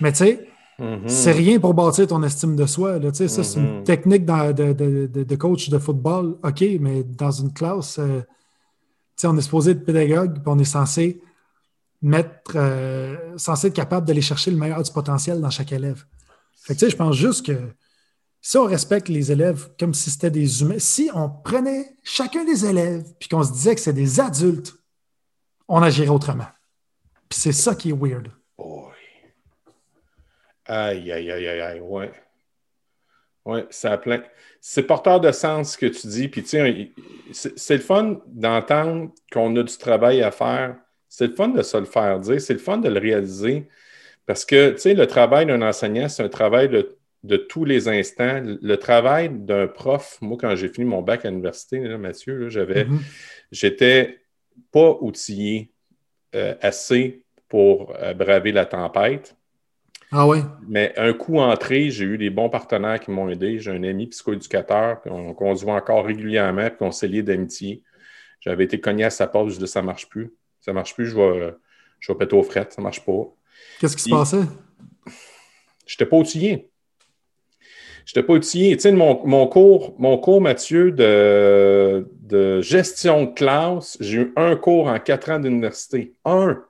Mais 0.00 0.12
tu 0.12 0.18
sais, 0.18 0.48
mm-hmm. 0.80 1.08
c'est 1.08 1.32
rien 1.32 1.60
pour 1.60 1.74
bâtir 1.74 2.06
ton 2.06 2.22
estime 2.22 2.56
de 2.56 2.66
soi. 2.66 2.98
Là, 2.98 3.12
ça, 3.12 3.28
c'est 3.28 3.60
une 3.60 3.80
mm-hmm. 3.80 3.84
technique 3.84 4.24
de, 4.24 5.34
coach 5.36 5.68
de 5.68 5.78
football. 5.78 6.36
OK, 6.42 6.64
mais 6.80 7.04
dans 7.04 7.30
une 7.30 7.52
classe, 7.52 7.98
euh, 7.98 8.22
on 9.24 9.36
est 9.36 9.42
supposé 9.42 9.72
être 9.72 9.84
pédagogue, 9.84 10.34
puis 10.34 10.42
on 10.46 10.58
est 10.58 10.64
censé 10.64 11.20
mettre, 12.00 12.56
euh, 12.56 13.16
censé 13.36 13.68
être 13.68 13.74
capable 13.74 14.06
d'aller 14.06 14.22
chercher 14.22 14.50
le 14.50 14.56
meilleur 14.56 14.82
du 14.82 14.90
potentiel 14.90 15.40
dans 15.40 15.50
chaque 15.50 15.72
élève. 15.72 16.04
Fait 16.62 16.74
que, 16.74 16.78
tu 16.78 16.84
sais, 16.86 16.90
je 16.90 16.96
pense 16.96 17.16
juste 17.16 17.46
que 17.46 17.58
si 18.40 18.56
on 18.56 18.64
respecte 18.64 19.08
les 19.08 19.30
élèves 19.30 19.68
comme 19.78 19.94
si 19.94 20.10
c'était 20.10 20.30
des 20.30 20.62
humains, 20.62 20.78
si 20.78 21.10
on 21.14 21.28
prenait 21.28 21.96
chacun 22.02 22.44
des 22.44 22.66
élèves 22.66 23.04
puis 23.18 23.28
qu'on 23.28 23.42
se 23.42 23.52
disait 23.52 23.74
que 23.74 23.80
c'est 23.80 23.92
des 23.92 24.20
adultes, 24.20 24.74
on 25.68 25.82
agirait 25.82 26.08
autrement. 26.08 26.48
Puis 27.28 27.38
c'est 27.38 27.52
ça 27.52 27.74
qui 27.74 27.90
est 27.90 27.92
weird. 27.92 28.30
Boy. 28.58 28.92
Aïe, 30.66 31.12
aïe, 31.12 31.30
aïe, 31.30 31.48
aïe, 31.48 31.60
aïe, 31.60 31.80
ouais. 31.80 32.12
Ouais, 33.44 33.66
ça 33.70 33.98
plein. 33.98 34.22
C'est 34.60 34.84
porteur 34.84 35.20
de 35.20 35.32
sens 35.32 35.72
ce 35.72 35.78
que 35.78 35.86
tu 35.86 36.06
dis. 36.06 36.28
Puis, 36.28 36.44
tu 36.44 36.50
sais, 36.50 36.92
c'est 37.56 37.76
le 37.76 37.82
fun 37.82 38.20
d'entendre 38.26 39.10
qu'on 39.32 39.54
a 39.56 39.62
du 39.64 39.76
travail 39.76 40.22
à 40.22 40.30
faire. 40.30 40.76
C'est 41.08 41.26
le 41.26 41.34
fun 41.34 41.48
de 41.48 41.62
se 41.62 41.76
le 41.76 41.84
faire 41.84 42.20
dire. 42.20 42.40
C'est 42.40 42.52
le 42.52 42.60
fun 42.60 42.78
de 42.78 42.88
le 42.88 43.00
réaliser. 43.00 43.68
Parce 44.26 44.44
que, 44.44 44.70
tu 44.72 44.78
sais, 44.78 44.94
le 44.94 45.06
travail 45.06 45.46
d'un 45.46 45.62
enseignant, 45.62 46.08
c'est 46.08 46.22
un 46.22 46.28
travail 46.28 46.68
de, 46.68 47.36
tous 47.36 47.64
les 47.64 47.88
instants. 47.88 48.40
Le 48.44 48.76
travail 48.76 49.30
d'un 49.30 49.66
prof, 49.66 50.18
moi, 50.20 50.38
quand 50.40 50.54
j'ai 50.56 50.68
fini 50.68 50.86
mon 50.86 51.02
bac 51.02 51.24
à 51.24 51.30
l'université, 51.30 51.80
Mathieu, 51.96 52.48
j'avais, 52.48 52.84
mm-hmm. 52.84 53.00
j'étais 53.50 54.20
pas 54.70 54.96
outillé 55.00 55.70
euh, 56.34 56.54
assez 56.60 57.24
pour 57.48 57.94
euh, 58.00 58.14
braver 58.14 58.52
la 58.52 58.64
tempête. 58.64 59.36
Ah 60.10 60.26
oui? 60.26 60.38
Mais 60.68 60.92
un 60.96 61.12
coup 61.14 61.38
entré, 61.38 61.90
j'ai 61.90 62.04
eu 62.04 62.18
des 62.18 62.30
bons 62.30 62.50
partenaires 62.50 63.00
qui 63.00 63.10
m'ont 63.10 63.28
aidé. 63.28 63.58
J'ai 63.58 63.70
un 63.70 63.82
ami 63.82 64.06
psychoéducateur 64.06 65.00
qu'on 65.02 65.56
se 65.56 65.64
voit 65.64 65.74
encore 65.74 66.04
régulièrement, 66.04 66.68
puis 66.68 66.78
on 66.80 66.90
s'est 66.92 67.08
lié 67.08 67.22
d'amitié. 67.22 67.82
J'avais 68.40 68.64
été 68.64 68.78
cogné 68.78 69.04
à 69.04 69.10
sa 69.10 69.26
porte, 69.26 69.50
je 69.50 69.58
dit 69.58 69.68
ça 69.68 69.82
marche 69.82 70.08
plus. 70.08 70.34
Ça 70.60 70.72
marche 70.72 70.94
plus, 70.94 71.06
je 71.06 71.16
vais, 71.16 71.54
je 71.98 72.12
vais 72.12 72.18
péter 72.18 72.36
aux 72.36 72.42
frettes, 72.42 72.72
ça 72.72 72.82
marche 72.82 73.04
pas. 73.04 73.32
Qu'est-ce 73.80 73.96
qui 73.96 74.04
se 74.04 74.10
passait? 74.10 74.42
Je 75.86 75.94
n'étais 75.94 76.06
pas 76.06 76.16
outillé. 76.16 76.70
Je 78.04 78.10
n'étais 78.10 78.26
pas 78.26 78.32
outillé. 78.34 78.76
Tu 78.76 78.82
sais, 78.82 78.92
mon, 78.92 79.26
mon, 79.26 79.46
cours, 79.46 79.94
mon 79.98 80.18
cours, 80.18 80.40
Mathieu, 80.40 80.92
de, 80.92 82.08
de 82.22 82.60
gestion 82.60 83.24
de 83.24 83.32
classe, 83.32 83.96
j'ai 84.00 84.18
eu 84.18 84.32
un 84.36 84.56
cours 84.56 84.88
en 84.88 84.98
quatre 84.98 85.30
ans 85.30 85.38
d'université. 85.38 86.14
Un. 86.24 86.62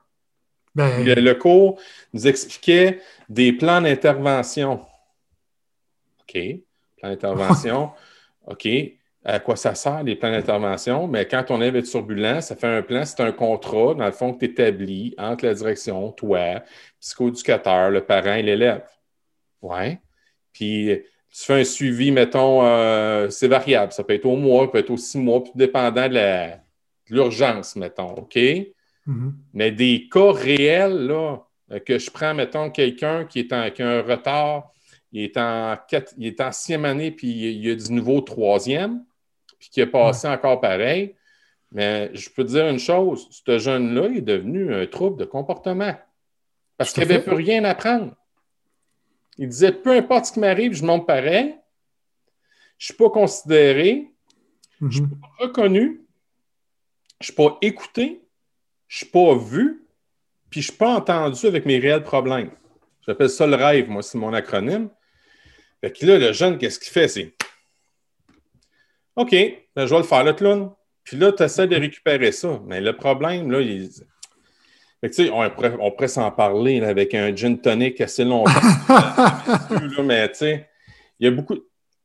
Ben... 0.75 1.03
Le, 1.05 1.33
cours 1.33 1.79
nous 2.13 2.27
expliquait 2.27 2.99
des 3.29 3.53
plans 3.53 3.81
d'intervention. 3.81 4.85
OK. 6.21 6.37
Plan 6.97 7.09
d'intervention. 7.09 7.91
OK. 8.47 8.67
À 9.25 9.39
quoi 9.39 9.55
ça 9.55 9.73
sert, 9.73 10.03
les 10.03 10.15
plans 10.15 10.31
d'intervention? 10.31 11.07
Mais 11.07 11.25
quand 11.25 11.45
on 11.49 11.61
est 11.61 11.81
turbulent, 11.83 12.41
ça 12.41 12.55
fait 12.55 12.67
un 12.67 12.81
plan, 12.81 13.05
c'est 13.05 13.21
un 13.21 13.31
contrat, 13.31 13.93
dans 13.93 14.05
le 14.05 14.11
fond, 14.11 14.33
que 14.33 14.39
tu 14.39 14.51
établis 14.51 15.15
entre 15.17 15.45
la 15.45 15.53
direction, 15.53 16.11
toi, 16.11 16.61
psychoéducateur, 16.99 17.89
le 17.89 18.01
parent 18.01 18.33
et 18.33 18.41
l'élève. 18.41 18.83
Ouais. 19.61 19.99
Puis 20.51 20.89
tu 21.33 21.45
fais 21.45 21.61
un 21.61 21.63
suivi, 21.63 22.11
mettons, 22.11 22.65
euh, 22.65 23.29
c'est 23.29 23.47
variable. 23.47 23.91
Ça 23.91 24.03
peut 24.03 24.13
être 24.13 24.25
au 24.25 24.35
mois, 24.35 24.65
ça 24.65 24.71
peut 24.71 24.77
être 24.79 24.91
au 24.91 24.97
six 24.97 25.17
mois, 25.17 25.39
tout 25.41 25.51
dépendant 25.55 26.07
de 26.07 26.51
l'urgence, 27.09 27.75
mettons. 27.75 28.15
OK? 28.15 28.35
Mm-hmm. 28.35 29.31
Mais 29.53 29.71
des 29.71 30.07
cas 30.11 30.31
réels, 30.31 31.07
là, 31.07 31.39
euh, 31.71 31.79
que 31.79 31.97
je 31.97 32.11
prends, 32.11 32.33
mettons, 32.33 32.69
quelqu'un 32.69 33.25
qui, 33.25 33.39
est 33.39 33.53
en, 33.53 33.71
qui 33.71 33.81
a 33.81 33.89
un 33.89 34.01
retard, 34.01 34.71
il 35.11 35.23
est 35.23 35.37
en, 35.37 35.75
il 36.17 36.27
est 36.27 36.41
en 36.41 36.51
sixième 36.51 36.85
année, 36.85 37.11
puis 37.11 37.27
il, 37.27 37.71
a 37.71 37.75
du 37.75 37.91
nouveau 37.93 38.21
troisième, 38.21 39.03
puis 39.63 39.69
qui 39.69 39.81
a 39.81 39.87
passé 39.87 40.27
encore 40.27 40.59
pareil. 40.59 41.15
Mais 41.71 42.11
je 42.13 42.29
peux 42.29 42.43
te 42.43 42.49
dire 42.49 42.67
une 42.67 42.79
chose, 42.79 43.29
ce 43.31 43.57
jeune-là 43.57 44.09
est 44.09 44.21
devenu 44.21 44.73
un 44.73 44.85
trouble 44.87 45.17
de 45.17 45.23
comportement. 45.23 45.95
Parce 46.75 46.91
qu'il 46.91 47.07
n'avait 47.07 47.21
plus 47.21 47.35
rien 47.35 47.63
à 47.63 47.73
prendre. 47.73 48.13
Il 49.37 49.47
disait 49.47 49.71
peu 49.71 49.91
importe 49.91 50.25
ce 50.25 50.33
qui 50.33 50.41
m'arrive, 50.41 50.73
je 50.73 50.83
monte 50.83 51.07
pareil. 51.07 51.55
Je 52.77 52.83
ne 52.83 52.85
suis 52.87 52.93
pas 52.95 53.09
considéré, 53.09 54.11
je 54.81 54.85
ne 54.85 54.91
suis 54.91 55.01
mm-hmm. 55.01 55.21
pas 55.21 55.45
reconnu, 55.45 56.01
je 57.21 57.23
ne 57.23 57.23
suis 57.23 57.33
pas 57.33 57.57
écouté, 57.61 58.21
je 58.89 58.95
ne 58.95 58.97
suis 58.97 59.05
pas 59.05 59.35
vu, 59.35 59.87
puis 60.49 60.61
je 60.61 60.67
ne 60.67 60.71
suis 60.71 60.77
pas 60.77 60.95
entendu 60.95 61.45
avec 61.47 61.65
mes 61.65 61.79
réels 61.79 62.03
problèmes. 62.03 62.51
J'appelle 63.07 63.29
ça 63.29 63.47
le 63.47 63.55
rêve, 63.55 63.89
moi, 63.89 64.03
c'est 64.03 64.17
mon 64.17 64.33
acronyme. 64.33 64.89
Fait 65.79 65.91
que 65.91 66.05
là, 66.05 66.19
le 66.19 66.33
jeune, 66.33 66.57
qu'est-ce 66.57 66.79
qu'il 66.79 66.91
fait? 66.91 67.07
C'est 67.07 67.33
OK, 69.15 69.31
ben, 69.75 69.85
je 69.85 69.91
vais 69.93 69.97
le 69.97 70.03
faire, 70.03 70.23
le 70.23 70.33
clown. 70.33 70.71
Puis 71.03 71.17
là, 71.17 71.31
tu 71.31 71.43
essaies 71.43 71.67
de 71.67 71.75
récupérer 71.75 72.31
ça. 72.31 72.59
Mais 72.65 72.81
le 72.81 72.93
problème, 72.93 73.51
là, 73.51 73.61
il... 73.61 73.89
fait 75.01 75.09
que, 75.09 75.29
on, 75.29 75.49
pourrait, 75.49 75.75
on 75.79 75.91
pourrait 75.91 76.07
s'en 76.07 76.31
parler 76.31 76.81
avec 76.81 77.13
un 77.13 77.35
gin 77.35 77.59
tonic 77.59 77.99
assez 78.01 78.23
longtemps. 78.23 78.51
mais 80.03 80.29
tu 80.29 80.35
sais, 80.35 80.69
il 81.19 81.25
y 81.25 81.27
a 81.27 81.31
beaucoup. 81.31 81.55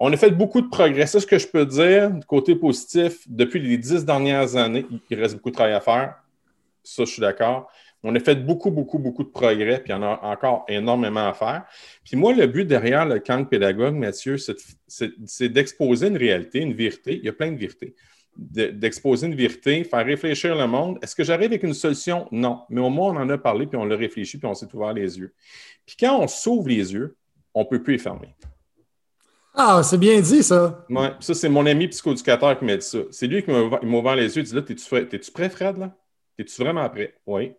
On 0.01 0.13
a 0.13 0.17
fait 0.17 0.31
beaucoup 0.31 0.61
de 0.61 0.69
progrès. 0.69 1.07
C'est 1.07 1.21
ce 1.21 1.27
que 1.27 1.39
je 1.39 1.49
peux 1.49 1.67
dire 1.67 2.11
du 2.11 2.25
côté 2.25 2.55
positif. 2.55 3.19
Depuis 3.27 3.59
les 3.61 3.77
dix 3.77 4.05
dernières 4.05 4.55
années, 4.55 4.87
il 5.11 5.21
reste 5.21 5.35
beaucoup 5.37 5.51
de 5.51 5.55
travail 5.55 5.75
à 5.75 5.81
faire. 5.81 6.15
Ça, 6.85 7.05
je 7.05 7.11
suis 7.11 7.21
d'accord. 7.21 7.69
On 8.05 8.15
a 8.15 8.21
fait 8.21 8.37
beaucoup, 8.37 8.71
beaucoup, 8.71 8.99
beaucoup 8.99 9.25
de 9.25 9.29
progrès, 9.29 9.81
puis 9.81 9.93
il 9.93 9.93
y 9.93 9.95
en 9.95 10.03
a 10.03 10.21
encore 10.23 10.65
énormément 10.69 11.29
à 11.29 11.35
faire. 11.35 11.65
Puis 12.05 12.17
moi, 12.17 12.33
le 12.33 12.47
but 12.47 12.65
derrière 12.65 13.05
le 13.05 13.19
camp 13.19 13.45
pédagogue, 13.45 13.95
Mathieu, 13.95 14.37
c'est 14.87 15.49
d'exposer 15.49 16.07
une 16.07 16.17
réalité, 16.17 16.61
une 16.61 16.75
vérité. 16.75 17.17
Il 17.17 17.25
y 17.25 17.29
a 17.29 17.33
plein 17.33 17.51
de 17.51 17.59
vérités. 17.59 17.97
D'exposer 18.37 19.27
une 19.27 19.35
vérité, 19.35 19.83
faire 19.83 20.07
réfléchir 20.07 20.55
le 20.55 20.69
monde. 20.69 20.99
Est-ce 21.03 21.17
que 21.17 21.25
j'arrive 21.25 21.47
avec 21.47 21.65
une 21.65 21.75
solution? 21.75 22.29
Non. 22.31 22.61
Mais 22.71 22.81
au 22.81 22.89
moins, 22.89 23.13
on 23.13 23.17
en 23.17 23.29
a 23.31 23.37
parlé, 23.37 23.67
puis 23.67 23.77
on 23.77 23.85
l'a 23.85 23.97
réfléchi, 23.97 24.39
puis 24.39 24.47
on 24.47 24.55
s'est 24.55 24.73
ouvert 24.73 24.93
les 24.93 25.19
yeux. 25.19 25.35
Puis 25.85 25.97
quand 25.99 26.21
on 26.21 26.29
s'ouvre 26.29 26.69
les 26.69 26.93
yeux, 26.93 27.17
on 27.53 27.63
ne 27.63 27.67
peut 27.67 27.83
plus 27.83 27.95
les 27.95 27.99
fermer. 27.99 28.37
Ah, 29.55 29.83
c'est 29.83 29.99
bien 29.99 30.21
dit, 30.21 30.45
ça. 30.45 30.87
Oui, 30.89 31.07
ça, 31.19 31.35
c'est 31.35 31.49
mon 31.49 31.67
ami 31.67 31.89
psychoéducateur 31.89 32.57
qui 32.57 32.65
m'a 32.65 32.77
dit 32.77 32.87
ça. 32.87 32.99
C'est 33.11 33.27
lui 33.27 33.43
qui 33.43 33.51
m'a 33.51 33.63
ouvert 33.83 34.15
les 34.15 34.37
yeux. 34.37 34.43
Il 34.43 34.49
dit 34.49 34.55
là, 34.55 34.63
t'es-tu 34.63 35.33
prêt, 35.33 35.51
Fred, 35.51 35.79
là? 35.79 35.97
Es-tu 36.39 36.63
vraiment 36.63 36.89
prêt? 36.89 37.15
Oui. 37.27 37.55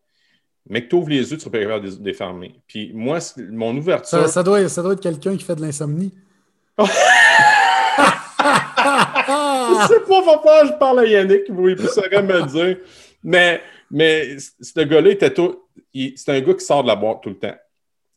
Mais 0.69 0.83
que 0.83 0.89
tu 0.89 0.95
ouvres 0.95 1.09
les 1.09 1.31
yeux, 1.31 1.37
tu 1.37 1.39
seras 1.39 1.51
pas 1.51 1.59
capable 1.59 1.89
de 1.89 2.05
les 2.05 2.13
fermer. 2.13 2.53
Puis 2.67 2.91
moi, 2.93 3.17
mon 3.51 3.75
ouverture. 3.75 4.29
Ça, 4.29 4.43
doit, 4.43 4.69
ça 4.69 4.83
doit 4.83 4.93
être 4.93 5.01
quelqu'un 5.01 5.35
qui 5.35 5.43
fait 5.43 5.55
de 5.55 5.61
l'insomnie. 5.61 6.13
je 6.79 6.85
sais 9.87 9.99
pas 10.01 10.21
pourquoi 10.21 10.65
je 10.65 10.73
parle 10.73 10.99
à 10.99 11.05
Yannick, 11.05 11.43
il 11.49 11.89
saurait 11.89 12.21
me 12.21 12.45
dire. 12.45 12.77
Mais, 13.23 13.61
mais 13.89 14.37
ce 14.37 14.81
gars-là 14.81 15.09
était 15.09 15.33
tout. 15.33 15.63
C'est 15.93 16.29
un 16.29 16.39
gars 16.39 16.53
qui 16.53 16.65
sort 16.65 16.83
de 16.83 16.87
la 16.87 16.95
boîte 16.95 17.23
tout 17.23 17.29
le 17.29 17.39
temps. 17.39 17.55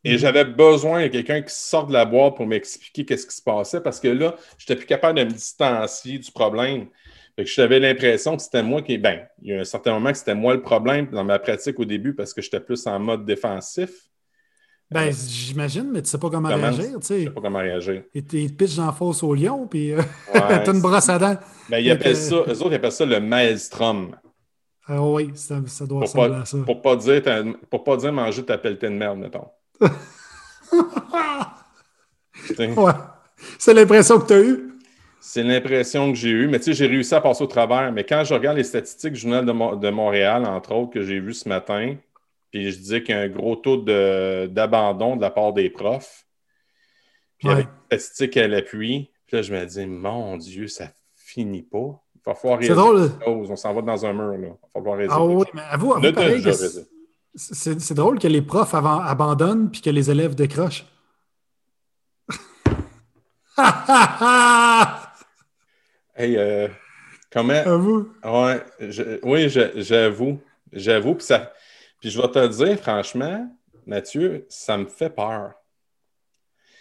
Et 0.05 0.15
mm. 0.15 0.19
j'avais 0.19 0.45
besoin 0.45 1.05
de 1.05 1.09
quelqu'un 1.09 1.43
qui 1.43 1.55
sort 1.55 1.87
de 1.87 1.93
la 1.93 2.05
boîte 2.05 2.37
pour 2.37 2.47
m'expliquer 2.47 3.05
qu'est-ce 3.05 3.27
qui 3.27 3.37
se 3.37 3.43
passait 3.43 3.81
parce 3.81 4.01
que 4.01 4.09
là, 4.09 4.35
je 4.59 4.65
n'étais 4.65 4.77
plus 4.77 4.87
capable 4.87 5.19
de 5.19 5.25
me 5.25 5.31
distancier 5.31 6.19
du 6.19 6.31
problème. 6.31 6.87
Fait 7.37 7.45
que 7.45 7.51
j'avais 7.51 7.81
l'impression 7.81 8.37
que 8.37 8.43
c'était 8.43 8.63
moi 8.63 8.83
qui. 8.83 8.99
Ben, 8.99 9.21
il 9.41 9.49
y 9.49 9.57
a 9.57 9.61
un 9.61 9.65
certain 9.65 9.95
moment 9.95 10.13
que 10.13 10.19
c'était 10.19 10.35
moi 10.35 10.55
le 10.55 10.61
problème 10.61 11.07
dans 11.07 11.25
ma 11.25 11.39
pratique 11.39 11.79
au 11.79 11.85
début 11.85 12.15
parce 12.15 12.35
que 12.35 12.43
j'étais 12.43 12.61
plus 12.61 12.87
en 12.87 12.99
mode 12.99 13.25
défensif. 13.25 13.91
Ben, 14.91 15.11
j'imagine, 15.11 15.91
mais 15.91 16.03
tu 16.03 16.11
sais 16.11 16.19
pas 16.19 16.29
comment, 16.29 16.51
réagir, 16.51 17.01
tu 17.01 17.07
sais. 17.07 17.31
Pas 17.31 17.41
comment 17.41 17.61
réagir. 17.61 18.03
Et 18.15 18.23
tu 18.23 18.47
pitches 18.51 18.79
en 18.79 18.93
fosse 18.93 19.23
au 19.23 19.35
lion, 19.35 19.67
puis 19.67 19.93
euh, 19.93 20.03
t'as 20.33 20.71
une 20.71 20.83
brosse 20.83 21.09
à 21.09 21.19
dents. 21.19 21.39
Ben, 21.71 21.79
ils 21.79 21.91
appellent 21.91 22.15
ça, 22.15 22.37
eux 22.47 22.61
autres, 22.61 22.73
ils 22.73 22.75
appellent 22.75 22.93
ça 22.93 23.07
le 23.07 23.19
maelstrom. 23.19 24.15
Ah 24.87 25.01
oui, 25.01 25.31
ça, 25.35 25.61
ça 25.67 25.87
doit 25.87 26.01
ressembler 26.03 26.35
à 26.35 26.45
ça. 26.45 26.59
Pour 26.67 26.83
pas 26.83 26.97
dire, 26.97 27.23
pour 27.71 27.85
pas 27.85 27.97
dire 27.97 28.13
manger 28.13 28.45
ta 28.45 28.59
pelletée 28.59 28.91
de 28.91 28.95
merde, 28.95 29.19
mettons. 29.19 29.49
ouais. 32.59 32.93
C'est 33.59 33.73
l'impression 33.73 34.19
que 34.21 34.27
tu 34.27 34.33
as 34.35 34.41
eue. 34.41 34.72
C'est 35.25 35.45
l'impression 35.45 36.11
que 36.11 36.19
j'ai 36.19 36.31
eue. 36.31 36.49
Mais 36.49 36.59
tu 36.59 36.65
sais, 36.65 36.73
j'ai 36.73 36.87
réussi 36.89 37.15
à 37.15 37.21
passer 37.21 37.45
au 37.45 37.47
travers. 37.47 37.93
Mais 37.93 38.03
quand 38.03 38.25
je 38.25 38.35
regarde 38.35 38.57
les 38.57 38.65
statistiques 38.65 39.13
du 39.13 39.21
Journal 39.21 39.47
de, 39.47 39.91
Montréal, 39.91 40.45
entre 40.45 40.75
autres, 40.75 40.91
que 40.91 41.03
j'ai 41.03 41.21
vu 41.21 41.33
ce 41.33 41.49
matin, 41.49 41.95
puis 42.51 42.73
je 42.73 42.77
disais 42.77 43.05
qu'il 43.05 43.15
y 43.15 43.19
a 43.19 43.21
un 43.21 43.29
gros 43.29 43.55
taux 43.55 43.77
d'abandon 43.77 45.15
de, 45.15 45.21
la 45.21 45.31
part 45.31 45.53
des 45.53 45.71
profs. 45.71 46.27
Puis 47.39 47.49
avec 47.49 47.69
les 47.93 47.99
statistiques 47.99 48.37
à 48.37 48.49
l'appui, 48.49 49.11
puis 49.29 49.37
là, 49.37 49.43
je 49.43 49.55
me 49.55 49.65
dis, 49.65 49.87
mon 49.87 50.37
Dieu, 50.39 50.67
ça 50.67 50.89
finit 51.15 51.63
pas. 51.63 52.03
Il 52.17 52.21
va 52.27 52.35
falloir 52.35 52.59
réaliser 52.59 52.75
drôle. 52.75 53.11
On 53.25 53.55
s'en 53.55 53.75
va 53.75 53.83
dans 53.83 54.05
un 54.05 54.13
mur. 54.13 54.37
Là. 54.37 54.49
Il 54.75 54.83
va 54.83 54.91
falloir. 54.91 55.09
Ah 55.09 55.25
oui, 55.25 55.45
mais 55.55 55.63
avoue, 55.71 55.95
avoue 55.95 56.13
pareil, 56.13 56.43
c'est 57.37 57.95
drôle 57.95 58.19
que 58.19 58.29
les 58.29 58.43
profs 58.43 58.75
abandonnent 58.75 59.71
puis 59.71 59.83
que 59.83 59.91
les 59.91 60.11
élèves 60.11 60.35
décrochent. 60.35 60.85
Hey, 66.15 66.37
euh, 66.37 66.69
comment? 67.31 67.63
Ouais, 68.25 68.61
oui, 69.23 69.49
j'avoue. 69.77 70.39
J'avoue. 70.73 71.15
Puis, 71.15 71.27
ça... 71.27 71.53
puis 72.01 72.11
je 72.11 72.21
vais 72.21 72.29
te 72.29 72.47
dire, 72.49 72.79
franchement, 72.79 73.51
Mathieu, 73.87 74.47
ça 74.49 74.77
me 74.77 74.87
fait 74.87 75.11
peur. 75.11 75.53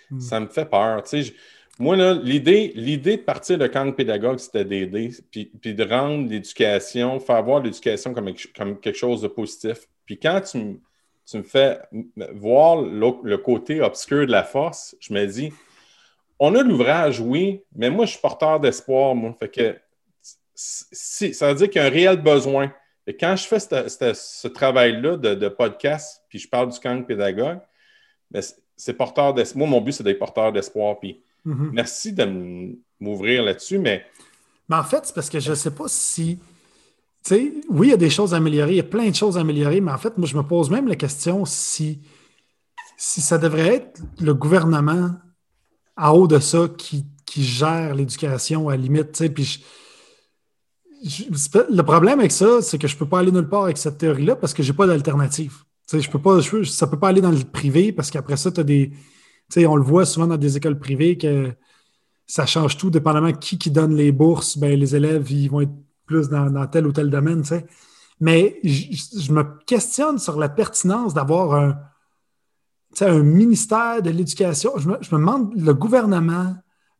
Hmm. 0.09 0.19
Ça 0.19 0.39
me 0.39 0.47
fait 0.47 0.65
peur. 0.65 1.03
Tu 1.03 1.23
sais, 1.23 1.33
moi, 1.79 1.95
là, 1.95 2.13
l'idée, 2.13 2.73
l'idée 2.75 3.17
de 3.17 3.21
partir 3.21 3.57
de 3.57 3.67
camp 3.67 3.91
pédagogue, 3.93 4.37
c'était 4.37 4.65
d'aider, 4.65 5.11
puis, 5.31 5.45
puis, 5.61 5.73
de 5.73 5.83
rendre 5.83 6.29
l'éducation, 6.29 7.19
faire 7.19 7.41
voir 7.43 7.61
l'éducation 7.61 8.13
comme, 8.13 8.33
comme 8.55 8.79
quelque 8.79 8.97
chose 8.97 9.21
de 9.21 9.27
positif. 9.29 9.87
Puis 10.05 10.19
quand 10.19 10.41
tu, 10.41 10.57
me- 10.57 10.79
tu 11.25 11.37
me 11.37 11.43
fais 11.43 11.79
voir 12.33 12.81
le 12.81 13.37
côté 13.37 13.81
obscur 13.81 14.25
de 14.25 14.31
la 14.31 14.43
force, 14.43 14.95
je 14.99 15.13
me 15.13 15.25
dis, 15.25 15.53
on 16.43 16.55
a 16.55 16.63
l'ouvrage, 16.63 17.19
oui, 17.19 17.61
mais 17.75 17.91
moi, 17.91 18.05
je 18.05 18.11
suis 18.13 18.19
porteur 18.19 18.59
d'espoir, 18.59 19.13
moi. 19.13 19.35
Fait 19.39 19.47
que 19.49 19.77
si, 20.55 21.33
ça 21.35 21.49
veut 21.49 21.55
dire 21.55 21.69
qu'il 21.69 21.79
y 21.81 21.85
a 21.85 21.87
un 21.87 21.91
réel 21.91 22.19
besoin. 22.21 22.73
Et 23.05 23.15
quand 23.15 23.35
je 23.35 23.45
fais 23.45 23.59
ce, 23.59 24.47
travail-là 24.47 25.17
de, 25.17 25.35
de 25.35 25.47
podcast, 25.49 26.23
puis 26.29 26.39
je 26.39 26.49
parle 26.49 26.71
du 26.71 26.79
camp 26.79 27.01
pédagogue, 27.05 27.59
ben, 28.31 28.41
c'est- 28.75 28.93
porteur 28.93 29.33
d'espoir. 29.35 29.59
Moi, 29.59 29.67
mon 29.67 29.81
but, 29.81 29.91
c'est 29.91 30.03
d'être 30.03 30.17
porteur 30.19 30.51
d'espoir. 30.51 30.99
Puis 30.99 31.21
Mhm. 31.45 31.69
merci 31.73 32.11
de 32.13 32.25
m'ouvrir 32.99 33.43
là-dessus, 33.43 33.77
mais 33.79 34.03
Mais 34.69 34.77
en 34.77 34.83
fait, 34.83 35.05
c'est 35.05 35.13
parce 35.13 35.29
que 35.29 35.39
je 35.39 35.49
ne 35.51 35.55
sais 35.55 35.71
pas 35.71 35.87
si. 35.87 36.39
Tu 37.23 37.35
sais, 37.35 37.53
oui, 37.69 37.87
il 37.87 37.91
y 37.91 37.93
a 37.93 37.97
des 37.97 38.09
choses 38.09 38.33
à 38.33 38.37
améliorer, 38.37 38.71
il 38.71 38.77
y 38.77 38.79
a 38.79 38.83
plein 38.83 39.09
de 39.09 39.15
choses 39.15 39.37
à 39.37 39.41
améliorer, 39.41 39.79
mais 39.81 39.91
en 39.91 39.97
fait, 39.99 40.17
moi, 40.17 40.27
je 40.27 40.35
me 40.37 40.41
pose 40.43 40.69
même 40.71 40.87
la 40.87 40.95
question 40.95 41.45
si, 41.45 41.99
si 42.97 43.21
ça 43.21 43.37
devrait 43.37 43.75
être 43.75 44.01
le 44.19 44.33
gouvernement 44.33 45.11
en 45.97 46.11
haut 46.11 46.27
de 46.27 46.39
ça 46.39 46.67
qui, 46.77 47.05
qui 47.25 47.43
gère 47.43 47.95
l'éducation 47.95 48.69
à 48.69 48.75
la 48.75 48.81
limite. 48.81 49.33
Puis 49.33 49.63
le 51.69 51.81
problème 51.81 52.19
avec 52.19 52.31
ça, 52.31 52.61
c'est 52.61 52.77
que 52.77 52.87
je 52.87 52.95
ne 52.95 52.99
peux 52.99 53.07
pas 53.07 53.19
aller 53.19 53.31
nulle 53.31 53.49
part 53.49 53.63
avec 53.63 53.77
cette 53.77 53.97
théorie-là 53.97 54.35
parce 54.35 54.53
que 54.53 54.63
je 54.63 54.71
n'ai 54.71 54.77
pas 54.77 54.87
d'alternative. 54.87 55.63
Je 55.91 56.09
peux 56.09 56.21
pas, 56.21 56.39
je 56.39 56.63
ça 56.63 56.85
ne 56.85 56.91
peut 56.91 56.99
pas 56.99 57.09
aller 57.09 57.21
dans 57.21 57.31
le 57.31 57.39
privé 57.39 57.91
parce 57.91 58.11
qu'après 58.11 58.37
ça, 58.37 58.49
as 58.55 58.63
des. 58.63 58.91
tu 58.91 58.97
sais, 59.49 59.65
On 59.65 59.75
le 59.75 59.83
voit 59.83 60.05
souvent 60.05 60.27
dans 60.27 60.37
des 60.37 60.57
écoles 60.57 60.79
privées 60.79 61.17
que 61.17 61.51
ça 62.27 62.45
change 62.45 62.77
tout, 62.77 62.89
dépendamment 62.89 63.33
qui 63.33 63.57
qui 63.57 63.71
donne 63.71 63.95
les 63.95 64.11
bourses, 64.11 64.57
ben, 64.57 64.79
les 64.79 64.95
élèves 64.95 65.29
ils 65.31 65.49
vont 65.49 65.61
être 65.61 65.73
plus 66.05 66.29
dans, 66.29 66.67
tel 66.67 66.87
ou 66.87 66.91
tel 66.91 67.09
domaine. 67.09 67.43
Mais 68.19 68.59
je, 68.63 69.31
me 69.33 69.43
questionne 69.65 70.19
sur 70.19 70.37
la 70.37 70.47
pertinence 70.47 71.13
d'avoir 71.13 71.55
un, 71.55 71.77
sais, 72.99 73.05
un 73.05 73.23
ministère 73.23 74.01
de 74.01 74.09
l'éducation. 74.09 74.71
Je 74.77 74.89
me, 74.89 74.97
je 75.01 75.13
me 75.15 75.19
demande, 75.19 75.53
le 75.55 75.73
gouvernement 75.73 76.55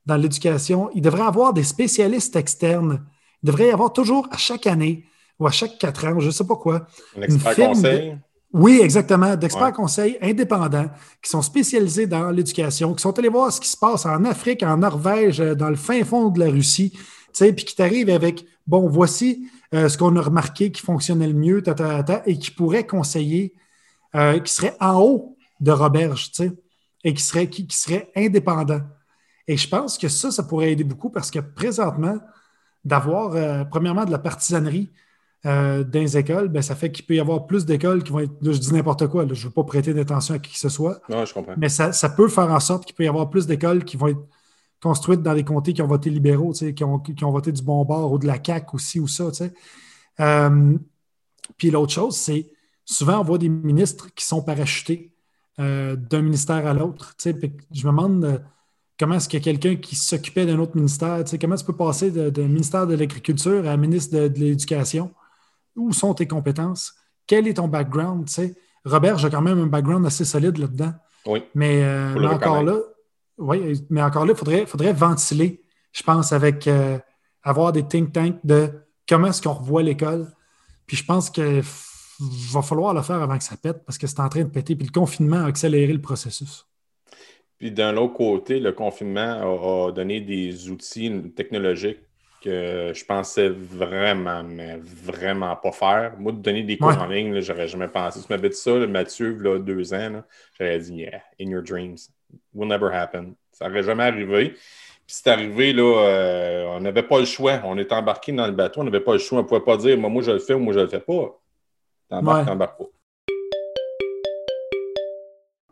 dans 0.06 0.16
l'éducation, 0.16 0.90
il 0.96 1.02
devrait 1.02 1.24
avoir 1.24 1.54
des 1.54 1.64
spécialistes 1.64 2.36
externes. 2.36 3.04
Il 3.44 3.48
devrait 3.48 3.68
y 3.68 3.72
avoir 3.72 3.94
toujours 3.94 4.28
à 4.32 4.38
chaque 4.38 4.68
année 4.68 5.06
ou 5.40 5.48
à 5.48 5.52
chaque 5.52 5.78
quatre 5.78 6.06
ans, 6.06 6.20
je 6.20 6.28
ne 6.28 6.32
sais 6.32 6.46
pas 6.46 6.56
quoi, 6.56 6.86
un 7.18 7.22
expert 7.24 7.54
firme 7.54 7.74
conseil? 7.74 8.18
oui, 8.54 8.80
exactement. 8.82 9.36
D'experts 9.36 9.68
Ouais. 9.68 9.72
conseils 9.74 10.18
indépendants 10.22 10.90
qui 11.22 11.30
sont 11.30 11.42
spécialisés 11.42 12.06
dans 12.08 12.30
l'éducation, 12.32 12.94
qui 12.94 13.02
sont 13.02 13.18
allés 13.18 13.30
voir 13.30 13.52
ce 13.52 13.60
qui 13.60 13.70
se 13.70 13.78
passe 13.78 14.06
en 14.06 14.24
Afrique, 14.26 14.62
en 14.64 14.78
Norvège, 14.78 15.40
euh, 15.42 15.56
dans 15.56 15.70
le 15.70 15.76
fin 15.76 16.04
fond 16.04 16.30
de 16.30 16.40
la 16.40 16.50
Russie, 16.52 16.92
tu 16.92 17.00
sais, 17.34 17.54
puis 17.54 17.66
qui 17.66 17.76
t'arrivent 17.76 18.10
avec 18.10 18.46
bon, 18.68 18.88
voici 18.88 19.48
euh, 19.74 19.88
ce 19.90 19.98
qu'on 19.98 20.16
a 20.16 20.22
remarqué 20.22 20.72
qui 20.72 20.82
fonctionnait 20.82 21.28
le 21.28 21.34
mieux, 21.34 21.62
ta, 21.64 21.74
ta, 21.74 22.04
ta, 22.04 22.22
et 22.26 22.38
qui 22.38 22.52
pourrait 22.52 22.86
conseiller, 22.86 23.54
euh, 24.16 24.40
qui 24.40 24.54
serait 24.54 24.76
en 24.80 25.00
haut 25.02 25.38
de 25.62 25.72
Roberge, 25.72 26.32
tu 26.32 26.44
sais, 26.44 26.52
et 27.04 27.14
qui 27.14 27.24
serait, 27.24 27.50
qui, 27.50 27.66
qui 27.66 27.78
serait 27.78 28.12
indépendant. 28.16 28.82
Et 29.48 29.58
je 29.58 29.68
pense 29.68 29.98
que 29.98 30.08
ça, 30.10 30.32
ça 30.32 30.44
pourrait 30.44 30.72
aider 30.72 30.84
beaucoup 30.84 31.10
parce 31.10 31.32
que 31.32 31.40
présentement, 31.40 32.20
d'avoir, 32.84 33.36
euh, 33.36 33.64
premièrement, 33.64 34.06
de 34.06 34.12
la 34.12 34.20
partisanerie, 34.20 34.92
euh, 35.46 35.84
dans 35.84 36.00
les 36.00 36.18
écoles, 36.18 36.50
ben, 36.50 36.62
ça 36.62 36.76
fait 36.76 36.92
qu'il 36.92 37.06
peut 37.06 37.16
y 37.16 37.20
avoir 37.20 37.48
plus 37.48 37.66
d'écoles 37.66 38.04
qui 38.04 38.12
vont 38.12 38.20
être. 38.20 38.34
Là, 38.42 38.52
je 38.52 38.60
dis 38.60 38.74
n'importe 38.74 39.08
quoi, 39.08 39.26
là, 39.26 39.34
je 39.34 39.42
ne 39.42 39.46
veux 39.48 39.54
pas 39.54 39.64
prêter 39.64 39.94
d'attention 39.94 40.36
à 40.36 40.40
qui 40.40 40.54
que 40.54 40.60
ce 40.60 40.70
soit, 40.70 41.02
Non, 41.10 41.26
je 41.26 41.34
comprends. 41.34 41.56
mais 41.58 41.70
ça, 41.70 41.94
ça 41.94 42.10
peut 42.10 42.28
faire 42.28 42.52
en 42.52 42.60
sorte 42.60 42.86
qu'il 42.86 42.96
peut 42.96 43.04
y 43.04 43.08
avoir 43.08 43.30
plus 43.30 43.48
d'écoles 43.48 43.84
qui 43.84 43.98
vont 43.98 44.08
être 44.08 44.22
construites 44.82 45.22
dans 45.24 45.34
des 45.34 45.44
comtés 45.44 45.74
qui 45.74 45.82
ont 45.82 45.88
voté 45.88 46.12
libéraux, 46.12 46.54
tu 46.54 46.60
sais, 46.60 46.74
qui, 46.74 46.84
ont, 46.84 47.00
qui 47.00 47.24
ont 47.24 47.32
voté 47.32 47.52
du 47.52 47.64
bon 47.64 47.84
bord 47.86 48.12
ou 48.12 48.20
de 48.20 48.28
la 48.28 48.38
CAQ 48.44 48.76
aussi 48.76 49.00
ou 49.00 49.08
ça. 49.08 49.32
tu 49.32 49.38
sais. 49.38 49.54
Euh, 50.20 50.78
puis 51.58 51.72
l'autre 51.72 51.92
chose, 51.92 52.16
c'est 52.16 52.52
souvent 52.86 53.20
on 53.20 53.24
voit 53.24 53.38
des 53.40 53.50
ministres 53.50 54.14
qui 54.14 54.26
sont 54.26 54.44
parachutés 54.44 55.12
euh, 55.60 55.96
d'un 55.96 56.22
ministère 56.22 56.66
à 56.66 56.74
l'autre. 56.74 57.14
Je 57.24 57.30
me 57.32 57.92
demande 57.92 58.26
euh, 58.26 58.38
comment 59.00 59.16
est-ce 59.16 59.28
qu'il 59.28 59.40
y 59.40 59.42
a 59.42 59.44
quelqu'un 59.44 59.76
qui 59.76 59.96
s'occupait 59.96 60.46
d'un 60.46 60.60
autre 60.60 60.76
ministère. 60.76 61.24
Comment 61.40 61.56
tu 61.56 61.66
peux 61.66 61.76
passer 61.76 62.12
de, 62.12 62.30
de 62.30 62.44
ministère 62.44 62.88
de 62.88 62.96
l'Agriculture 62.96 63.68
à 63.68 63.78
ministre 63.78 64.18
de, 64.18 64.28
de 64.28 64.40
l'Éducation? 64.40 65.12
Où 65.76 65.92
sont 65.94 66.14
tes 66.14 66.28
compétences? 66.28 66.94
Quel 67.28 67.48
est 67.48 67.56
ton 67.56 67.68
background? 67.68 68.28
Robert, 68.86 69.18
j'ai 69.18 69.30
quand 69.30 69.42
même 69.42 69.60
un 69.60 69.68
background 69.68 70.06
assez 70.06 70.26
solide 70.26 70.58
là-dedans. 70.58 70.94
Oui. 71.26 71.44
Mais, 71.54 71.84
euh, 71.84 72.16
mais 72.20 72.28
encore 72.28 72.64
là, 72.64 72.78
oui, 73.38 73.86
mais 73.90 74.02
encore 74.02 74.26
là, 74.26 74.34
il 74.34 74.38
faudrait, 74.38 74.66
faudrait 74.66 74.94
ventiler, 74.94 75.64
je 75.92 76.04
pense, 76.04 76.32
avec 76.32 76.70
avoir 77.44 77.72
des 77.72 77.84
think 77.84 78.12
tanks 78.12 78.40
de 78.44 78.70
comment 79.08 79.28
est-ce 79.28 79.42
qu'on 79.42 79.54
revoit 79.54 79.84
l'école. 79.84 80.32
Puis 80.86 80.98
je 80.98 81.06
pense 81.06 81.30
qu'il 81.30 81.62
va 82.54 82.62
falloir 82.62 82.94
le 82.94 83.02
faire 83.02 83.22
avant 83.22 83.38
que 83.38 83.44
ça 83.44 83.58
pète 83.58 83.84
parce 83.86 83.98
que 83.98 84.08
c'est 84.08 84.20
en 84.20 84.30
train 84.30 84.44
de 84.44 84.50
péter. 84.50 84.76
Puis 84.76 84.88
le 84.88 84.92
confinement 84.92 85.38
a 85.44 85.46
accéléré 85.48 85.92
le 85.94 86.02
processus. 86.02 86.66
Puis 87.58 87.72
d'un 87.72 87.96
autre 87.98 88.14
côté, 88.14 88.60
le 88.60 88.72
confinement 88.72 89.22
a, 89.22 89.88
a 89.90 89.92
donné 89.92 90.22
des 90.22 90.70
outils 90.70 91.12
technologiques 91.36 92.00
que 92.42 92.92
je 92.96 93.06
pensais 93.06 93.50
vraiment, 93.50 94.44
mais 94.44 94.80
vraiment 94.84 95.56
pas 95.56 95.72
faire. 95.72 96.16
Moi, 96.18 96.32
de 96.32 96.40
donner 96.40 96.64
des 96.64 96.80
cours 96.80 96.90
Ouais. 96.90 96.98
en 96.98 97.06
ligne, 97.06 97.40
j'aurais 97.42 97.68
jamais 97.68 97.88
pensé. 97.88 98.20
Si 98.20 98.26
tu 98.26 98.34
m'avais 98.34 98.50
dit 98.50 98.56
ça, 98.58 98.72
là, 98.80 98.88
Mathieu, 98.88 99.38
là, 99.40 99.60
deux 99.60 99.94
ans, 99.94 100.24
j'aurais 100.60 100.80
dit, 100.80 100.96
yeah, 100.96 101.22
in 101.40 101.50
your 101.50 101.62
dreams. 101.62 101.98
Will 102.54 102.68
never 102.68 102.90
happen. 102.94 103.36
Ça 103.52 103.68
n'aurait 103.68 103.84
jamais 103.84 104.04
arrivé. 104.06 104.50
Puis 105.06 105.18
c'est 105.18 105.28
arrivé, 105.30 105.72
là, 105.74 105.84
euh, 105.84 106.66
on 106.70 106.80
n'avait 106.80 107.04
pas 107.04 107.20
le 107.20 107.26
choix. 107.26 107.62
On 107.64 107.78
était 107.78 107.94
embarqué 107.94 108.32
dans 108.32 108.48
le 108.48 108.54
bateau, 108.54 108.82
on 108.82 108.86
n'avait 108.86 109.02
pas 109.02 109.14
le 109.14 109.20
choix. 109.20 109.40
On 109.40 109.44
ne 109.44 109.48
pouvait 109.48 109.62
pas 109.62 109.78
dire, 109.78 109.96
moi, 110.00 110.10
moi, 110.10 110.24
je 110.24 110.32
le 110.32 110.40
fais 110.40 110.56
ou 110.56 110.60
moi, 110.60 110.74
je 110.74 110.80
le 110.80 110.88
fais 110.88 111.00
pas. 111.00 111.41
T'embarques, 112.12 112.40
Ouais. 112.40 112.46
t'embarques 112.46 112.78
pas. 112.78 112.86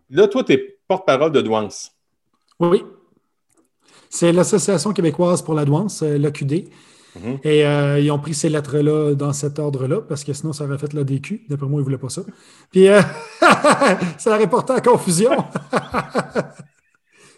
Là, 0.09 0.27
toi, 0.27 0.43
tu 0.43 0.53
es 0.53 0.79
porte-parole 0.87 1.31
de 1.31 1.41
Douance. 1.41 1.91
Oui. 2.59 2.83
C'est 4.09 4.31
l'Association 4.31 4.91
québécoise 4.91 5.41
pour 5.43 5.53
la 5.53 5.65
douance, 5.65 6.01
euh, 6.01 6.17
l'AQD. 6.17 6.67
Mhm. 7.15 7.39
Et 7.43 7.65
euh, 7.65 7.99
ils 7.99 8.09
ont 8.11 8.17
pris 8.19 8.33
ces 8.33 8.49
lettres-là 8.49 9.13
dans 9.13 9.33
cet 9.33 9.59
ordre-là, 9.59 10.01
parce 10.01 10.23
que 10.23 10.33
sinon, 10.33 10.51
ça 10.53 10.63
aurait 10.63 10.77
fait 10.79 10.93
la 10.93 11.03
DQ. 11.03 11.45
D'après 11.49 11.67
moi, 11.67 11.77
ils 11.77 11.81
ne 11.81 11.83
voulaient 11.83 11.97
pas 11.99 12.09
ça. 12.09 12.23
Puis, 12.71 12.87
euh, 12.87 13.01
ça 14.17 14.35
aurait 14.35 14.49
porté 14.49 14.73
à 14.73 14.81
confusion. 14.81 15.31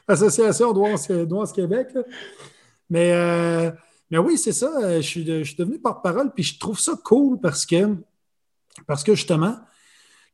Association 0.08 0.74
Douance, 0.74 1.10
Douance 1.12 1.52
Québec. 1.52 1.88
là. 1.94 2.02
Mais, 2.90 3.12
euh, 3.14 3.72
mais 4.10 4.18
oui, 4.18 4.38
c'est 4.38 4.52
ça. 4.54 5.00
Je 5.02 5.08
suis, 5.08 5.24
de- 5.24 5.40
je 5.40 5.44
suis 5.50 5.56
devenu 5.58 5.80
porte-parole, 5.80 6.32
puis 6.34 6.44
je 6.44 6.60
trouve 6.60 6.80
ça 6.80 6.94
cool 7.04 7.40
parce 7.40 7.66
que, 7.66 7.96
parce 8.88 9.04
que 9.04 9.16
justement, 9.16 9.58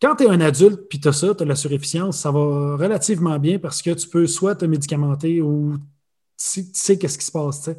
quand 0.01 0.15
tu 0.15 0.23
es 0.25 0.29
un 0.29 0.41
adulte 0.41 0.87
puis 0.89 0.99
tu 0.99 1.07
as 1.07 1.13
ça, 1.13 1.33
tu 1.33 1.43
as 1.43 1.45
la 1.45 1.55
suréfficience, 1.55 2.19
ça 2.19 2.31
va 2.31 2.75
relativement 2.77 3.39
bien 3.39 3.59
parce 3.59 3.81
que 3.81 3.91
tu 3.91 4.07
peux 4.07 4.27
soit 4.27 4.55
te 4.55 4.65
médicamenter 4.65 5.41
ou 5.41 5.75
tu 6.37 6.65
sais, 6.71 6.97
qu'est-ce 6.97 7.17
qui 7.17 7.25
se 7.25 7.31
passe. 7.31 7.69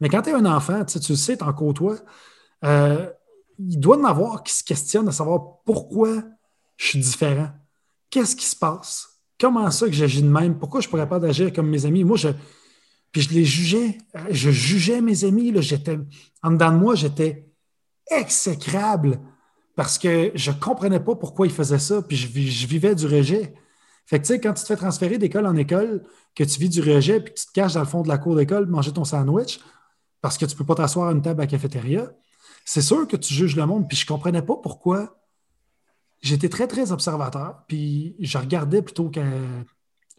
Mais 0.00 0.08
quand 0.08 0.22
tu 0.22 0.30
es 0.30 0.32
un 0.32 0.46
enfant, 0.46 0.84
tu 0.84 0.98
le 0.98 1.16
sais, 1.16 1.36
tu 1.36 1.44
en 1.44 1.52
côtoies, 1.52 1.98
euh, 2.64 3.08
il 3.58 3.78
doit 3.78 3.96
y 3.96 4.00
en 4.00 4.04
avoir 4.04 4.42
qui 4.42 4.52
se 4.52 4.64
questionnent 4.64 5.08
à 5.08 5.12
savoir 5.12 5.62
pourquoi 5.64 6.22
je 6.76 6.86
suis 6.86 6.98
différent. 6.98 7.50
Qu'est-ce 8.10 8.34
qui 8.34 8.46
se 8.46 8.56
passe? 8.56 9.20
Comment 9.38 9.70
ça 9.70 9.86
que 9.86 9.92
j'agis 9.92 10.22
de 10.22 10.28
même? 10.28 10.58
Pourquoi 10.58 10.80
je 10.80 10.86
ne 10.86 10.90
pourrais 10.90 11.08
pas 11.08 11.18
d'agir 11.18 11.52
comme 11.52 11.68
mes 11.68 11.86
amis? 11.86 12.04
Moi, 12.04 12.16
je. 12.16 12.28
Puis 13.10 13.22
je 13.22 13.30
les 13.30 13.44
jugeais. 13.44 13.98
Euh, 14.16 14.26
Je 14.30 14.50
jugeais 14.50 15.00
mes 15.00 15.24
amis. 15.24 15.52
Là, 15.52 15.60
en 16.42 16.50
dedans 16.52 16.72
de 16.72 16.76
moi, 16.76 16.94
j'étais 16.94 17.48
exécrable 18.10 19.20
parce 19.74 19.98
que 19.98 20.30
je 20.34 20.50
ne 20.50 20.56
comprenais 20.56 21.00
pas 21.00 21.14
pourquoi 21.14 21.46
ils 21.46 21.52
faisaient 21.52 21.78
ça, 21.78 22.02
puis 22.02 22.16
je, 22.16 22.26
je 22.28 22.66
vivais 22.66 22.94
du 22.94 23.06
rejet. 23.06 23.54
Fait 24.06 24.18
que, 24.18 24.26
tu 24.26 24.34
sais, 24.34 24.40
quand 24.40 24.52
tu 24.52 24.62
te 24.62 24.66
fais 24.66 24.76
transférer 24.76 25.18
d'école 25.18 25.46
en 25.46 25.56
école, 25.56 26.02
que 26.34 26.44
tu 26.44 26.60
vis 26.60 26.68
du 26.68 26.80
rejet, 26.80 27.20
puis 27.20 27.32
que 27.34 27.38
tu 27.38 27.46
te 27.46 27.52
caches 27.52 27.74
dans 27.74 27.80
le 27.80 27.86
fond 27.86 28.02
de 28.02 28.08
la 28.08 28.18
cour 28.18 28.36
d'école, 28.36 28.66
manger 28.66 28.92
ton 28.92 29.04
sandwich, 29.04 29.60
parce 30.20 30.38
que 30.38 30.44
tu 30.44 30.54
ne 30.54 30.58
peux 30.58 30.64
pas 30.64 30.74
t'asseoir 30.74 31.08
à 31.08 31.12
une 31.12 31.22
table 31.22 31.40
à 31.40 31.44
la 31.44 31.50
cafétéria, 31.50 32.12
c'est 32.64 32.82
sûr 32.82 33.06
que 33.08 33.16
tu 33.16 33.34
juges 33.34 33.56
le 33.56 33.66
monde, 33.66 33.88
puis 33.88 33.96
je 33.96 34.04
ne 34.04 34.08
comprenais 34.08 34.42
pas 34.42 34.56
pourquoi. 34.56 35.18
J'étais 36.20 36.48
très, 36.48 36.68
très 36.68 36.92
observateur, 36.92 37.64
puis 37.66 38.14
je 38.20 38.38
regardais 38.38 38.82
plutôt 38.82 39.10
que. 39.10 39.20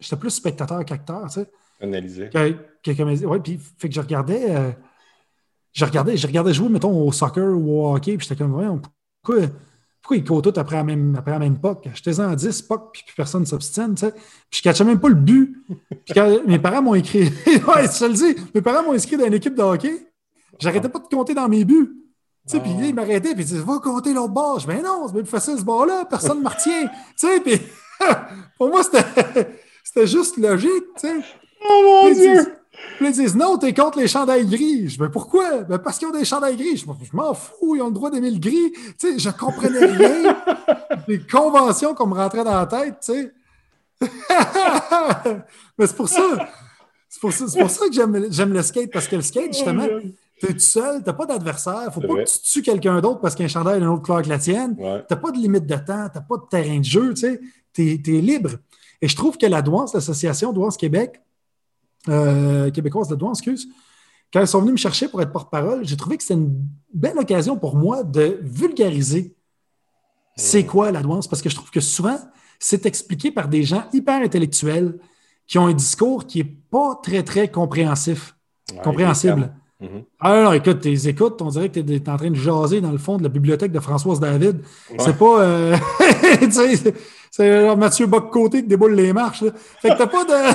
J'étais 0.00 0.16
plus 0.16 0.30
spectateur 0.30 0.84
qu'acteur, 0.84 1.24
tu 1.28 1.40
sais. 1.40 1.50
Analysé. 1.80 2.28
Que, 2.30 2.92
que, 2.92 3.26
ouais, 3.26 3.40
puis 3.40 3.58
fait 3.78 3.88
que 3.88 3.94
je 3.94 4.00
regardais, 4.00 4.54
euh, 4.54 4.72
je 5.72 5.84
regardais, 5.84 6.16
je 6.16 6.26
regardais 6.26 6.52
jouer, 6.52 6.68
mettons, 6.68 7.06
au 7.06 7.12
soccer 7.12 7.56
ou 7.56 7.80
au 7.80 7.94
hockey, 7.94 8.16
puis 8.16 8.26
j'étais 8.26 8.42
comme, 8.42 8.52
voyons, 8.52 8.80
pourquoi, 9.24 9.46
pourquoi 10.02 10.16
ils 10.18 10.24
courent 10.24 10.42
tous 10.42 10.58
après 10.58 10.76
la 10.76 10.84
même, 10.84 11.16
après 11.16 11.30
la 11.30 11.38
même 11.38 11.58
puck? 11.58 11.88
J'étais 11.94 12.20
en 12.20 12.34
10 12.34 12.62
puck, 12.62 12.92
puis 12.92 13.02
plus 13.06 13.14
personne 13.14 13.40
ne 13.40 13.46
s'obstine. 13.46 13.94
Puis 13.94 14.10
je 14.50 14.58
ne 14.60 14.62
cachais 14.62 14.84
même 14.84 15.00
pas 15.00 15.08
le 15.08 15.14
but. 15.14 15.56
Puis 16.04 16.14
quand 16.14 16.46
mes 16.46 16.58
parents 16.58 16.82
m'ont 16.82 16.94
écrit, 16.94 17.24
ouais, 17.46 17.86
je 17.90 17.98
te 17.98 18.04
le 18.04 18.12
dis, 18.12 18.36
mes 18.54 18.60
parents 18.60 18.82
m'ont 18.84 18.92
inscrit 18.92 19.16
dans 19.16 19.24
une 19.26 19.34
équipe 19.34 19.54
de 19.54 19.62
hockey, 19.62 20.06
j'arrêtais 20.58 20.88
pas 20.88 20.98
de 20.98 21.06
compter 21.06 21.34
dans 21.34 21.48
mes 21.48 21.64
buts. 21.64 21.90
Puis 22.46 22.60
Ah. 22.62 22.84
ils 22.84 22.94
m'arrêtaient, 22.94 23.32
puis 23.34 23.42
ils 23.44 23.46
disaient, 23.46 23.60
va 23.60 23.78
compter 23.78 24.12
l'autre 24.12 24.34
bord. 24.34 24.60
Je 24.60 24.66
dis, 24.66 24.74
ben 24.74 24.82
non, 24.82 25.06
c'est 25.06 25.14
bien 25.14 25.22
plus 25.22 25.30
facile 25.30 25.56
ce 25.58 25.64
bord-là, 25.64 26.04
personne 26.04 26.38
ne 26.38 26.44
me 26.44 26.48
retient. 26.48 26.90
Puis 27.42 27.60
pour 28.58 28.68
moi, 28.68 28.82
c'était, 28.82 30.06
juste 30.06 30.36
logique. 30.36 30.70
Oh 31.02 31.82
mon 31.86 32.10
Puis, 32.10 32.20
Dieu! 32.20 32.54
Puis 32.96 33.08
ils 33.08 33.12
disent 33.12 33.36
non, 33.36 33.58
t'es 33.58 33.74
contre 33.74 33.98
les 33.98 34.08
chandails 34.08 34.46
gris. 34.46 34.88
Je 34.88 34.94
dis, 34.94 35.00
mais 35.00 35.08
pourquoi? 35.08 35.62
Ben 35.62 35.78
parce 35.78 35.98
qu'ils 35.98 36.08
ont 36.08 36.12
des 36.12 36.24
chandails 36.24 36.56
gris. 36.56 36.76
Je, 36.76 36.84
je 36.84 37.16
m'en 37.16 37.34
fous, 37.34 37.76
ils 37.76 37.82
ont 37.82 37.88
le 37.88 37.94
droit 37.94 38.10
d'aimer 38.10 38.30
le 38.30 38.38
gris. 38.38 38.72
Tu 38.72 38.94
sais, 38.98 39.18
je 39.18 39.30
comprenais 39.30 39.84
rien 39.84 40.36
des 41.08 41.20
conventions 41.20 41.94
qu'on 41.94 42.06
me 42.06 42.14
rentrait 42.14 42.44
dans 42.44 42.54
la 42.54 42.66
tête, 42.66 42.96
tu 43.04 43.12
sais. 43.12 43.32
mais 45.78 45.86
c'est 45.86 45.96
pour 45.96 46.08
ça. 46.08 46.22
C'est 47.08 47.20
pour 47.20 47.30
pour 47.30 47.70
ça 47.70 47.86
que 47.86 47.92
j'aime, 47.92 48.52
le 48.52 48.62
skate, 48.62 48.92
parce 48.92 49.06
que 49.06 49.16
le 49.16 49.22
skate, 49.22 49.54
justement, 49.54 49.86
t'es 50.40 50.52
tout 50.52 50.58
seul, 50.58 51.02
t'as 51.02 51.12
pas 51.12 51.26
d'adversaire, 51.26 51.92
faut 51.92 52.00
pas 52.00 52.08
vrai. 52.08 52.24
que 52.24 52.30
tu 52.30 52.40
tues 52.40 52.62
quelqu'un 52.62 53.00
d'autre 53.00 53.20
parce 53.20 53.34
qu'un 53.34 53.48
chandail 53.48 53.74
a 53.74 53.78
une 53.78 53.86
autre 53.86 54.02
couleur 54.02 54.22
que 54.22 54.28
la 54.28 54.38
tienne. 54.38 54.74
Ouais. 54.78 55.04
T'as 55.08 55.16
pas 55.16 55.30
de 55.30 55.38
limite 55.38 55.66
de 55.66 55.76
temps, 55.76 56.08
t'as 56.12 56.20
pas 56.20 56.36
de 56.36 56.46
terrain 56.50 56.78
de 56.78 56.84
jeu, 56.84 57.14
tu 57.14 57.20
sais, 57.20 57.40
t'es, 57.72 58.00
t'es 58.02 58.20
libre. 58.20 58.50
Et 59.00 59.08
je 59.08 59.16
trouve 59.16 59.38
que 59.38 59.46
la 59.46 59.62
douance, 59.62 59.94
l'association 59.94 60.52
Douance 60.52 60.76
Québec, 60.76 61.20
euh, 62.08 62.70
québécoise 62.70 63.08
de 63.08 63.14
douance, 63.16 63.38
excuse, 63.38 63.68
quand 64.32 64.40
ils 64.40 64.46
sont 64.48 64.60
venus 64.60 64.72
me 64.72 64.76
chercher 64.78 65.08
pour 65.08 65.22
être 65.22 65.32
porte-parole, 65.32 65.84
j'ai 65.86 65.96
trouvé 65.96 66.16
que 66.16 66.22
c'était 66.22 66.34
une 66.34 66.66
belle 66.92 67.18
occasion 67.18 67.56
pour 67.56 67.76
moi 67.76 68.02
de 68.02 68.38
vulgariser 68.42 69.34
c'est 70.36 70.64
quoi 70.64 70.90
la 70.90 71.00
douance, 71.00 71.28
parce 71.28 71.40
que 71.42 71.48
je 71.48 71.54
trouve 71.54 71.70
que 71.70 71.78
souvent, 71.78 72.18
c'est 72.58 72.86
expliqué 72.86 73.30
par 73.30 73.46
des 73.46 73.62
gens 73.62 73.84
hyper 73.92 74.20
intellectuels 74.20 74.98
qui 75.46 75.58
ont 75.58 75.66
un 75.66 75.72
discours 75.72 76.26
qui 76.26 76.38
n'est 76.38 76.44
pas 76.70 76.98
très, 77.02 77.22
très 77.22 77.48
compréhensif, 77.48 78.34
Ouais, 78.72 78.80
compréhensible. 78.82 79.54
Mhm. 79.80 80.02
Ah 80.18 80.42
non, 80.42 80.52
écoute, 80.52 80.80
tes 80.80 81.06
écoutes, 81.06 81.40
on 81.42 81.50
dirait 81.50 81.68
que 81.68 81.78
tu 81.78 81.92
es 81.94 82.08
en 82.08 82.16
train 82.16 82.30
de 82.30 82.34
jaser 82.34 82.80
dans 82.80 82.90
le 82.90 82.98
fond 82.98 83.16
de 83.18 83.22
la 83.22 83.28
bibliothèque 83.28 83.70
de 83.70 83.78
Françoise 83.78 84.18
David. 84.18 84.62
Ouais. 84.90 84.96
C'est 84.98 85.16
pas. 85.16 85.40
euh, 85.42 85.76
c'est- 86.50 86.94
genre 87.66 87.76
Mathieu 87.76 88.06
Bock-Côté 88.06 88.62
qui 88.62 88.68
déboule 88.68 88.94
les 88.94 89.12
marches. 89.12 89.42
là. 89.42 89.50
Fait 89.54 89.90
que 89.90 89.98
t'as 89.98 90.06
pas 90.06 90.24
de. 90.24 90.54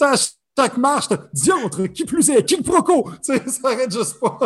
À 0.00 0.14
chaque 0.58 0.76
marche, 0.78 1.08
diantre, 1.32 1.86
qui 1.88 2.04
plus 2.04 2.28
est, 2.30 2.44
qui 2.44 2.60
proco. 2.62 3.10
Tu 3.24 3.34
sais, 3.34 3.42
ça 3.48 3.68
arrête 3.68 3.92
juste 3.92 4.18
pas. 4.20 4.38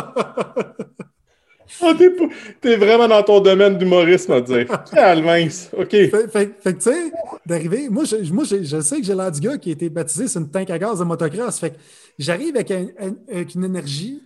Ah, 1.82 1.94
t'es, 1.96 2.10
pas- 2.10 2.24
t'es 2.60 2.76
vraiment 2.76 3.06
dans 3.06 3.22
ton 3.22 3.40
domaine 3.40 3.78
d'humorisme, 3.78 4.32
à 4.32 4.40
dire. 4.40 4.66
Calmince. 4.92 5.70
OK. 5.76 5.90
Fait, 5.90 6.08
fait- 6.10 6.28
fait 6.60 6.74
que, 6.74 6.78
tu 6.78 6.80
sais, 6.80 7.12
d'arriver, 7.46 7.88
moi, 7.88 8.02
je, 8.04 8.16
moi 8.32 8.42
je, 8.44 8.62
je 8.64 8.80
sais 8.80 8.98
que 9.00 9.06
j'ai 9.06 9.14
l'air 9.14 9.30
du 9.30 9.40
gars 9.40 9.56
qui 9.56 9.70
a 9.70 9.72
été 9.72 9.88
baptisé 9.88 10.26
sur 10.26 10.40
une 10.40 10.50
tank 10.50 10.68
à 10.68 10.78
gaz 10.78 10.98
de 10.98 11.04
motocross. 11.04 11.60
Fait 11.60 11.70
que 11.70 11.76
j'arrive 12.18 12.56
avec, 12.56 12.70
un- 12.72 12.88
un- 13.00 13.14
avec 13.32 13.54
une 13.54 13.64
énergie 13.64 14.20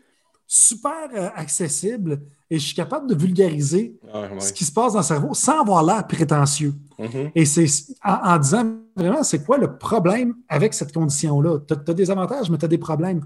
super 0.46 1.08
euh, 1.14 1.28
accessible 1.36 2.20
et 2.50 2.58
je 2.58 2.64
suis 2.66 2.74
capable 2.74 3.08
de 3.08 3.14
vulgariser 3.14 3.96
ouais. 4.12 4.40
ce 4.40 4.52
qui 4.52 4.64
se 4.64 4.72
passe 4.72 4.92
dans 4.92 4.98
le 5.00 5.04
cerveau 5.04 5.34
sans 5.34 5.60
avoir 5.62 5.82
l'air 5.82 6.06
prétentieux. 6.06 6.74
Mhm. 6.98 7.30
Et 7.34 7.44
c'est 7.44 7.66
en, 8.04 8.12
en 8.34 8.38
disant 8.38 8.74
vraiment, 8.96 9.22
c'est 9.22 9.44
quoi 9.44 9.58
le 9.58 9.76
problème 9.78 10.34
avec 10.48 10.74
cette 10.74 10.92
condition-là? 10.92 11.60
Tu 11.66 11.74
as, 11.74 11.94
des 11.94 12.10
avantages, 12.10 12.50
mais 12.50 12.58
tu 12.58 12.64
as 12.64 12.68
des 12.68 12.78
problèmes. 12.78 13.22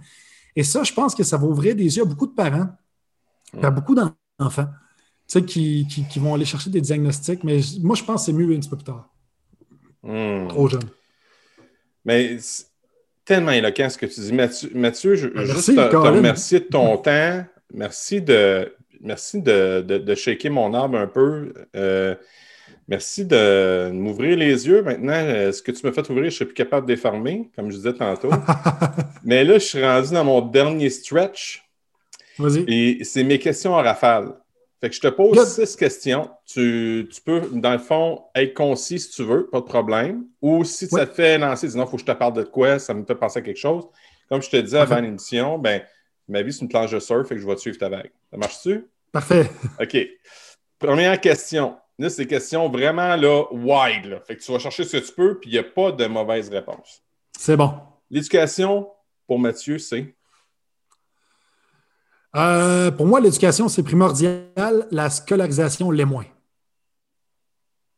Et 0.57 0.63
ça, 0.63 0.83
je 0.85 0.93
pense 0.93 1.15
que 1.15 1.25
ça 1.25 1.37
va 1.37 1.47
ouvrir 1.47 1.75
des 1.77 1.97
yeux 1.97 2.03
à 2.03 2.07
beaucoup 2.07 2.27
de 2.27 2.33
parents, 2.33 2.69
puis 3.53 3.65
à 3.65 3.71
beaucoup 3.71 3.95
d'enfants, 3.95 4.67
tu 4.67 5.39
sais, 5.39 5.43
qui, 5.45 5.87
qui- 5.89 6.05
qui 6.09 6.19
vont 6.19 6.35
aller 6.35 6.45
chercher 6.45 6.71
des 6.71 6.81
diagnostics. 6.81 7.45
Mais 7.45 7.61
moi, 7.83 7.97
je 7.97 8.05
pense 8.05 8.23
que 8.23 8.27
c'est 8.27 8.33
mieux 8.33 8.55
un 8.55 8.59
petit 8.61 8.69
peu 8.69 8.77
plus 8.77 8.85
tard, 8.85 9.09
Hmm. 10.03 10.49
trop 10.49 10.69
jeune. 10.69 10.89
Mais 12.05 12.39
tellement 13.25 13.51
éloquent 13.53 13.91
ce 13.91 13.99
que 13.99 14.07
tu 14.07 14.21
dis. 14.21 14.33
Mathieu, 14.33 14.71
Mathieu 14.75 15.15
je 15.17 15.27
Ben, 15.29 15.41
veux 15.43 15.47
merci, 15.49 15.75
juste 15.75 15.91
te, 15.91 15.97
remercier 15.97 16.61
de 16.61 16.65
ton 16.65 16.97
temps. 17.03 17.45
Merci 17.75 18.23
de, 18.23 18.75
merci 19.01 19.41
de, 19.43 19.83
de, 19.87 19.99
de 19.99 20.15
shaker 20.15 20.51
mon 20.51 20.73
arbre 20.75 20.99
un 20.99 21.07
peu. 21.07 21.53
Euh, 21.77 22.15
merci 22.89 23.25
de 23.25 23.91
m'ouvrir 23.93 24.37
les 24.37 24.67
yeux. 24.67 24.83
Maintenant, 24.83 25.13
euh, 25.15 25.53
ce 25.53 25.63
que 25.63 25.73
tu 25.73 25.85
m'as 25.87 25.93
fait 25.93 26.09
ouvrir, 26.11 26.25
je 26.25 26.27
ne 26.27 26.31
suis 26.31 26.45
plus 26.45 26.55
capable 26.55 26.87
de 26.87 26.93
les 26.93 26.99
fermer, 26.99 27.51
comme 27.57 27.71
je 27.71 27.77
disais 27.77 27.95
tantôt. 27.95 28.31
Mais 29.25 29.45
là, 29.45 29.55
je 29.55 29.65
suis 29.65 29.83
rendu 29.85 30.13
dans 30.13 30.25
mon 30.25 30.41
dernier 30.41 30.91
stretch 30.91 31.65
Vas-y. 32.39 32.65
et 32.69 33.05
c'est 33.05 33.25
mes 33.25 33.39
questions 33.39 33.73
en 33.75 33.83
rafale. 33.83 34.33
Fait 34.81 34.89
que 34.91 34.95
je 34.95 35.01
te 35.01 35.09
pose 35.09 35.37
Good. 35.37 35.47
six 35.47 35.75
questions. 35.75 36.31
Tu, 36.47 37.09
tu 37.13 37.21
peux, 37.21 37.43
dans 37.53 37.73
le 37.73 37.79
fond, 37.81 38.23
être 38.37 38.55
concis 38.55 39.01
si 39.01 39.11
tu 39.11 39.25
veux, 39.25 39.47
pas 39.49 39.59
de 39.61 39.65
problème. 39.65 40.25
Ou 40.41 40.63
si 40.63 40.85
Oui. 40.85 41.01
ça 41.01 41.07
te 41.07 41.15
fait 41.15 41.37
lancer, 41.37 41.67
dis 41.67 41.77
non, 41.77 41.85
il 41.85 41.91
faut 41.91 41.97
que 41.97 42.03
je 42.03 42.07
te 42.07 42.13
parle 42.13 42.35
de 42.35 42.45
quoi, 42.45 42.79
ça 42.79 42.95
me 42.95 43.05
fait 43.05 43.17
penser 43.17 43.41
à 43.41 43.43
quelque 43.43 43.57
chose. 43.59 43.85
Comme 44.29 44.41
je 44.41 44.51
te 44.51 44.57
disais 44.57 44.79
avant 44.79 45.01
l'émission, 45.01 45.59
ben, 45.59 45.83
ma 46.29 46.43
vie, 46.43 46.53
c'est 46.53 46.63
une 46.63 46.69
planche 46.69 46.91
de 46.91 47.01
surf, 47.01 47.27
fait 47.27 47.35
que 47.35 47.41
je 47.41 47.47
vais 47.47 47.55
te 47.55 47.61
suivre 47.61 47.79
ta 47.79 47.89
vague. 47.89 48.11
Ça 48.31 48.37
marche-tu? 48.37 48.87
Parfait. 49.13 49.51
OK. 49.81 49.97
Première 50.79 51.21
question. 51.21 51.77
Là, 51.99 52.09
c'est 52.11 52.23
des 52.23 52.29
questions 52.29 52.69
vraiment 52.69 53.17
là, 53.17 53.45
wide. 53.51 54.07
Là. 54.07 54.21
Fait 54.21 54.37
que 54.37 54.43
tu 54.43 54.53
vas 54.53 54.59
chercher 54.59 54.85
ce 54.85 54.99
que 54.99 55.05
tu 55.05 55.13
peux, 55.13 55.39
puis 55.41 55.51
il 55.51 55.53
n'y 55.55 55.59
a 55.59 55.65
pas 55.65 55.91
de 55.91 56.07
mauvaise 56.07 56.49
réponse. 56.49 57.03
C'est 57.37 57.57
bon. 57.57 57.75
L'éducation, 58.11 58.89
pour 59.27 59.39
Mathieu, 59.39 59.79
c'est? 59.79 60.15
Euh, 62.37 62.91
pour 62.91 63.07
moi, 63.07 63.21
l'éducation, 63.21 63.69
c'est 63.69 63.83
primordial. 63.83 64.87
La 64.91 65.11
scolarisation, 65.11 65.91
l'est 65.91 66.05
moins. 66.05 66.27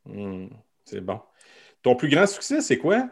Hmm, 0.06 0.46
c'est 0.84 1.00
bon. 1.00 1.20
Ton 1.82 1.96
plus 1.96 2.08
grand 2.08 2.26
succès, 2.26 2.60
c'est 2.60 2.78
quoi? 2.78 3.08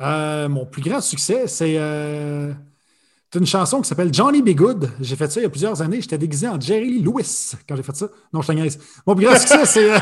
Euh, 0.00 0.48
mon 0.48 0.66
plus 0.66 0.82
grand 0.82 1.00
succès, 1.00 1.46
c'est 1.46 1.76
euh, 1.78 2.52
c'est 3.34 3.40
une 3.40 3.46
chanson 3.46 3.80
qui 3.80 3.88
s'appelle 3.88 4.14
Johnny 4.14 4.42
Be 4.42 4.54
Good. 4.54 4.90
J'ai 5.00 5.16
fait 5.16 5.28
ça 5.28 5.40
il 5.40 5.42
y 5.42 5.46
a 5.46 5.50
plusieurs 5.50 5.82
années. 5.82 6.00
J'étais 6.00 6.18
déguisé 6.18 6.46
en 6.46 6.60
Jerry 6.60 7.00
Lewis 7.00 7.54
quand 7.68 7.74
j'ai 7.74 7.82
fait 7.82 7.96
ça. 7.96 8.06
Non, 8.32 8.42
je 8.42 8.46
te 8.46 8.52
niaise. 8.52 8.78
Mon 9.04 9.16
plus 9.16 9.26
grand 9.26 9.34
succès, 9.36 9.64
c'est. 9.66 9.90
euh, 9.92 9.98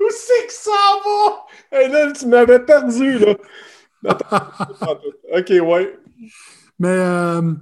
Où 0.00 0.06
c'est 0.10 0.46
que 0.48 0.52
ça 0.52 0.70
va? 1.04 1.78
Hey, 1.78 1.88
là, 1.88 2.10
tu 2.10 2.26
m'avais 2.26 2.58
perdu, 2.58 3.16
là. 3.20 3.36
OK, 5.38 5.50
ouais. 5.50 5.96
Mais, 6.80 6.88
euh, 6.88 7.52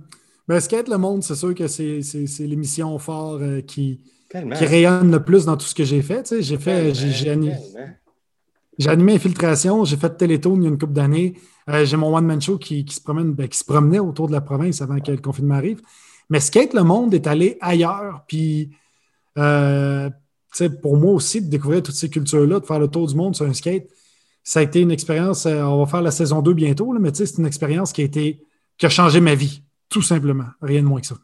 mais 0.48 0.60
Skate 0.60 0.88
le 0.88 0.96
Monde, 0.96 1.22
c'est 1.22 1.34
sûr 1.34 1.54
que 1.54 1.66
c'est 1.68 2.00
c'est- 2.00 2.26
c'est 2.26 2.46
l'émission 2.46 2.98
fort 2.98 3.34
euh, 3.42 3.60
qui, 3.60 4.00
qui 4.56 4.64
rayonne 4.64 5.10
le 5.12 5.22
plus 5.22 5.44
dans 5.44 5.58
tout 5.58 5.66
ce 5.66 5.74
que 5.74 5.84
j'ai 5.84 6.00
fait. 6.00 6.22
Tu 6.22 6.36
sais, 6.36 6.42
J'ai 6.42 6.56
fait, 6.56 6.94
j'ai 8.78 8.88
animé 8.88 9.12
Infiltration, 9.16 9.84
j'ai 9.84 9.98
fait 9.98 10.16
Télétoon 10.16 10.56
il 10.56 10.62
y 10.62 10.66
a 10.66 10.70
une 10.70 10.78
couple 10.78 10.94
d'années. 10.94 11.34
Euh, 11.68 11.84
j'ai 11.84 11.96
mon 11.96 12.14
one-man 12.16 12.40
show 12.40 12.58
qui, 12.58 12.84
qui 12.84 12.94
se 12.94 13.00
promène, 13.00 13.32
ben, 13.32 13.48
qui 13.48 13.58
se 13.58 13.64
promenait 13.64 13.98
autour 13.98 14.28
de 14.28 14.32
la 14.32 14.40
province 14.40 14.80
avant 14.82 14.98
que 14.98 15.10
le 15.10 15.18
confinement 15.18 15.56
arrive. 15.56 15.82
Mais 16.28 16.40
Skate 16.40 16.74
le 16.74 16.82
Monde 16.82 17.12
est 17.14 17.26
allé 17.26 17.58
ailleurs. 17.60 18.24
Puis, 18.26 18.70
euh, 19.38 20.08
pour 20.82 20.96
moi 20.96 21.12
aussi, 21.12 21.42
de 21.42 21.48
découvrir 21.48 21.82
toutes 21.82 21.94
ces 21.94 22.10
cultures-là, 22.10 22.60
de 22.60 22.66
faire 22.66 22.78
le 22.80 22.88
tour 22.88 23.06
du 23.06 23.14
monde 23.14 23.36
sur 23.36 23.46
un 23.46 23.52
skate, 23.52 23.88
ça 24.42 24.60
a 24.60 24.62
été 24.62 24.80
une 24.80 24.90
expérience. 24.90 25.46
euh, 25.46 25.62
on 25.62 25.84
va 25.84 25.86
faire 25.90 26.02
la 26.02 26.10
saison 26.10 26.42
2 26.42 26.54
bientôt, 26.54 26.92
là, 26.92 26.98
mais 26.98 27.10
c'est 27.14 27.38
une 27.38 27.46
expérience 27.46 27.92
qui 27.92 28.00
a 28.02 28.04
été 28.04 28.44
qui 28.78 28.86
a 28.86 28.88
changé 28.88 29.20
ma 29.20 29.34
vie, 29.34 29.62
tout 29.90 30.00
simplement. 30.02 30.46
Rien 30.62 30.80
de 30.82 30.86
moins 30.86 31.00
que 31.02 31.06
ça. 31.06 31.16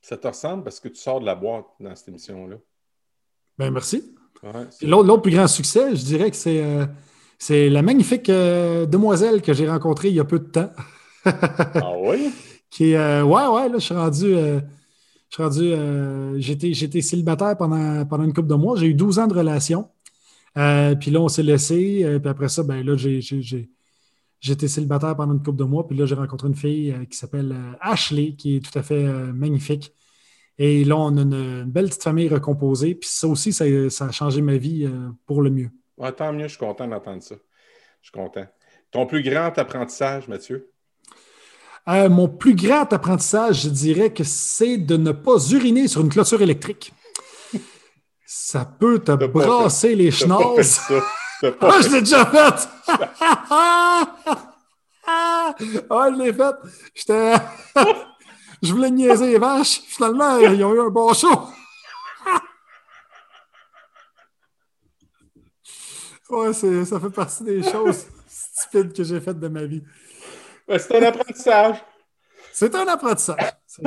Ça 0.00 0.16
te 0.16 0.26
ressemble 0.26 0.64
parce 0.64 0.80
que 0.80 0.88
tu 0.88 0.96
sors 0.96 1.20
de 1.20 1.26
la 1.26 1.34
boîte 1.34 1.66
dans 1.78 1.94
cette 1.94 2.08
émission-là? 2.08 2.56
Ben 3.58 3.70
merci. 3.70 4.14
Ouais, 4.42 4.50
L'autre 4.82 5.06
l'autre 5.06 5.22
plus 5.22 5.32
grand 5.32 5.46
succès, 5.46 5.94
je 5.94 6.04
dirais 6.04 6.30
que 6.30 6.36
c'est 6.36 6.62
euh, 6.62 6.86
c'est 7.38 7.68
la 7.68 7.82
magnifique 7.82 8.28
euh, 8.30 8.86
demoiselle 8.86 9.42
que 9.42 9.52
j'ai 9.52 9.68
rencontrée 9.68 10.08
il 10.08 10.14
y 10.14 10.20
a 10.20 10.24
peu 10.24 10.38
de 10.38 10.44
temps. 10.46 10.70
Ah 11.80 11.92
oui? 11.98 12.32
qui 12.70 12.92
est, 12.92 12.96
euh, 12.96 13.24
ouais, 13.24 13.46
ouais, 13.46 13.68
là, 13.68 13.74
je 13.78 13.84
suis 13.84 13.94
rendu. 13.94 14.26
euh, 14.34 14.60
je 15.30 15.34
suis 15.36 15.42
rendu. 15.42 15.62
euh, 15.72 16.38
J'étais 16.40 17.00
célibataire 17.02 17.56
pendant, 17.56 18.04
pendant 18.06 18.24
une 18.24 18.32
couple 18.32 18.48
de 18.48 18.54
mois. 18.54 18.76
J'ai 18.78 18.86
eu 18.88 18.94
12 18.94 19.18
ans 19.18 19.26
de 19.26 19.34
relation. 19.34 19.88
Puis 20.54 21.10
là, 21.10 21.20
on 21.20 21.28
s'est 21.28 21.42
laissé. 21.42 22.18
puis 22.20 22.28
après 22.30 22.48
ça, 22.48 22.62
ben 22.62 22.84
là, 22.84 22.96
j'ai- 22.96 23.20
j'étais 24.40 24.68
célibataire 24.68 25.16
pendant 25.16 25.34
une 25.34 25.42
couple 25.42 25.58
de 25.58 25.64
mois. 25.64 25.86
Puis 25.86 25.96
là, 25.96 26.06
j'ai 26.06 26.14
rencontré 26.14 26.48
une 26.48 26.54
fille 26.54 26.94
qui 27.10 27.16
s'appelle 27.18 27.54
Ashley, 27.80 28.34
qui 28.36 28.56
est 28.56 28.60
tout 28.60 28.78
à 28.78 28.82
fait 28.82 29.04
magnifique. 29.32 29.92
Et 30.58 30.84
là, 30.84 30.96
on 30.96 31.16
a 31.18 31.22
une, 31.22 31.34
une 31.34 31.70
belle 31.70 31.86
petite 31.88 32.02
famille 32.04 32.28
recomposée. 32.28 32.94
Puis 32.94 33.08
ça 33.12 33.28
aussi, 33.28 33.52
ça, 33.52 33.64
ça 33.90 34.06
a 34.06 34.12
changé 34.12 34.42
ma 34.42 34.56
vie 34.56 34.88
pour 35.26 35.42
le 35.42 35.50
mieux. 35.50 35.70
Tant 36.16 36.32
mieux, 36.32 36.44
je 36.44 36.48
suis 36.48 36.58
content 36.58 36.86
d'entendre 36.86 37.22
ça. 37.22 37.36
Je 38.02 38.10
suis 38.10 38.12
content. 38.12 38.46
Ton 38.90 39.06
plus 39.06 39.22
grand 39.22 39.56
apprentissage, 39.58 40.28
Mathieu? 40.28 40.70
Euh, 41.88 42.08
mon 42.08 42.28
plus 42.28 42.54
grand 42.54 42.92
apprentissage, 42.92 43.62
je 43.62 43.68
dirais 43.68 44.12
que 44.12 44.24
c'est 44.24 44.76
de 44.76 44.96
ne 44.96 45.12
pas 45.12 45.38
uriner 45.52 45.86
sur 45.86 46.00
une 46.00 46.08
clôture 46.08 46.42
électrique. 46.42 46.92
Ça 48.26 48.64
peut 48.64 48.98
te 48.98 49.12
brasser 49.12 49.94
les 49.94 50.10
pas 51.58 51.68
Ah, 51.68 51.80
je 51.80 51.88
l'ai 51.88 52.00
déjà 52.00 52.26
fait! 52.26 52.68
ah, 55.06 55.56
je 55.60 56.22
l'ai 56.22 56.32
fait. 56.32 56.54
J'étais. 56.94 57.34
je 58.62 58.72
voulais 58.72 58.90
niaiser 58.90 59.32
les 59.32 59.38
vaches. 59.38 59.80
Finalement, 59.86 60.38
ils 60.38 60.64
ont 60.64 60.74
eu 60.74 60.80
un 60.80 60.90
bon 60.90 61.12
show. 61.14 61.48
Ouais, 66.30 66.52
ça 66.52 67.00
fait 67.00 67.10
partie 67.10 67.44
des 67.44 67.62
choses 67.62 68.06
stupides 68.28 68.92
que 68.92 69.04
j'ai 69.04 69.20
faites 69.20 69.38
de 69.38 69.48
ma 69.48 69.64
vie. 69.64 69.82
Ben, 70.66 70.78
c'est 70.78 70.96
un 70.96 71.02
apprentissage. 71.02 71.76
C'est 72.52 72.74
un 72.74 72.86
apprentissage. 72.86 73.52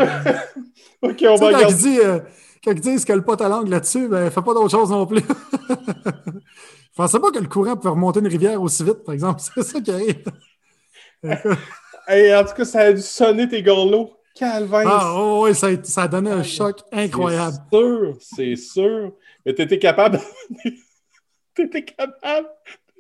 OK, 1.01 1.25
on 1.27 1.35
va 1.35 1.39
quand 1.39 1.49
il 1.49 1.55
regarder. 1.55 1.73
dit, 1.73 1.99
euh, 1.99 2.19
quand 2.63 2.71
ils 2.71 2.81
disent 2.81 3.05
ta 3.05 3.49
langue 3.49 3.67
là-dessus, 3.67 4.07
ben, 4.07 4.29
fais 4.29 4.41
pas 4.41 4.53
d'autre 4.53 4.69
chose 4.69 4.89
non 4.91 5.05
plus. 5.05 5.21
Je 6.91 6.95
pensais 6.95 7.19
pas 7.19 7.31
que 7.31 7.39
le 7.39 7.47
courant 7.47 7.75
pouvait 7.75 7.89
remonter 7.89 8.19
une 8.19 8.27
rivière 8.27 8.61
aussi 8.61 8.83
vite, 8.83 9.03
par 9.03 9.13
exemple. 9.13 9.41
C'est 9.55 9.63
ça 9.63 9.79
qui 9.79 9.91
arrive. 9.91 10.23
hey, 12.07 12.35
en 12.35 12.43
tout 12.43 12.53
cas, 12.53 12.65
ça 12.65 12.79
a 12.81 12.93
dû 12.93 13.01
sonner 13.01 13.47
tes 13.47 13.63
gorlots. 13.63 14.13
Calvin. 14.35 14.83
Ah 14.85 15.13
oh, 15.15 15.45
oui, 15.45 15.55
ça, 15.55 15.67
ça, 15.83 16.03
a 16.03 16.07
donné 16.07 16.31
un 16.31 16.43
choc 16.43 16.81
incroyable. 16.91 17.57
C'est 17.71 17.77
sûr, 17.77 18.17
c'est 18.21 18.55
sûr. 18.55 19.11
Mais 19.45 19.53
tu 19.53 19.61
étais 19.61 19.79
capable. 19.79 20.19
T'étais 21.59 21.83
capable. 21.83 22.47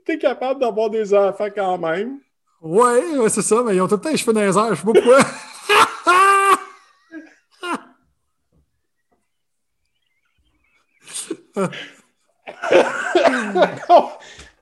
T'étais 0.05 0.19
capable 0.19 0.59
d'avoir 0.59 0.89
des 0.89 1.13
enfants 1.13 1.47
quand 1.53 1.77
même. 1.77 2.19
Ouais, 2.61 3.17
ouais 3.17 3.29
c'est 3.29 3.41
ça, 3.41 3.63
mais 3.65 3.75
ils 3.75 3.81
ont 3.81 3.87
tout 3.87 3.95
le 3.95 4.01
temps 4.01 4.09
les 4.09 4.17
cheveux 4.17 4.33
dans 4.33 4.41
les 4.41 4.57
airs, 4.57 4.75
je 4.75 4.81
sais 4.81 4.85
pas 4.85 4.93
pourquoi. 4.93 5.19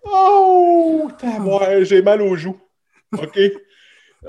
oh, 0.05 1.09
j'ai 1.81 2.01
mal 2.01 2.21
aux 2.21 2.35
joues. 2.35 2.59
OK? 3.13 3.39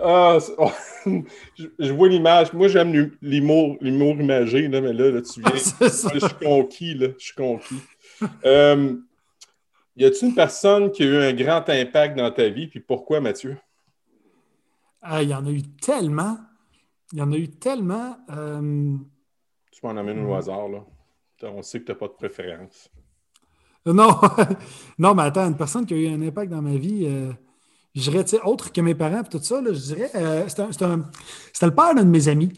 Ah, 0.00 0.38
oh, 0.58 0.70
je, 1.56 1.92
vois 1.92 2.08
l'image. 2.08 2.52
Moi, 2.52 2.68
j'aime 2.68 3.10
l'humour, 3.22 3.76
imagé, 3.80 4.68
là, 4.68 4.80
mais 4.80 4.92
là, 4.92 5.10
là 5.10 5.20
tu 5.22 5.40
viens. 5.40 5.50
je 5.54 6.18
suis 6.18 6.34
conquis, 6.40 6.94
là. 6.94 7.08
Je 7.18 7.24
suis 7.24 7.34
conquis. 7.34 7.80
Euh, 8.44 8.94
y 9.98 10.04
a-t-il 10.04 10.28
une 10.28 10.34
personne 10.34 10.90
qui 10.90 11.02
a 11.02 11.06
eu 11.06 11.16
un 11.16 11.32
grand 11.32 11.68
impact 11.68 12.16
dans 12.16 12.30
ta 12.30 12.48
vie, 12.48 12.66
puis 12.66 12.80
pourquoi, 12.80 13.20
Mathieu? 13.20 13.56
Ah, 15.02 15.22
il 15.22 15.28
y 15.28 15.34
en 15.34 15.46
a 15.46 15.50
eu 15.50 15.62
tellement. 15.62 16.38
Il 17.12 17.18
y 17.18 17.22
en 17.22 17.32
a 17.32 17.36
eu 17.36 17.48
tellement. 17.48 18.16
Euh... 18.30 18.96
Tu 19.70 19.80
m'en 19.82 19.96
amènes 19.96 20.24
au 20.24 20.34
hasard, 20.34 20.68
là. 20.68 20.84
On 21.42 21.62
sait 21.62 21.80
que 21.80 21.86
tu 21.86 21.92
n'as 21.92 21.98
pas 21.98 22.08
de 22.08 22.12
préférence. 22.12 22.90
Non, 23.86 24.10
non, 24.98 25.14
mais 25.14 25.22
attends, 25.22 25.46
une 25.46 25.56
personne 25.56 25.86
qui 25.86 25.94
a 25.94 25.96
eu 25.96 26.08
un 26.08 26.20
impact 26.20 26.50
dans 26.50 26.62
ma 26.62 26.76
vie, 26.76 27.06
euh, 27.06 27.32
je 27.94 28.10
dirais, 28.10 28.24
autre 28.44 28.72
que 28.72 28.80
mes 28.80 28.94
parents 28.94 29.22
et 29.22 29.28
tout 29.28 29.42
ça, 29.42 29.62
je 29.64 29.94
dirais, 29.94 30.10
euh, 30.14 30.48
c'était 30.48 31.66
le 31.66 31.74
père 31.74 31.94
d'un 31.94 32.04
de 32.04 32.10
mes 32.10 32.28
amis. 32.28 32.52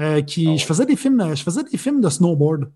Euh, 0.00 0.22
qui, 0.22 0.48
ah 0.48 0.56
je, 0.56 0.66
faisais 0.66 0.86
des 0.86 0.96
films, 0.96 1.36
je 1.36 1.42
faisais 1.44 1.62
des 1.62 1.78
films 1.78 2.00
de 2.00 2.08
snowboard 2.08 2.68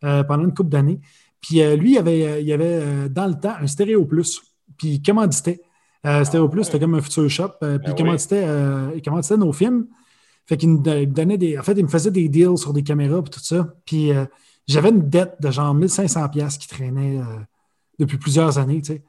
pendant 0.00 0.44
une 0.44 0.54
couple 0.54 0.70
d'années. 0.70 0.98
Puis 1.46 1.62
lui, 1.76 1.92
il 1.92 1.98
avait, 1.98 2.42
il 2.42 2.52
avait 2.52 3.08
dans 3.10 3.26
le 3.26 3.34
temps 3.34 3.54
un 3.60 3.66
Stéréo 3.66 4.04
Plus. 4.06 4.40
Puis 4.78 4.88
il 4.88 5.02
commanditait. 5.02 5.60
Stéréo 6.02 6.48
Plus, 6.48 6.64
c'était 6.64 6.80
comme 6.80 6.94
un 6.94 7.02
futur 7.02 7.28
shop. 7.28 7.48
puis 7.60 7.68
il, 7.70 7.78
ben 7.78 7.94
commanditait, 7.94 8.46
il 8.94 9.02
commanditait 9.02 9.36
nos 9.36 9.52
films. 9.52 9.86
Fait 10.46 10.56
qu'il 10.56 10.70
me 10.70 11.04
donnait 11.04 11.36
des. 11.36 11.58
En 11.58 11.62
fait, 11.62 11.74
il 11.74 11.84
me 11.84 11.88
faisait 11.88 12.10
des 12.10 12.28
deals 12.28 12.56
sur 12.56 12.72
des 12.72 12.82
caméras 12.82 13.18
et 13.18 13.30
tout 13.30 13.40
ça. 13.40 13.74
Puis 13.84 14.12
j'avais 14.66 14.90
une 14.90 15.08
dette 15.08 15.36
de 15.40 15.50
genre 15.50 15.74
1500 15.74 16.28
pièces 16.30 16.58
qui 16.58 16.68
traînait 16.68 17.18
euh, 17.18 17.40
depuis 17.98 18.18
plusieurs 18.18 18.58
années, 18.58 18.80
tu 18.80 18.94
sais. 18.94 19.02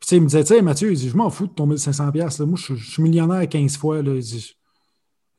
Puis, 0.00 0.16
il 0.16 0.22
me 0.22 0.26
disait, 0.26 0.44
tu 0.44 0.48
sais, 0.48 0.60
Mathieu, 0.60 0.94
je 0.94 1.16
m'en 1.16 1.30
fous 1.30 1.46
de 1.46 1.52
ton 1.52 1.66
1500 1.66 2.12
pièces. 2.12 2.40
Moi, 2.40 2.58
je, 2.58 2.74
suis 2.74 3.02
millionnaire 3.02 3.48
15 3.48 3.78
fois. 3.78 4.02
Là. 4.02 4.14
Il 4.14 4.20
dit, 4.20 4.54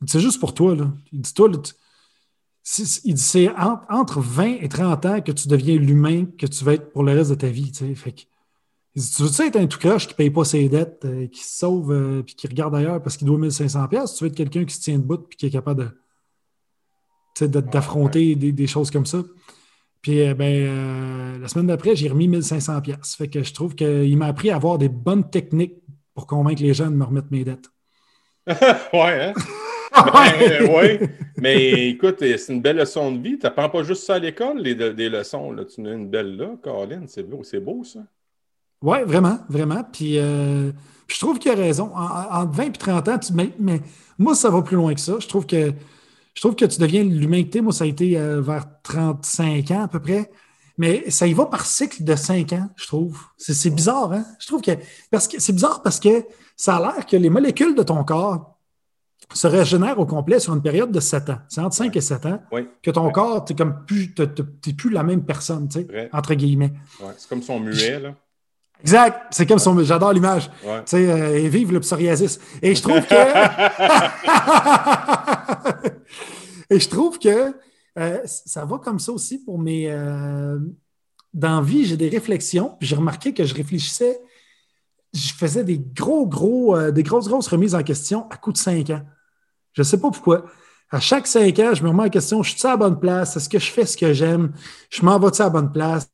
c'est 0.08 0.20
juste 0.20 0.40
pour 0.40 0.56
toi. 0.56 0.76
Là. 0.76 0.92
Il 1.12 1.22
dit, 1.22 1.34
toi, 1.34 1.50
il 3.04 3.14
dit, 3.14 3.22
c'est 3.22 3.50
entre 3.90 4.22
20 4.22 4.58
et 4.62 4.70
30 4.70 5.06
ans 5.06 5.22
que 5.22 5.32
tu 5.32 5.48
deviens 5.48 5.76
l'humain 5.76 6.26
que 6.38 6.48
tu 6.48 6.64
vas 6.64 6.74
être 6.74 6.92
pour 6.92 7.04
le 7.04 7.14
reste 7.14 7.30
de 7.30 7.36
ta 7.36 7.48
vie, 7.48 7.72
tu 7.72 7.86
sais. 7.86 7.96
Fait 7.96 8.12
que, 8.12 8.22
il 8.96 9.02
dit, 9.02 9.12
tu 9.16 9.24
veux-tu 9.24 9.42
être 9.44 9.56
un 9.58 9.68
tout 9.68 9.78
croche 9.78 10.08
qui 10.08 10.14
ne 10.14 10.18
paye 10.18 10.30
pas 10.30 10.46
ses 10.46 10.68
dettes, 10.68 11.06
euh, 11.06 11.28
qui 11.28 11.44
se 11.44 11.60
sauve 11.60 11.92
et 11.92 11.96
euh, 11.96 12.24
qui 12.24 12.48
regarde 12.48 12.76
ailleurs 12.76 13.02
parce 13.04 13.18
qu'il 13.18 13.28
doit 13.28 13.38
1500 13.38 13.88
pièces 13.88 14.16
Tu 14.16 14.24
veux 14.24 14.30
être 14.30 14.36
quelqu'un 14.36 14.66
qui 14.66 14.74
se 14.74 14.82
tient 14.82 14.98
debout 14.98 15.26
et 15.32 15.36
qui 15.36 15.46
est 15.46 15.52
capable 15.52 15.84
de 15.84 17.48
d'affronter 17.48 18.36
des, 18.36 18.68
choses 18.68 18.90
comme 18.90 19.06
ça? 19.06 19.22
Puis 20.02 20.22
euh, 20.22 20.34
ben, 20.34 20.46
euh, 20.46 21.40
la 21.40 21.48
semaine 21.48 21.68
d'après, 21.68 21.96
j'ai 21.96 22.08
remis 22.10 22.28
1500 22.28 22.82
pièces. 22.82 23.16
Fait 23.16 23.28
que 23.28 23.44
je 23.44 23.54
trouve 23.54 23.76
qu'il 23.76 24.18
m'a 24.18 24.28
appris 24.28 24.50
à 24.50 24.56
avoir 24.56 24.78
des 24.78 24.90
bonnes 24.90 25.30
techniques 25.30 25.76
pour 26.14 26.28
convaincre 26.28 26.62
les 26.62 26.74
gens 26.74 26.90
de 26.90 26.96
me 26.96 27.04
remettre 27.04 27.28
mes 27.32 27.44
dettes. 27.44 27.70
ouais, 28.48 28.54
hein? 28.94 29.34
ben, 30.14 30.70
ouais. 30.74 31.00
Mais 31.38 31.90
écoute, 31.90 32.18
c'est 32.20 32.54
une 32.54 32.62
belle 32.62 32.78
leçon 32.78 33.12
de 33.12 33.22
vie. 33.22 33.38
Tu 33.38 33.46
n'apprends 33.46 33.70
pas 33.70 33.84
juste 33.84 34.04
ça 34.04 34.16
à 34.16 34.20
l'école, 34.20 34.62
des 34.64 35.10
leçons. 35.10 35.52
Là. 35.52 35.64
Tu 35.66 35.86
as 35.88 35.94
une 35.94 36.10
belle 36.10 36.36
là, 36.38 36.56
Caroline. 36.64 37.06
C'est 37.08 37.24
beau, 37.24 37.42
c'est 37.44 37.60
beau, 37.60 37.84
ça. 37.84 38.00
Oui, 38.82 38.98
vraiment, 39.06 39.40
vraiment. 39.50 39.84
Puis, 39.84 40.18
euh, 40.18 40.72
je 41.08 41.20
trouve 41.20 41.40
qu'il 41.40 41.52
a 41.52 41.56
raison. 41.56 41.92
En, 41.96 42.46
20 42.46 42.64
et 42.64 42.72
30 42.72 43.08
ans, 43.08 43.20
mais, 43.60 43.82
moi, 44.18 44.36
ça 44.36 44.50
va 44.50 44.62
plus 44.62 44.76
loin 44.76 44.94
que 44.94 45.00
ça. 45.00 45.14
Je 45.20 45.28
trouve 45.28 45.46
que 45.46 45.74
je 46.34 46.42
trouve 46.42 46.56
que 46.56 46.66
tu 46.66 46.80
deviens 46.80 47.04
l'humanité. 47.04 47.62
Moi, 47.62 47.72
ça 47.72 47.86
a 47.86 47.88
été 47.88 48.18
euh, 48.18 48.42
vers 48.42 48.66
35 48.84 49.72
ans 49.72 49.84
à 49.84 49.88
peu 49.88 50.00
près. 50.00 50.30
Mais 50.78 51.10
ça 51.10 51.26
y 51.26 51.34
va 51.34 51.46
par 51.46 51.66
cycle 51.66 52.04
de 52.04 52.16
5 52.16 52.52
ans, 52.54 52.70
je 52.76 52.86
trouve. 52.88 53.22
C'est 53.38 53.70
bizarre, 53.70 54.12
hein? 54.12 54.26
Je 54.40 54.48
trouve 54.48 54.62
que. 54.62 54.72
Parce 55.10 55.28
que 55.28 55.40
c'est 55.40 55.54
bizarre 55.54 55.82
parce 55.82 56.00
que 56.02 56.26
ça 56.58 56.76
a 56.76 56.82
l'air 56.82 57.06
que 57.06 57.16
les 57.16 57.30
molécules 57.30 57.76
de 57.76 57.84
ton 57.84 58.04
corps 58.04 58.55
se 59.34 59.48
régénèrent 59.48 60.00
au 60.00 60.06
complet 60.06 60.40
sur 60.40 60.54
une 60.54 60.62
période 60.62 60.92
de 60.92 61.00
7 61.00 61.30
ans. 61.30 61.38
C'est 61.50 61.62
entre 61.62 61.76
5 61.76 61.96
et 61.96 62.02
7 62.02 62.26
ans 62.26 62.40
que 62.82 62.92
ton 62.92 63.10
corps, 63.12 63.44
tu 63.46 63.54
n'es 63.54 63.66
plus, 63.86 64.14
plus 64.14 64.90
la 64.90 65.04
même 65.04 65.24
personne, 65.24 65.68
tu 65.68 65.82
sais, 65.82 66.10
entre 66.14 66.34
guillemets. 66.36 66.74
c'est 67.18 67.30
comme 67.30 67.42
son 67.42 67.60
muet, 67.60 68.00
là. 68.00 68.16
Exact. 68.82 69.28
C'est 69.32 69.46
comme 69.46 69.60
son. 69.60 69.82
J'adore 69.84 70.14
l'image. 70.14 70.50
Tu 70.62 70.68
sais, 70.86 71.10
euh, 71.10 71.38
et 71.38 71.50
vive 71.50 71.72
le 71.74 71.80
psoriasis. 71.80 72.40
Et 72.62 72.76
je 72.76 72.82
trouve 72.82 73.02
que. 73.02 73.16
et 76.74 76.80
je 76.80 76.90
trouve 76.90 77.18
que 77.20 77.54
euh, 77.98 78.20
ça 78.26 78.66
va 78.66 78.78
comme 78.78 79.00
ça 79.00 79.12
aussi 79.12 79.44
pour 79.44 79.58
mes. 79.60 79.90
Euh, 79.90 80.60
dans 81.34 81.62
vie, 81.62 81.86
j'ai 81.86 81.98
des 81.98 82.10
réflexions. 82.10 82.78
J'ai 82.80 82.96
remarqué 82.96 83.34
que 83.34 83.44
je 83.44 83.56
réfléchissais. 83.56 84.20
Je 85.14 85.34
faisais 85.34 85.64
des 85.64 85.80
gros, 85.80 86.28
gros, 86.28 86.92
des 86.92 87.04
grosses, 87.04 87.28
grosses 87.28 87.48
remises 87.48 87.74
en 87.74 87.84
question 87.84 88.28
à 88.30 88.38
coup 88.38 88.52
de 88.52 88.58
cinq 88.58 88.90
ans. 88.90 89.02
Je 89.76 89.82
ne 89.82 89.84
sais 89.84 90.00
pas 90.00 90.10
pourquoi. 90.10 90.46
À 90.90 91.00
chaque 91.00 91.28
cinq 91.28 91.60
ans, 91.60 91.74
je 91.74 91.84
me 91.84 91.90
remets 91.90 92.04
en 92.04 92.10
question, 92.10 92.42
je 92.42 92.56
suis 92.56 92.68
à 92.68 92.72
la 92.72 92.78
bonne 92.78 93.00
place? 93.00 93.36
Est-ce 93.36 93.50
que 93.50 93.60
je 93.60 93.72
fais 93.72 93.86
ce 93.86 93.98
que 93.98 94.14
j'aime? 94.14 94.54
Je 94.90 95.04
m'en 95.04 95.20
vais-tu 95.20 95.42
à 95.42 95.46
la 95.46 95.50
bonne 95.50 95.72
place? 95.72 96.10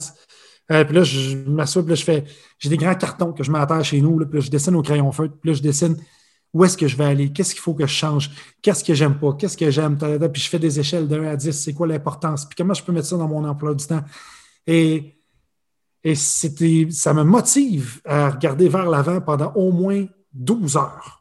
Euh, 0.72 0.84
puis 0.86 0.96
là, 0.96 1.04
je 1.04 1.38
m'assois, 1.38 1.84
puis 1.84 1.92
là, 1.92 1.96
je 1.96 2.04
fais. 2.04 2.24
J'ai 2.58 2.70
des 2.70 2.78
grands 2.78 2.96
cartons 2.96 3.34
que 3.34 3.44
je 3.44 3.52
m'attends 3.52 3.84
chez 3.84 4.02
nous, 4.02 4.18
puis 4.26 4.40
là, 4.40 4.40
je 4.40 4.50
dessine 4.50 4.76
au 4.76 4.82
crayon 4.82 5.12
feutre, 5.12 5.36
puis 5.40 5.52
là, 5.52 5.54
je 5.56 5.62
dessine 5.62 5.98
où 6.54 6.66
est-ce 6.66 6.78
que 6.78 6.88
je 6.88 6.98
vais 6.98 7.06
aller, 7.06 7.32
qu'est-ce 7.32 7.54
qu'il 7.54 7.62
faut 7.62 7.74
que 7.74 7.86
je 7.86 7.94
change, 7.94 8.32
qu'est-ce 8.62 8.84
que 8.84 8.94
j'aime 8.94 9.18
pas, 9.18 9.34
qu'est-ce 9.34 9.58
que 9.58 9.72
j'aime, 9.72 9.98
puis 9.98 10.42
je 10.42 10.50
fais 10.50 10.60
des 10.60 10.80
échelles 10.80 11.08
de 11.08 11.18
1 11.18 11.26
à 11.26 11.36
10, 11.36 11.52
c'est 11.52 11.74
quoi 11.74 11.88
l'importance, 11.88 12.46
puis 12.46 12.56
comment 12.58 12.74
je 12.74 12.84
peux 12.84 12.92
mettre 12.92 13.08
ça 13.08 13.18
dans 13.18 13.28
mon 13.28 13.46
emploi 13.46 13.74
du 13.74 13.86
temps? 13.86 14.04
Et, 14.68 15.16
et 16.04 16.16
ça 16.16 17.14
me 17.14 17.24
motive 17.24 18.02
à 18.06 18.32
regarder 18.32 18.68
vers 18.68 18.90
l'avant 18.90 19.22
pendant 19.22 19.54
au 19.54 19.72
moins 19.72 20.06
12 20.34 20.76
heures. 20.76 21.21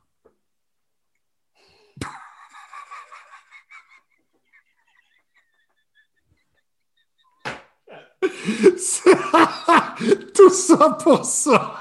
Tout 10.34 10.50
ça 10.50 10.98
pour 11.02 11.24
ça. 11.24 11.76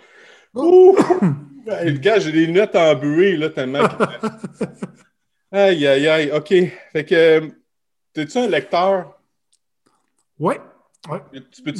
Le 1.67 1.97
gars, 1.97 2.19
j'ai 2.19 2.31
des 2.31 2.45
lunettes 2.45 2.75
embuées, 2.75 3.37
là, 3.37 3.49
tellement. 3.49 3.79
aïe, 5.51 5.87
aïe, 5.87 6.07
aïe. 6.07 6.31
OK. 6.31 6.53
Fait 6.93 7.05
que, 7.05 7.51
t'es-tu 8.13 8.37
un 8.37 8.47
lecteur? 8.47 9.19
Oui. 10.39 10.55
Ouais. 11.09 11.21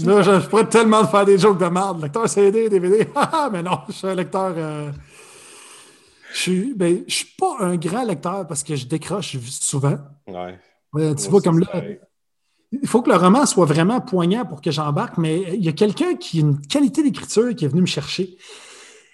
Là, 0.06 0.22
je, 0.22 0.48
pourrais 0.48 0.68
tellement 0.68 1.06
faire 1.08 1.26
des 1.26 1.38
jokes 1.38 1.60
de 1.60 1.68
merde. 1.68 2.02
Lecteur 2.02 2.28
CD, 2.28 2.68
DVD. 2.70 3.08
mais 3.52 3.64
non, 3.64 3.80
je 3.88 3.94
suis 3.94 4.08
un 4.08 4.16
lecteur. 4.16 4.54
Euh, 4.58 4.92
je 6.34 6.52
ne 6.52 6.74
ben, 6.74 7.04
je 7.08 7.14
suis 7.14 7.36
pas 7.38 7.58
un 7.60 7.76
grand 7.78 8.04
lecteur 8.04 8.48
parce 8.48 8.64
que 8.64 8.76
je 8.76 8.86
décroche 8.86 9.38
souvent. 9.38 9.98
Ouais 10.28 10.60
tu 10.96 11.30
vois, 11.30 11.42
comme 11.42 11.60
là, 11.60 11.84
il 12.72 12.88
faut 12.88 13.02
que 13.02 13.10
le 13.10 13.18
roman 13.18 13.46
soit 13.46 13.66
vraiment 13.66 14.02
poignant 14.02 14.46
pour 14.46 14.62
que 14.62 14.72
j'embarque, 14.72 15.18
mais 15.18 15.42
il 15.54 15.64
y 15.64 15.70
a 15.70 15.74
quelqu'un 15.74 16.16
qui 16.16 16.40
a 16.40 16.42
une 16.42 16.60
qualité 16.60 17.04
d'écriture 17.04 17.56
qui 17.56 17.66
est 17.66 17.68
venu 17.68 17.82
me 17.82 17.88
chercher. 17.88 18.38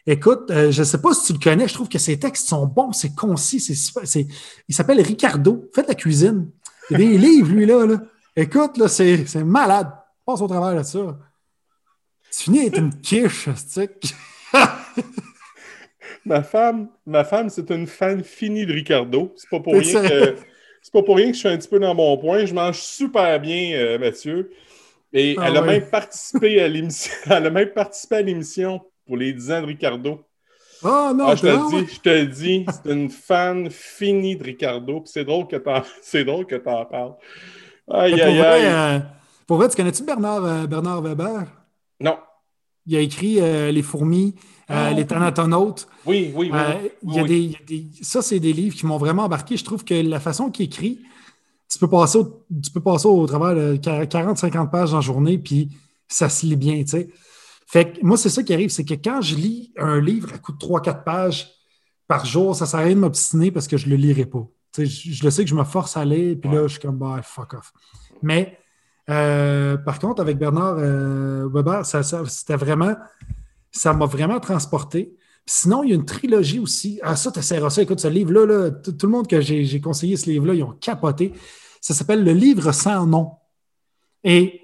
Écoute, 0.07 0.49
euh, 0.49 0.71
je 0.71 0.79
ne 0.79 0.85
sais 0.85 0.99
pas 0.99 1.13
si 1.13 1.27
tu 1.27 1.33
le 1.33 1.39
connais, 1.39 1.67
je 1.67 1.73
trouve 1.73 1.89
que 1.89 1.99
ses 1.99 2.17
textes 2.17 2.47
sont 2.47 2.65
bons, 2.65 2.91
c'est 2.91 3.13
concis, 3.13 3.59
c'est, 3.59 4.27
il 4.67 4.75
s'appelle 4.75 4.99
Ricardo, 5.01 5.69
fait 5.75 5.83
de 5.83 5.89
la 5.89 5.95
cuisine. 5.95 6.49
Il 6.89 6.93
y 6.93 6.95
a 6.95 7.09
des 7.09 7.17
livres, 7.19 7.51
lui, 7.51 7.65
là. 7.65 7.85
Écoute, 8.35 8.77
là, 8.77 8.87
c'est, 8.87 9.35
malade. 9.43 9.91
Passe 10.25 10.41
au 10.41 10.47
travers 10.47 10.79
de 10.79 10.83
ça. 10.83 11.19
Tu 12.31 12.43
finis 12.43 12.61
avec 12.61 12.77
une 12.77 12.99
quiche, 13.01 13.49
ma 16.25 16.43
femme, 16.43 16.89
ma 17.05 17.23
femme, 17.23 17.49
c'est 17.49 17.69
une 17.71 17.87
fan 17.87 18.23
finie 18.23 18.65
de 18.65 18.73
Ricardo. 18.73 19.33
C'est 19.35 19.49
pas 19.49 19.59
pour 19.59 19.73
rien 19.73 20.01
que 20.01 20.35
c'est 20.81 20.91
pas 20.91 21.03
pour 21.03 21.17
rien 21.17 21.27
que 21.27 21.33
je 21.33 21.39
suis 21.39 21.47
un 21.47 21.57
petit 21.57 21.67
peu 21.67 21.79
dans 21.79 21.93
mon 21.93 22.17
point. 22.17 22.45
Je 22.45 22.53
mange 22.53 22.79
super 22.79 23.39
bien, 23.39 23.73
euh, 23.75 23.99
Mathieu. 23.99 24.51
Et 25.13 25.35
ah 25.37 25.45
elle, 25.47 25.57
a 25.57 25.61
même 25.61 25.85
participé 25.89 26.61
à 26.61 26.67
l'émission, 26.67 27.13
elle 27.29 27.45
a 27.45 27.49
même 27.49 27.69
participé 27.69 28.15
à 28.15 28.21
l'émission 28.21 28.81
pour 29.05 29.17
les 29.17 29.33
10 29.33 29.51
ans 29.51 29.61
de 29.61 29.65
Ricardo. 29.67 30.23
Oh 30.83 31.11
non, 31.13 31.27
ah, 31.27 31.35
je 31.35 31.41
te 31.41 31.47
le 31.47 31.69
dis, 31.69 31.93
je 31.93 31.99
te 31.99 32.09
le 32.09 32.25
dis, 32.25 32.65
c'est 32.67 32.91
une 32.91 33.09
fan 33.09 33.69
finie 33.69 34.35
de 34.35 34.43
Ricardo. 34.43 35.03
C'est 35.05 35.25
drôle 35.25 35.47
que 35.47 35.57
t'en, 35.57 35.83
c'est 36.01 36.23
drôle 36.23 36.45
que 36.45 36.55
t'en 36.55 36.85
parles. 36.85 37.13
Aïe, 37.89 38.19
aïe, 38.19 38.41
aïe. 38.41 38.65
Euh, 38.65 38.99
pour 39.45 39.57
vrai, 39.57 39.69
tu 39.69 39.75
connais-tu 39.75 40.03
Bernard, 40.03 40.45
euh, 40.45 40.65
Bernard 40.65 41.01
Weber? 41.01 41.43
Non. 41.99 42.17
Il 42.87 42.95
a 42.95 43.01
écrit 43.01 43.35
Les 43.71 43.81
fourmis, 43.83 44.33
ah, 44.71 44.91
Les 44.91 45.05
Thanatonautes. 45.05 45.87
Oui, 46.05 46.31
oui, 46.35 46.51
oui. 46.51 46.59
il 47.03 47.13
y 47.13 47.19
a 47.19 47.23
Des, 47.23 47.87
ça, 48.01 48.21
c'est 48.21 48.39
des 48.39 48.53
livres 48.53 48.75
qui 48.75 48.85
m'ont 48.85 48.97
vraiment 48.97 49.23
embarqué. 49.23 49.57
Je 49.57 49.63
trouve 49.63 49.83
que 49.83 49.93
la 49.93 50.19
façon 50.19 50.49
qu'il 50.49 50.65
écrit, 50.65 50.99
tu 51.69 51.79
peux 51.79 51.87
passer 51.87 52.17
au, 52.17 52.45
tu 52.63 52.71
peux 52.71 52.79
passer 52.81 53.07
au 53.07 53.25
travers 53.27 53.55
de 53.55 53.77
40-50 53.77 54.69
pages 54.69 54.93
en 54.93 55.01
journée, 55.01 55.37
puis 55.37 55.69
ça 56.07 56.29
se 56.29 56.45
lit 56.45 56.55
bien, 56.55 56.81
tu 56.83 56.87
sais. 56.89 57.09
Fait 57.67 57.93
que 57.93 58.05
moi, 58.05 58.17
c'est 58.17 58.29
ça 58.29 58.43
qui 58.43 58.53
arrive, 58.53 58.69
c'est 58.69 58.83
que 58.83 58.95
quand 58.95 59.21
je 59.21 59.35
lis 59.35 59.71
un 59.77 60.01
livre 60.01 60.33
à 60.33 60.37
coup 60.37 60.51
de 60.51 60.57
3-4 60.57 61.03
pages 61.03 61.49
par 62.07 62.25
jour, 62.25 62.55
ça 62.55 62.65
ne 62.65 62.69
sert 62.69 62.79
à 62.81 62.83
rien 62.83 62.95
de 62.95 62.99
m'obstiner 62.99 63.51
parce 63.51 63.67
que 63.67 63.77
je 63.77 63.85
ne 63.85 63.91
le 63.91 63.97
lirai 63.97 64.25
pas. 64.25 64.45
Je, 64.77 64.83
je, 64.85 65.23
le 65.23 65.31
sais 65.31 65.43
que 65.43 65.49
je 65.49 65.55
me 65.55 65.63
force 65.63 65.95
à 65.95 66.03
lire, 66.03 66.37
puis 66.41 66.51
là, 66.51 66.63
je 66.63 66.73
suis 66.73 66.81
comme, 66.81 66.97
bah, 66.97 67.21
fuck 67.23 67.53
off. 67.53 67.71
Mais 68.21 68.57
euh, 69.09 69.77
par 69.77 69.99
contre, 69.99 70.21
avec 70.21 70.37
Bernard 70.37 70.75
euh, 70.77 71.49
Weber, 71.51 71.85
ça, 71.85 72.03
c'était 72.03 72.55
vraiment, 72.55 72.95
ça 73.71 73.93
m'a 73.93 74.05
vraiment 74.05 74.39
transporté. 74.39 75.15
sinon, 75.45 75.83
il 75.83 75.89
y 75.89 75.91
a 75.93 75.95
une 75.95 76.05
trilogie 76.05 76.59
aussi. 76.59 76.99
Ah, 77.03 77.15
ça, 77.15 77.31
tu 77.31 77.39
essaieras 77.39 77.69
ça. 77.69 77.81
Écoute, 77.81 77.99
ce 77.99 78.07
livre-là, 78.07 78.45
là, 78.45 78.71
tout 78.71 78.95
le 79.01 79.07
monde 79.09 79.27
que 79.27 79.41
j'ai 79.41 79.81
conseillé 79.81 80.17
ce 80.17 80.29
livre-là, 80.29 80.53
ils 80.53 80.63
ont 80.63 80.73
capoté. 80.73 81.33
Ça 81.81 81.93
s'appelle 81.93 82.23
Le 82.23 82.33
livre 82.33 82.71
sans 82.71 83.05
nom. 83.07 83.31
Et 84.23 84.61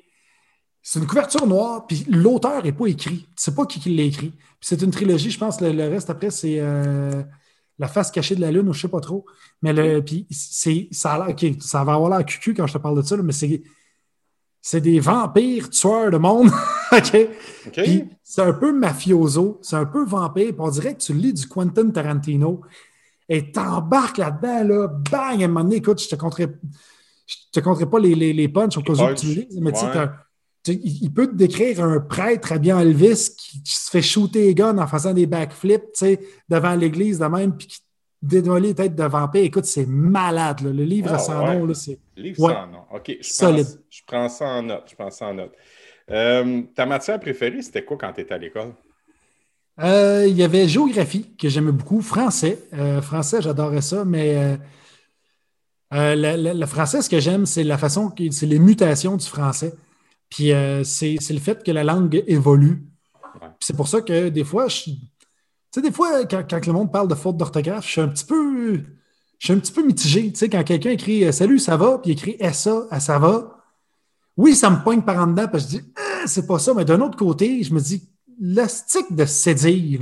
c'est 0.82 1.00
une 1.00 1.08
couverture 1.08 1.46
noire, 1.48 1.86
puis 1.88 2.06
l'auteur 2.08 2.64
n'est 2.64 2.72
pas 2.72 2.88
écrit. 2.88 3.20
Tu 3.20 3.28
sais 3.36 3.54
pas 3.54 3.66
qui, 3.66 3.80
qui 3.80 3.96
l'a 3.96 4.04
écrit. 4.04 4.34
c'est 4.62 4.82
une 4.82 4.92
trilogie, 4.92 5.32
je 5.32 5.40
pense. 5.40 5.60
Le, 5.60 5.90
reste 5.90 6.10
après, 6.10 6.30
c'est 6.30 6.60
euh, 6.60 7.24
La 7.80 7.88
face 7.88 8.12
cachée 8.12 8.36
de 8.36 8.42
la 8.42 8.52
Lune, 8.52 8.70
ou 8.70 8.74
je 8.74 8.82
sais 8.82 8.88
pas 8.88 9.02
trop. 9.02 9.26
Mais 9.62 9.74
le, 9.74 10.02
puis 10.02 10.28
c'est, 10.32 10.88
ça 10.92 11.14
a 11.14 11.28
l'air, 11.28 11.36
ça 11.60 11.84
va 11.84 11.96
avoir 11.96 12.10
l'air 12.10 12.26
cucu 12.26 12.54
quand 12.54 12.68
je 12.68 12.74
te 12.74 12.78
parle 12.78 13.02
de 13.02 13.06
ça, 13.06 13.18
mais 13.18 13.34
c'est, 13.34 13.64
c'est 14.70 14.82
des 14.82 15.00
vampires 15.00 15.70
tueurs 15.70 16.12
de 16.12 16.18
monde. 16.18 16.50
OK? 16.92 17.30
c'est 18.22 18.42
un 18.42 18.52
peu 18.52 18.74
mafioso, 18.74 19.60
c'est 19.62 19.78
un 19.78 19.86
peu 19.86 20.04
vampire. 20.04 20.54
on 20.60 20.70
dirait 20.70 20.94
que 20.94 21.00
tu 21.00 21.14
lis 21.14 21.32
du 21.32 21.48
Quentin 21.48 21.90
Tarantino 21.90 22.60
et 23.30 23.50
t'embarques 23.50 24.18
là-dedans, 24.18 24.64
là, 24.68 24.88
bang, 24.88 25.42
à 25.42 25.46
un 25.46 25.48
moment 25.48 25.64
donné, 25.64 25.78
écoute, 25.78 26.02
je 26.02 26.10
te 26.10 26.16
compterai, 26.16 26.48
je 27.28 27.36
te 27.54 27.62
compterai 27.62 27.86
pas 27.90 28.00
les, 28.00 28.14
les, 28.14 28.34
les 28.34 28.50
punchs 28.50 28.78
au 28.78 28.82
cas 28.82 28.92
où 28.92 29.14
tu 29.14 29.28
lises, 29.28 29.58
mais 29.62 29.72
tu 29.72 29.80
sais, 29.80 30.82
il 30.84 31.14
peut 31.14 31.28
te 31.28 31.36
décrire 31.36 31.82
un 31.82 32.02
prêtre 32.02 32.52
habillé 32.52 32.74
en 32.74 32.80
Elvis 32.80 33.30
qui, 33.38 33.62
se 33.64 33.90
fait 33.90 34.02
shooter 34.02 34.48
les 34.48 34.54
guns 34.54 34.78
en 34.80 34.88
faisant 34.88 35.14
des 35.14 35.28
backflips 35.28 36.04
devant 36.50 36.76
l'église 36.76 37.20
de 37.20 37.26
même, 37.26 37.56
puis 37.56 37.68
qui 37.68 37.80
démolit 38.22 38.70
les 38.70 38.76
têtes 38.76 38.96
de 38.96 39.04
vampire. 39.04 39.44
Écoute, 39.44 39.66
c'est 39.66 39.86
malade. 39.86 40.62
Le 40.62 40.72
livre 40.72 41.12
ah, 41.14 41.20
sans 41.20 41.46
nom, 41.46 41.74
c'est. 41.74 42.00
Livre 42.16 42.38
sans 42.38 42.68
nom. 42.68 42.84
OK. 42.94 43.18
Je, 43.22 43.76
je 43.90 44.02
prends 44.06 44.30
ça 44.30 44.46
en 44.46 44.64
note. 44.64 44.84
Je 44.90 44.96
prends 44.96 45.12
ça 45.12 45.28
en 45.28 45.34
note. 45.34 45.54
Euh, 46.10 46.62
ta 46.76 46.86
matière 46.86 47.20
préférée, 47.20 47.62
c'était 47.62 47.84
quoi 47.84 47.98
quand 47.98 48.14
tu 48.14 48.22
étais 48.22 48.34
à 48.34 48.38
l'école? 48.38 48.74
Euh, 49.80 50.26
il 50.28 50.36
y 50.36 50.44
avait 50.44 50.68
géographie 50.68 51.36
que 51.38 51.50
j'aimais 51.50 51.72
beaucoup, 51.72 52.02
français. 52.02 52.60
Euh, 52.74 53.02
français, 53.02 53.42
j'adorais 53.42 53.82
ça, 53.82 54.06
mais 54.06 54.58
le, 55.92 56.66
français, 56.66 57.02
ce 57.02 57.10
que 57.10 57.20
j'aime, 57.20 57.46
c'est 57.46 57.64
la 57.64 57.78
façon, 57.78 58.12
c'est 58.32 58.46
les 58.46 58.60
mutations 58.60 59.18
du 59.18 59.26
français. 59.26 59.74
Puis 60.30 60.52
c'est 60.84 61.34
le 61.34 61.40
fait 61.40 61.64
que 61.64 61.72
la 61.72 61.84
langue 61.84 62.24
évolue. 62.28 62.84
C'est 63.60 63.76
pour 63.76 63.88
ça 63.88 64.02
que 64.02 64.30
des 64.30 64.44
fois, 64.44 64.68
je, 64.68 64.92
sais, 65.80 65.88
des 65.88 65.94
fois, 65.94 66.26
quand, 66.26 66.66
le 66.66 66.74
monde 66.74 66.92
parle 66.92 67.08
de 67.08 67.16
faute 67.16 67.38
d'orthographe, 67.38 67.86
je 67.86 67.92
suis 67.92 68.02
un 68.02 68.08
petit 68.08 68.26
peu. 68.26 68.82
Je 69.40 69.46
suis 69.46 69.54
un 69.54 69.60
petit 69.60 69.72
peu 69.72 69.86
mitigé. 69.86 70.32
Tu 70.32 70.38
sais, 70.38 70.50
quand 70.50 70.64
quelqu'un 70.64 70.92
écrit 70.92 71.24
euh, 71.24 71.32
Salut, 71.32 71.60
ça 71.60 71.78
va, 71.78 72.00
puis 72.00 72.12
il 72.12 72.14
écrit 72.14 72.38
SA, 72.54 72.88
ça 73.00 73.20
va. 73.20 73.64
Oui, 74.36 74.56
ça 74.56 74.70
me 74.70 74.84
poigne 74.84 75.02
par 75.02 75.22
en 75.22 75.28
dedans, 75.28 75.48
parce 75.48 75.66
que 75.66 75.72
je 75.72 75.78
dis 75.78 75.86
ah, 75.96 76.28
c'est 76.28 76.48
pas 76.48 76.60
ça. 76.60 76.74
Mais 76.74 76.86
d'un 76.86 77.02
autre 77.02 77.18
côté, 77.18 77.64
je 77.64 77.74
me 77.74 77.80
dis 77.80 78.10
l'astique 78.40 79.16
de 79.16 79.26
cédille, 79.26 80.00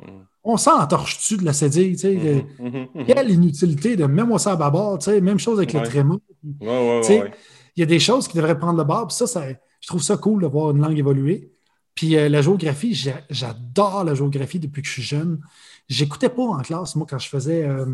mm. 0.00 0.04
on 0.44 0.56
s'entorche-tu 0.56 1.38
de 1.38 1.44
la 1.44 1.52
cédille? 1.52 1.92
Tu 1.92 1.98
sais, 1.98 2.14
mm-hmm, 2.14 2.44
mm-hmm, 2.58 2.88
mm-hmm. 2.94 3.06
Quelle 3.06 3.30
inutilité 3.30 3.96
de 3.96 4.04
même 4.04 4.28
moi 4.28 4.38
ça 4.38 4.52
à 4.52 4.56
bâbord, 4.56 4.98
tu 4.98 5.06
sais, 5.06 5.20
même 5.20 5.38
chose 5.38 5.58
avec 5.58 5.72
le 5.72 5.82
tréma. 5.82 6.16
Ouais, 6.60 6.66
ouais, 6.66 7.08
ouais, 7.08 7.32
il 7.76 7.80
y 7.80 7.82
a 7.82 7.86
des 7.86 7.98
choses 7.98 8.28
qui 8.28 8.36
devraient 8.36 8.58
prendre 8.58 8.78
le 8.78 8.84
bord. 8.84 9.06
Puis 9.06 9.16
ça, 9.16 9.42
je 9.80 9.86
trouve 9.86 10.02
ça 10.02 10.16
cool 10.16 10.42
de 10.42 10.46
voir 10.46 10.72
une 10.72 10.80
langue 10.80 10.98
évoluer. 10.98 11.52
Puis 11.94 12.16
euh, 12.16 12.28
la 12.28 12.42
géographie, 12.42 12.94
j'adore 13.28 14.04
la 14.04 14.14
géographie 14.14 14.58
depuis 14.58 14.82
que 14.82 14.88
je 14.88 14.92
suis 14.92 15.02
jeune. 15.02 15.40
J'écoutais 15.88 16.28
pas 16.28 16.42
en 16.42 16.58
classe, 16.58 16.96
moi, 16.96 17.06
quand 17.08 17.18
je 17.18 17.28
faisais 17.28 17.64
euh, 17.64 17.86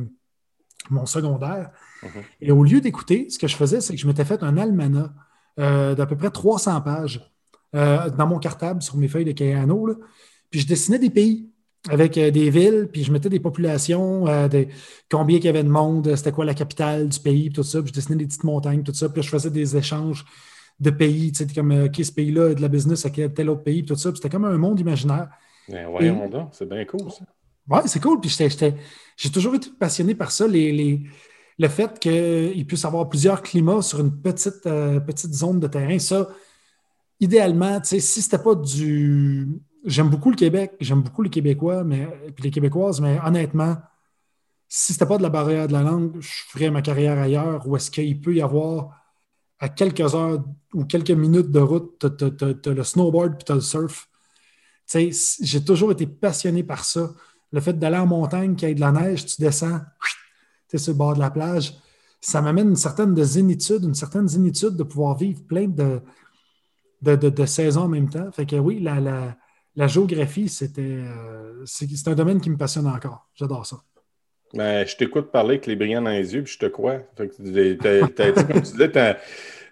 mon 0.91 1.07
secondaire. 1.07 1.71
Mhm. 2.03 2.23
Et 2.41 2.53
au 2.53 2.63
lieu 2.63 2.81
d'écouter, 2.81 3.29
ce 3.31 3.39
que 3.39 3.49
je 3.49 3.57
faisais, 3.57 3.81
c'est 3.81 3.95
que 3.95 4.01
je 4.01 4.07
m'étais 4.07 4.25
fait 4.25 4.43
un 4.43 4.57
almanach 4.59 5.11
euh, 5.59 5.95
d'à 5.95 6.07
peu 6.07 6.17
près 6.17 6.31
300 6.31 6.81
pages 6.83 7.33
dans 7.73 8.27
mon 8.27 8.39
cartable 8.39 8.81
sur 8.81 8.97
mes 8.97 9.07
feuilles 9.07 9.27
de 9.27 9.33
Cayano. 9.33 9.87
Puis 10.49 10.61
je 10.61 10.67
dessinais 10.67 10.99
des 10.99 11.11
pays 11.11 11.51
avec 11.91 12.15
des 12.15 12.49
villes, 12.49 12.89
puis 12.91 13.05
je 13.05 13.13
mettais 13.13 13.29
des 13.29 13.41
populations, 13.41 14.25
combien 15.11 15.37
il 15.37 15.45
y 15.45 15.49
avait 15.49 15.63
de 15.63 15.69
monde, 15.69 16.17
c'était 16.17 16.33
quoi 16.33 16.47
la 16.47 16.55
capitale 16.55 17.11
du 17.11 17.21
pays, 17.21 17.53
tout 17.53 17.63
ça, 17.63 17.83
puis 17.83 17.89
je 17.89 17.93
dessinais 17.93 18.17
des 18.17 18.25
petites 18.25 18.45
montagnes, 18.45 18.83
tout 18.83 18.95
ça, 18.95 19.11
puis 19.11 19.23
je 19.23 19.29
faisais 19.29 19.51
des 19.51 19.77
échanges 19.77 20.25
de 20.79 20.91
pays, 20.91 21.33
tu 21.33 21.47
sais, 21.47 21.55
comme, 21.55 21.73
euh, 21.73 21.87
OK, 21.87 21.97
ce 22.03 22.13
pays-là 22.13 22.55
de 22.55 22.63
la 22.63 22.69
business 22.69 23.07
à 23.07 23.11
tel 23.11 23.51
autre 23.51 23.63
pays, 23.63 23.85
tout 23.85 23.97
ça, 23.97 24.11
c'était 24.15 24.29
comme 24.29 24.45
un 24.45 24.59
monde 24.59 24.79
imaginaire. 24.79 25.29
Ben 25.69 26.29
donc, 26.29 26.51
c'est 26.53 26.69
bien 26.69 26.85
cool, 26.85 27.11
ça. 27.11 27.25
Oui, 27.69 27.81
c'est 27.87 28.01
cool, 28.01 28.21
puis 28.21 28.35
j'ai 29.17 29.31
toujours 29.31 29.57
été 29.57 29.71
passionné 29.77 30.15
par 30.15 30.31
ça, 30.31 30.47
les, 30.47 31.03
le 31.59 31.69
fait 31.69 31.99
qu'il 31.99 32.65
puisse 32.65 32.85
avoir 32.85 33.09
plusieurs 33.09 33.43
climats 33.43 33.83
sur 33.83 33.99
une 33.99 34.21
petite, 34.21 34.63
petite 34.63 35.35
zone 35.35 35.59
de 35.59 35.67
terrain, 35.67 35.99
ça, 35.99 36.29
idéalement, 37.19 37.81
tu 37.81 37.89
sais, 37.89 38.01
si 38.01 38.23
c'était 38.23 38.39
pas 38.39 38.55
du 38.55 39.49
j'aime 39.87 40.11
beaucoup 40.11 40.31
le 40.31 40.37
Québec, 40.37 40.73
j'aime 40.81 41.03
beaucoup 41.03 41.23
les 41.23 41.31
Québécois, 41.31 41.85
mais 41.85 42.07
puis 42.35 42.45
les 42.45 42.51
Québécoises, 42.51 43.01
mais 43.01 43.19
honnêtement, 43.25 43.77
si 44.69 44.93
ce 44.93 44.99
n'était 44.99 45.07
pas 45.07 45.17
de 45.17 45.23
la 45.23 45.31
barrière 45.31 45.69
de 45.69 45.73
la 45.73 45.83
langue, 45.83 46.21
je 46.21 46.43
ferais 46.49 46.71
ma 46.71 46.83
carrière 46.83 47.19
ailleurs, 47.19 47.67
où 47.67 47.77
est-ce 47.77 47.91
qu'il 47.91 48.21
peut 48.21 48.35
y 48.35 48.43
avoir 48.43 48.91
à 49.59 49.69
quelques 49.69 50.15
heures 50.15 50.45
ou 50.75 50.85
quelques 50.85 51.11
minutes 51.11 51.51
de 51.51 51.61
route, 51.61 51.99
tu 51.99 52.71
as, 52.71 52.75
le 52.75 52.85
snowboard 52.85 53.37
puis 53.37 53.45
tu 53.45 53.53
as 53.53 53.55
le 53.55 53.61
surf. 53.61 54.09
J'ai 54.93 55.65
toujours 55.65 55.93
été 55.93 56.07
passionné 56.07 56.63
par 56.63 56.85
ça. 56.85 57.11
Le 57.53 57.61
fait 57.61 57.79
d'aller 57.79 57.97
en 57.97 58.07
montagne, 58.07 58.55
qu'il 58.55 58.69
y 58.69 58.73
ait 58.73 58.75
de 58.75 58.81
la 58.81 58.93
neige, 58.93 59.25
tu 59.27 59.41
descends, 59.41 59.81
tu 60.69 60.77
es 60.77 60.79
sur 60.79 60.93
le 60.93 60.99
bord 60.99 61.15
de 61.15 61.21
la 61.21 61.31
plage, 61.31 61.75
ça 62.21 62.43
m'amène 62.43 62.71
une 62.71 62.77
certaine 62.77 63.17
zénitude, 63.23 63.85
une 63.85 63.95
certaine 63.95 64.29
zénitude 64.29 64.77
de 64.77 64.83
pouvoir 64.83 65.17
vivre 65.17 65.43
plein 65.47 65.69
de, 65.69 66.03
de, 67.03 67.47
saisons 67.47 67.83
en 67.83 67.89
même 67.89 68.09
temps. 68.09 68.31
Fait 68.33 68.47
que 68.47 68.57
oui, 68.57 68.81
la, 68.81 69.01
la 69.01 69.37
la 69.77 69.87
géographie, 69.87 70.49
c'était 70.49 70.81
euh, 70.81 71.63
c'est 71.67 72.09
un 72.09 72.15
domaine 72.15 72.41
qui 72.41 72.51
me 72.51 72.57
passionne 72.57 72.87
encore. 72.87 73.29
J'adore 73.35 73.67
ça. 73.67 73.77
Ben, 74.57 74.87
je 74.87 74.97
t'écoute 74.97 75.31
parler 75.31 75.51
avec 75.51 75.67
les 75.67 75.77
brillants 75.77 76.03
dans 76.03 76.11
les 76.11 76.35
yeux, 76.35 76.43
puis 76.43 76.55
je 76.55 76.59
te 76.59 76.67
crois. 76.67 77.01
Fait 77.17 77.29
que, 77.29 77.37
comme 77.37 78.63
tu 78.63 78.73
disais, 78.73 79.17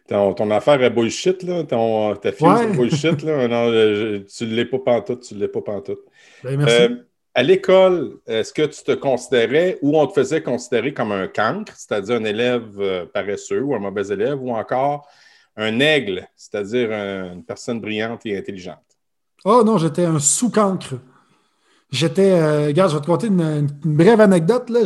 ton, 0.07 0.51
affaire 0.51 0.82
est 0.82 0.91
bullshit, 0.91 1.43
là. 1.43 1.64
Ton, 1.64 2.14
ta 2.16 2.32
fille, 2.32 2.47
c'est 2.59 2.76
bullshit, 2.76 3.22
là. 3.22 3.49
Non, 3.49 3.70
tu 3.70 4.47
ne 4.47 4.55
l'es 4.55 4.66
pas 4.66 4.78
pantoute, 4.78 5.22
tu 5.22 5.35
ne 5.35 5.41
l'es 5.41 5.49
pas 5.49 5.62
pantoute. 5.62 6.01
Ben, 6.43 6.59
merci. 6.59 6.74
Euh, 6.74 6.89
à 7.35 7.43
l'école, 7.43 8.18
est-ce 8.26 8.53
que 8.53 8.62
tu 8.62 8.82
te 8.85 8.93
considérais 8.93 9.78
ou 9.82 9.99
on 9.99 10.07
te 10.07 10.12
faisait 10.12 10.43
considérer 10.43 10.93
comme 10.93 11.11
un 11.11 11.26
cancre, 11.26 11.72
c'est-à-dire 11.76 12.16
un 12.16 12.24
élève 12.24 12.78
euh, 12.78 13.07
paresseux 13.07 13.62
ou 13.62 13.74
un 13.74 13.80
mauvais 13.80 14.07
élève, 14.12 14.41
ou 14.41 14.51
encore 14.55 15.09
un 15.57 15.80
aigle, 15.80 16.28
c'est-à-dire 16.37 16.93
une 16.93 17.43
personne 17.45 17.80
brillante 17.80 18.26
et 18.26 18.37
intelligente? 18.37 18.78
Oh 19.45 19.62
non, 19.64 19.78
j'étais 19.78 20.05
un 20.05 20.18
sous-cancre. 20.18 20.95
J'étais. 21.95 22.32
Euh, 22.32 22.66
regarde, 22.66 22.90
je 22.90 22.97
vais 22.97 23.01
te 23.03 23.07
conter 23.07 23.28
une, 23.28 23.68
brève 23.84 24.20
anecdote. 24.20 24.68
Là. 24.68 24.80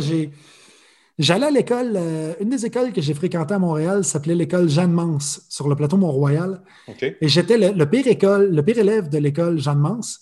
j'allais 1.17 1.45
à 1.47 1.51
l'école, 1.51 1.93
euh, 1.95 2.33
une 2.39 2.49
des 2.49 2.67
écoles 2.67 2.93
que 2.93 3.01
j'ai 3.01 3.15
fréquentées 3.15 3.55
à 3.55 3.59
Montréal 3.59 4.03
s'appelait 4.03 4.35
l'école 4.35 4.69
Jeanne 4.69 4.91
Mance 4.91 5.41
sur 5.49 5.67
le 5.67 5.75
plateau 5.75 5.97
Mont-Royal. 5.97 6.61
Et 7.01 7.27
j'étais 7.27 7.57
le, 7.57 7.85
pire 7.85 8.07
école, 8.07 8.53
le 8.53 8.63
pire 8.63 8.77
élève 8.77 9.09
de 9.09 9.17
l'école 9.17 9.57
Jeanne 9.57 9.79
Mance. 9.79 10.21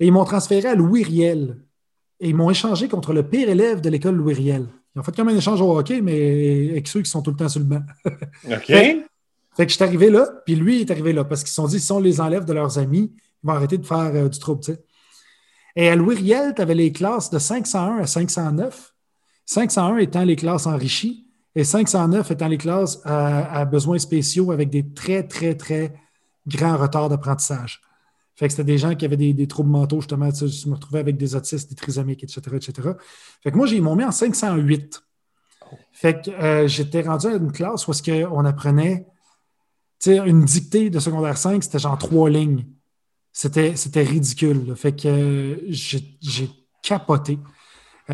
Et 0.00 0.06
ils 0.06 0.12
m'ont 0.12 0.24
transféré 0.24 0.68
à 0.68 0.74
Louis 0.74 1.02
Riel. 1.02 1.58
Et 2.20 2.30
ils 2.30 2.34
m'ont 2.34 2.50
échangé 2.50 2.88
contre 2.88 3.12
le 3.12 3.22
pire 3.22 3.50
élève 3.50 3.82
de 3.82 3.90
l'école 3.90 4.14
Louis 4.14 4.34
Riel. 4.34 4.66
Ils 4.96 5.00
ont 5.00 5.02
fait 5.02 5.14
comme 5.14 5.28
un 5.28 5.36
échange 5.36 5.60
au 5.60 5.76
hockey, 5.76 6.00
mais 6.00 6.70
avec 6.70 6.88
ceux 6.88 7.02
qui 7.02 7.10
sont 7.10 7.20
tout 7.20 7.32
le 7.32 7.36
temps 7.36 7.50
sur 7.50 7.60
le 7.60 7.66
banc. 7.66 7.82
OK. 8.50 8.66
fait, 8.66 9.04
que 9.58 9.68
je 9.68 9.74
suis 9.74 9.84
arrivé 9.84 10.08
là, 10.08 10.26
puis 10.46 10.54
lui 10.56 10.80
est 10.80 10.90
arrivé 10.90 11.12
là, 11.12 11.24
parce 11.24 11.42
qu'ils 11.42 11.50
se 11.50 11.56
sont 11.56 11.66
dit, 11.66 11.80
si 11.80 11.92
on 11.92 12.00
les 12.00 12.20
enlève 12.20 12.46
de 12.46 12.52
leurs 12.54 12.78
amis, 12.78 13.12
ils 13.14 13.46
vont 13.46 13.52
arrêter 13.52 13.76
de 13.76 13.84
faire 13.84 14.10
euh, 14.14 14.28
du 14.28 14.38
trouble. 14.38 14.62
Et 15.76 15.88
à 15.88 15.96
Louis 15.96 16.16
Riel, 16.16 16.54
tu 16.54 16.62
avais 16.62 16.74
les 16.74 16.92
classes 16.92 17.30
de 17.30 17.38
501 17.38 17.98
à 17.98 18.06
509. 18.06 18.94
501 19.46 19.98
étant 19.98 20.24
les 20.24 20.36
classes 20.36 20.66
enrichies 20.66 21.26
et 21.54 21.64
509 21.64 22.30
étant 22.30 22.48
les 22.48 22.58
classes 22.58 23.00
à, 23.04 23.64
besoins 23.64 23.98
spéciaux 23.98 24.52
avec 24.52 24.70
des 24.70 24.88
très, 24.92 25.24
très, 25.26 25.54
très 25.54 25.94
grands 26.46 26.76
retards 26.76 27.08
d'apprentissage. 27.08 27.80
Fait 28.36 28.46
que 28.46 28.52
c'était 28.52 28.64
des 28.64 28.78
gens 28.78 28.94
qui 28.94 29.04
avaient 29.04 29.16
des, 29.16 29.46
troubles 29.46 29.70
mentaux, 29.70 30.00
justement. 30.00 30.28
Je 30.30 30.68
me 30.68 30.74
retrouvais 30.74 30.98
avec 30.98 31.16
des 31.16 31.36
autistes, 31.36 31.68
des 31.70 31.76
trisomiques, 31.76 32.24
etc., 32.24 32.40
etc. 32.56 32.88
Fait 33.42 33.52
que 33.52 33.56
moi, 33.56 33.68
ils 33.68 33.82
m'ont 33.82 33.94
mis 33.94 34.04
en 34.04 34.10
508. 34.10 35.04
Fait 35.92 36.20
que 36.20 36.30
euh, 36.30 36.66
j'étais 36.66 37.02
rendu 37.02 37.28
à 37.28 37.36
une 37.36 37.52
classe 37.52 37.86
où 37.86 37.92
on 38.32 38.44
apprenait 38.44 39.06
une 40.06 40.44
dictée 40.44 40.90
de 40.90 40.98
secondaire 40.98 41.36
5, 41.36 41.62
c'était 41.62 41.78
genre 41.78 41.98
trois 41.98 42.28
lignes. 42.28 42.66
C'était, 43.36 43.74
c'était 43.74 44.04
ridicule. 44.04 44.76
Fait 44.76 44.94
que 44.94 45.08
euh, 45.08 45.56
j'ai, 45.68 46.48
capoté. 46.82 47.36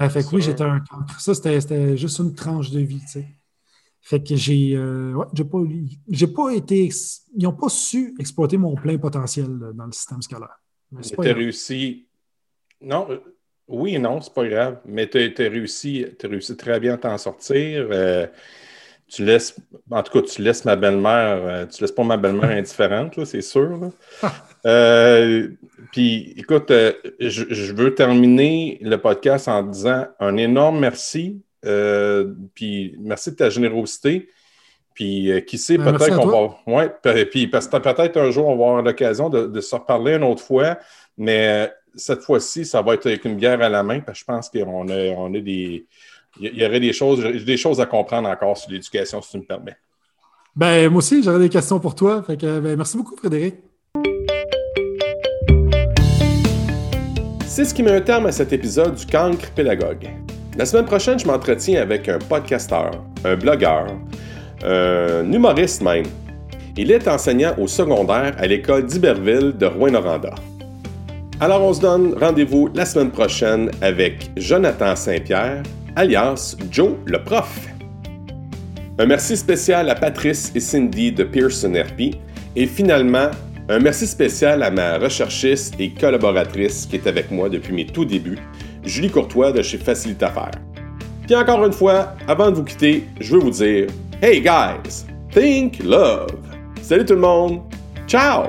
Euh, 0.01 0.09
fait 0.09 0.23
que 0.23 0.35
oui, 0.35 0.41
j'étais 0.41 0.63
un 0.63 0.83
Ça, 1.19 1.35
c'était, 1.35 1.97
juste 1.97 2.21
une 2.21 2.35
tranche 2.35 2.71
de 2.71 2.81
vie, 2.81 3.03
Fait 4.01 4.23
que 4.23 4.35
j'ai, 4.35 4.79
ouais, 4.79 5.27
j'ai 5.35 5.45
pas, 5.45 5.59
j'ai 6.09 6.27
pas 6.27 6.51
été, 6.55 6.89
ils 7.37 7.43
n'ont 7.43 7.53
pas 7.53 7.69
su 7.69 8.15
exploiter 8.19 8.57
mon 8.57 8.75
plein 8.75 8.97
potentiel 8.97 9.47
dans 9.75 9.85
le 9.85 9.93
système 9.93 10.23
scolaire. 10.23 10.59
Tu 11.03 11.29
as 11.29 11.35
réussi. 11.35 12.07
Non, 12.81 13.07
oui 13.69 13.97
et 13.97 13.99
non, 13.99 14.23
c'est 14.23 14.33
pas 14.33 14.49
grave, 14.49 14.81
mais 14.87 15.07
tu 15.07 15.19
as, 15.19 15.49
réussi, 15.51 16.07
réussi 16.23 16.57
très 16.57 16.81
bien 16.81 16.95
à 16.95 16.97
t'en 16.97 17.19
sortir. 17.19 17.89
Euh, 19.11 19.15
tu 19.15 19.25
laisses, 19.25 19.57
en 19.91 20.03
tout 20.03 20.13
cas, 20.13 20.27
tu 20.27 20.43
laisses 20.43 20.65
ma 20.65 20.77
belle-mère, 20.77 21.41
euh, 21.45 21.67
tu 21.67 21.83
laisses 21.83 21.93
pas 21.93 22.05
ma 22.05 22.17
belle-mère 22.17 22.51
indifférente, 22.59 23.25
c'est 23.25 23.43
sûr. 23.43 23.91
Euh, 24.67 25.49
puis, 25.93 26.35
écoute, 26.37 26.73
je, 27.19 27.73
veux 27.73 27.95
terminer 27.95 28.79
le 28.83 28.97
podcast 28.99 29.49
en 29.49 29.63
disant 29.63 30.07
un 30.19 30.37
énorme 30.37 30.79
merci. 30.79 31.43
puis, 32.55 32.97
merci 33.01 33.31
de 33.33 33.37
ta 33.37 33.51
générosité. 33.51 34.29
Puis, 34.95 35.31
qui 35.47 35.57
sait, 35.57 35.79
ben, 35.79 35.97
peut-être 35.97 36.17
qu'on 36.17 36.27
va. 36.27 36.59
Ouais, 36.67 37.25
puis, 37.31 37.47
parce 37.47 37.67
que 37.67 37.77
peut-être 37.77 38.17
un 38.19 38.31
jour, 38.31 38.49
on 38.49 38.57
va 38.57 38.65
avoir 38.67 38.83
l'occasion 38.83 39.31
de, 39.31 39.47
de 39.47 39.61
se 39.61 39.75
reparler 39.75 40.15
une 40.15 40.25
autre 40.25 40.43
fois. 40.43 40.79
Mais 41.17 41.73
cette 41.95 42.23
fois-ci, 42.23 42.65
ça 42.65 42.83
va 42.83 42.95
être 42.95 43.07
avec 43.07 43.25
une 43.25 43.37
bière 43.37 43.61
à 43.63 43.69
la 43.69 43.83
main, 43.83 44.01
parce 44.01 44.19
que 44.19 44.21
je 44.21 44.25
pense 44.25 44.51
qu'on 44.51 44.89
a, 44.89 45.11
on 45.17 45.35
a 45.35 45.41
des. 45.41 45.87
Il 46.39 46.57
y 46.57 46.65
aurait 46.65 46.81
des 46.81 46.93
choses, 46.93 47.21
des 47.21 47.57
choses 47.57 47.81
à 47.81 47.87
comprendre 47.87 48.29
encore 48.29 48.57
sur 48.57 48.71
l'éducation, 48.71 49.21
si 49.21 49.33
tu 49.33 49.39
me 49.39 49.43
permets. 49.43 49.77
Ben, 50.55 50.89
moi 50.89 50.99
aussi, 50.99 51.23
j'aurais 51.23 51.39
des 51.39 51.49
questions 51.49 51.81
pour 51.81 51.95
toi. 51.95 52.23
Fait 52.23 52.37
que, 52.37 52.61
ben, 52.61 52.77
merci 52.77 52.97
beaucoup, 52.97 53.17
Frédéric. 53.17 53.57
C'est 57.47 57.65
ce 57.65 57.75
qui 57.75 57.83
met 57.83 57.93
un 57.93 58.01
terme 58.01 58.27
à 58.27 58.33
cet 58.33 58.53
épisode 58.53 58.95
du 58.95 59.07
Cancre 59.07 59.51
Pédagogue. 59.53 60.09
La 60.57 60.65
semaine 60.65 60.85
prochaine, 60.85 61.19
je 61.19 61.27
m'entretiens 61.27 61.83
avec 61.83 62.09
un 62.09 62.19
podcasteur, 62.19 62.93
un 63.25 63.37
blogueur, 63.37 63.87
un 64.65 65.33
humoriste 65.33 65.83
même. 65.83 66.07
Il 66.77 66.93
est 66.93 67.09
enseignant 67.09 67.55
au 67.59 67.67
secondaire 67.67 68.35
à 68.39 68.47
l'école 68.47 68.87
d'Iberville 68.87 69.53
de 69.57 69.67
Rouen-Noranda. 69.67 70.35
Alors 71.41 71.63
on 71.63 71.73
se 71.73 71.81
donne 71.81 72.15
rendez-vous 72.21 72.69
la 72.75 72.85
semaine 72.85 73.11
prochaine 73.11 73.71
avec 73.81 74.31
Jonathan 74.37 74.95
Saint-Pierre, 74.95 75.63
alias 75.97 76.57
Joe 76.71 76.93
le 77.07 77.23
prof. 77.23 77.67
Un 78.99 79.07
merci 79.07 79.37
spécial 79.37 79.89
à 79.89 79.95
Patrice 79.95 80.53
et 80.55 80.61
Cindy 80.61 81.13
de 81.13 81.25
Pearson 81.25 81.73
RP 81.73 82.17
et 82.57 82.67
finalement 82.67 83.31
un 83.69 83.79
merci 83.79 84.07
spécial 84.07 84.63
à 84.63 84.71
ma 84.71 84.99
recherchiste 84.99 85.75
et 85.79 85.91
collaboratrice 85.91 86.87
qui 86.87 86.97
est 86.97 87.07
avec 87.07 87.31
moi 87.31 87.49
depuis 87.49 87.73
mes 87.73 87.87
tout 87.87 88.05
débuts, 88.05 88.39
Julie 88.85 89.11
Courtois 89.11 89.53
de 89.53 89.63
chez 89.63 89.79
Facilite 89.79 90.23
Affaires. 90.23 90.51
Puis 91.27 91.37
encore 91.37 91.65
une 91.65 91.73
fois, 91.73 92.15
avant 92.27 92.51
de 92.51 92.57
vous 92.57 92.65
quitter, 92.65 93.07
je 93.21 93.35
veux 93.35 93.41
vous 93.41 93.51
dire 93.51 93.87
Hey 94.21 94.41
guys, 94.41 95.07
think 95.31 95.83
love. 95.85 96.37
Salut 96.83 97.05
tout 97.05 97.15
le 97.15 97.21
monde. 97.21 97.61
Ciao. 98.07 98.49